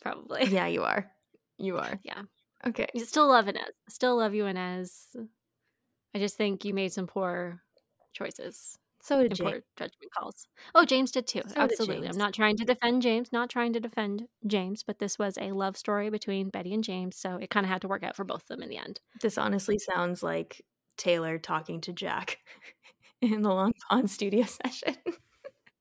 Probably. 0.02 0.46
Yeah, 0.48 0.68
you 0.68 0.84
are. 0.84 1.10
You 1.58 1.78
are. 1.78 1.98
Yeah. 2.04 2.24
Okay. 2.68 2.88
You 2.94 3.06
still 3.06 3.30
love 3.30 3.48
Inez. 3.48 3.64
Still 3.88 4.18
love 4.18 4.34
you, 4.34 4.48
Inez. 4.48 5.16
I 6.16 6.20
just 6.20 6.38
think 6.38 6.66
you 6.66 6.74
made 6.74 6.94
some 6.94 7.08
poor 7.08 7.62
choices. 8.14 8.78
So 9.02 9.22
did 9.22 9.36
James. 9.36 9.52
poor 9.52 9.60
judgment 9.78 10.12
calls. 10.18 10.48
Oh, 10.74 10.86
James 10.86 11.12
did 11.12 11.28
too. 11.28 11.42
So 11.48 11.56
Absolutely. 11.58 12.06
James. 12.08 12.16
I'm 12.16 12.20
not 12.20 12.34
trying 12.34 12.56
to 12.58 12.64
defend 12.66 13.02
James, 13.02 13.34
not 13.34 13.50
trying 13.50 13.74
to 13.74 13.82
defend 13.82 14.28
James, 14.48 14.82
but 14.82 15.00
this 15.00 15.20
was 15.20 15.38
a 15.38 15.52
love 15.52 15.76
story 15.76 16.10
between 16.10 16.50
Betty 16.50 16.74
and 16.74 16.84
James, 16.84 17.18
so 17.18 17.36
it 17.36 17.50
kind 17.50 17.66
of 17.66 17.70
had 17.70 17.82
to 17.82 17.90
work 17.90 18.04
out 18.04 18.16
for 18.16 18.24
both 18.24 18.44
of 18.44 18.48
them 18.48 18.64
in 18.64 18.70
the 18.70 18.78
end. 18.78 19.02
This 19.22 19.38
honestly 19.38 19.78
sounds 19.78 20.24
like 20.24 20.62
Taylor 20.98 21.38
talking 21.38 21.82
to 21.82 21.92
Jack 21.92 22.40
in 23.22 23.42
the 23.42 23.50
Long 23.50 23.74
Pond 23.90 24.10
studio 24.10 24.46
session. 24.66 24.96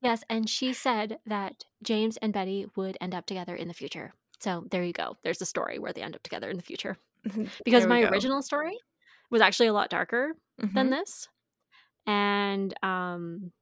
Yes, 0.01 0.23
and 0.29 0.49
she 0.49 0.73
said 0.73 1.19
that 1.25 1.63
James 1.81 2.17
and 2.17 2.33
Betty 2.33 2.65
would 2.75 2.97
end 2.99 3.15
up 3.15 3.25
together 3.25 3.55
in 3.55 3.69
the 3.69 3.73
future. 3.73 4.13
So 4.39 4.65
there 4.69 4.83
you 4.83 4.91
go. 4.91 5.15
There's 5.23 5.41
a 5.41 5.45
story 5.45 5.79
where 5.79 5.93
they 5.93 6.01
end 6.01 6.15
up 6.15 6.23
together 6.23 6.49
in 6.49 6.57
the 6.57 6.63
future. 6.63 6.97
Because 7.63 7.87
my 7.87 8.01
go. 8.01 8.09
original 8.09 8.41
story 8.41 8.77
was 9.33 9.41
actually 9.43 9.67
a 9.67 9.73
lot 9.73 9.91
darker 9.91 10.35
than 10.75 10.91
Mhm. 10.91 10.91
this. 10.91 11.29
And 12.07 12.73
um 12.83 13.53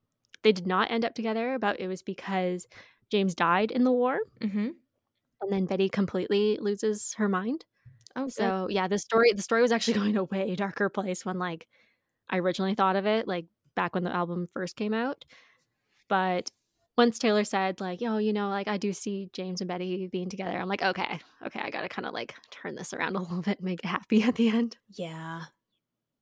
they 0.43 0.53
did 0.53 0.67
not 0.67 0.91
end 0.91 1.05
up 1.05 1.15
together, 1.15 1.59
but 1.59 1.80
it 1.80 1.88
was 1.89 2.03
because 2.03 2.67
James 3.11 3.36
died 3.36 3.72
in 3.72 3.84
the 3.86 3.91
war 3.93 4.19
Mhm. 4.41 4.82
and 5.41 5.51
then 5.51 5.65
Betty 5.65 5.89
completely 5.89 6.57
loses 6.61 7.13
her 7.15 7.28
mind. 7.30 7.65
Oh, 8.15 8.32
good. 8.36 8.53
So 8.53 8.67
yeah, 8.69 8.88
the 8.88 8.99
story 8.99 9.34
the 9.34 9.43
story 9.43 9.63
was 9.63 9.72
actually 9.74 9.93
going 9.99 10.17
a 10.17 10.26
way 10.26 10.55
darker 10.55 10.89
place 10.89 11.26
when 11.26 11.39
like 11.39 11.67
I 12.30 12.39
originally 12.39 12.76
thought 12.76 12.97
of 12.97 13.07
it, 13.07 13.28
like 13.28 13.47
back 13.76 13.95
when 13.95 14.03
the 14.05 14.13
album 14.15 14.47
first 14.53 14.76
came 14.78 14.93
out. 14.95 15.26
But 16.09 16.51
once 16.97 17.19
Taylor 17.19 17.45
said 17.45 17.82
like, 17.82 18.01
"Oh, 18.03 18.17
you 18.19 18.34
know, 18.34 18.49
like 18.49 18.67
I 18.69 18.78
do 18.78 18.93
see 18.93 19.30
James 19.34 19.61
and 19.61 19.67
Betty 19.69 20.07
being 20.07 20.30
together," 20.30 20.57
I'm 20.59 20.69
like, 20.69 20.84
"Okay, 20.84 21.19
okay, 21.45 21.61
I 21.61 21.72
gotta 21.72 21.89
kind 21.89 22.07
of 22.07 22.13
like 22.13 22.36
turn 22.51 22.76
this 22.76 22.93
around 22.93 23.15
a 23.17 23.19
little 23.24 23.41
bit, 23.43 23.59
and 23.59 23.65
make 23.65 23.82
it 23.84 23.88
happy 23.88 24.24
at 24.24 24.36
the 24.36 24.49
end." 24.49 24.78
yeah, 24.89 25.45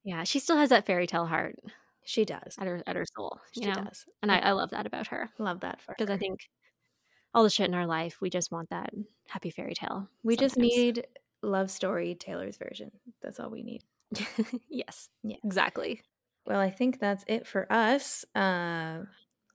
Yeah, 0.04 0.24
she 0.24 0.38
still 0.38 0.56
has 0.56 0.70
that 0.70 0.86
fairy 0.86 1.06
tale 1.06 1.26
heart 1.26 1.56
she 2.04 2.24
does. 2.24 2.56
at 2.58 2.66
her 2.66 2.82
at 2.86 2.96
her 2.96 3.04
soul, 3.16 3.38
She 3.52 3.66
know, 3.66 3.74
does. 3.74 4.04
and 4.22 4.32
I, 4.32 4.38
I 4.38 4.52
love 4.52 4.70
that 4.70 4.86
about 4.86 5.08
her 5.08 5.30
Love 5.38 5.60
that 5.60 5.80
for 5.80 5.94
because 5.96 6.10
I 6.10 6.16
think 6.16 6.40
all 7.34 7.42
the 7.44 7.50
shit 7.50 7.68
in 7.68 7.74
our 7.74 7.86
life, 7.86 8.20
we 8.20 8.30
just 8.30 8.50
want 8.50 8.70
that 8.70 8.90
happy 9.28 9.50
fairy 9.50 9.74
tale. 9.74 10.08
we 10.24 10.36
just 10.36 10.56
need 10.56 11.06
love 11.42 11.70
story 11.70 12.14
Taylor's 12.14 12.56
version. 12.56 12.90
That's 13.22 13.38
all 13.38 13.50
we 13.50 13.62
need. 13.62 13.82
yes, 14.68 15.08
Yeah. 15.22 15.36
exactly. 15.44 16.02
Well, 16.46 16.58
I 16.58 16.70
think 16.70 16.98
that's 16.98 17.22
it 17.28 17.46
for 17.46 17.70
us. 17.70 18.24
Uh, 18.34 19.00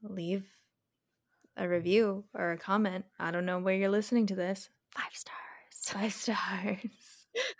leave 0.03 0.45
a 1.57 1.67
review 1.67 2.23
or 2.33 2.51
a 2.51 2.57
comment. 2.57 3.05
I 3.19 3.31
don't 3.31 3.45
know 3.45 3.59
where 3.59 3.75
you're 3.75 3.89
listening 3.89 4.27
to 4.27 4.35
this. 4.35 4.69
Five 4.91 5.13
stars. 5.13 5.33
Five 5.83 6.13
stars. 6.13 6.79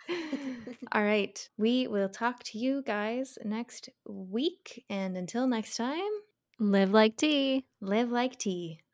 All 0.92 1.02
right. 1.02 1.48
We 1.56 1.86
will 1.86 2.08
talk 2.08 2.42
to 2.44 2.58
you 2.58 2.82
guys 2.82 3.38
next 3.44 3.88
week. 4.08 4.84
And 4.88 5.16
until 5.16 5.46
next 5.46 5.76
time, 5.76 6.10
Live 6.58 6.92
like 6.92 7.16
tea. 7.16 7.64
live 7.80 8.10
like 8.10 8.38
tea. 8.38 8.80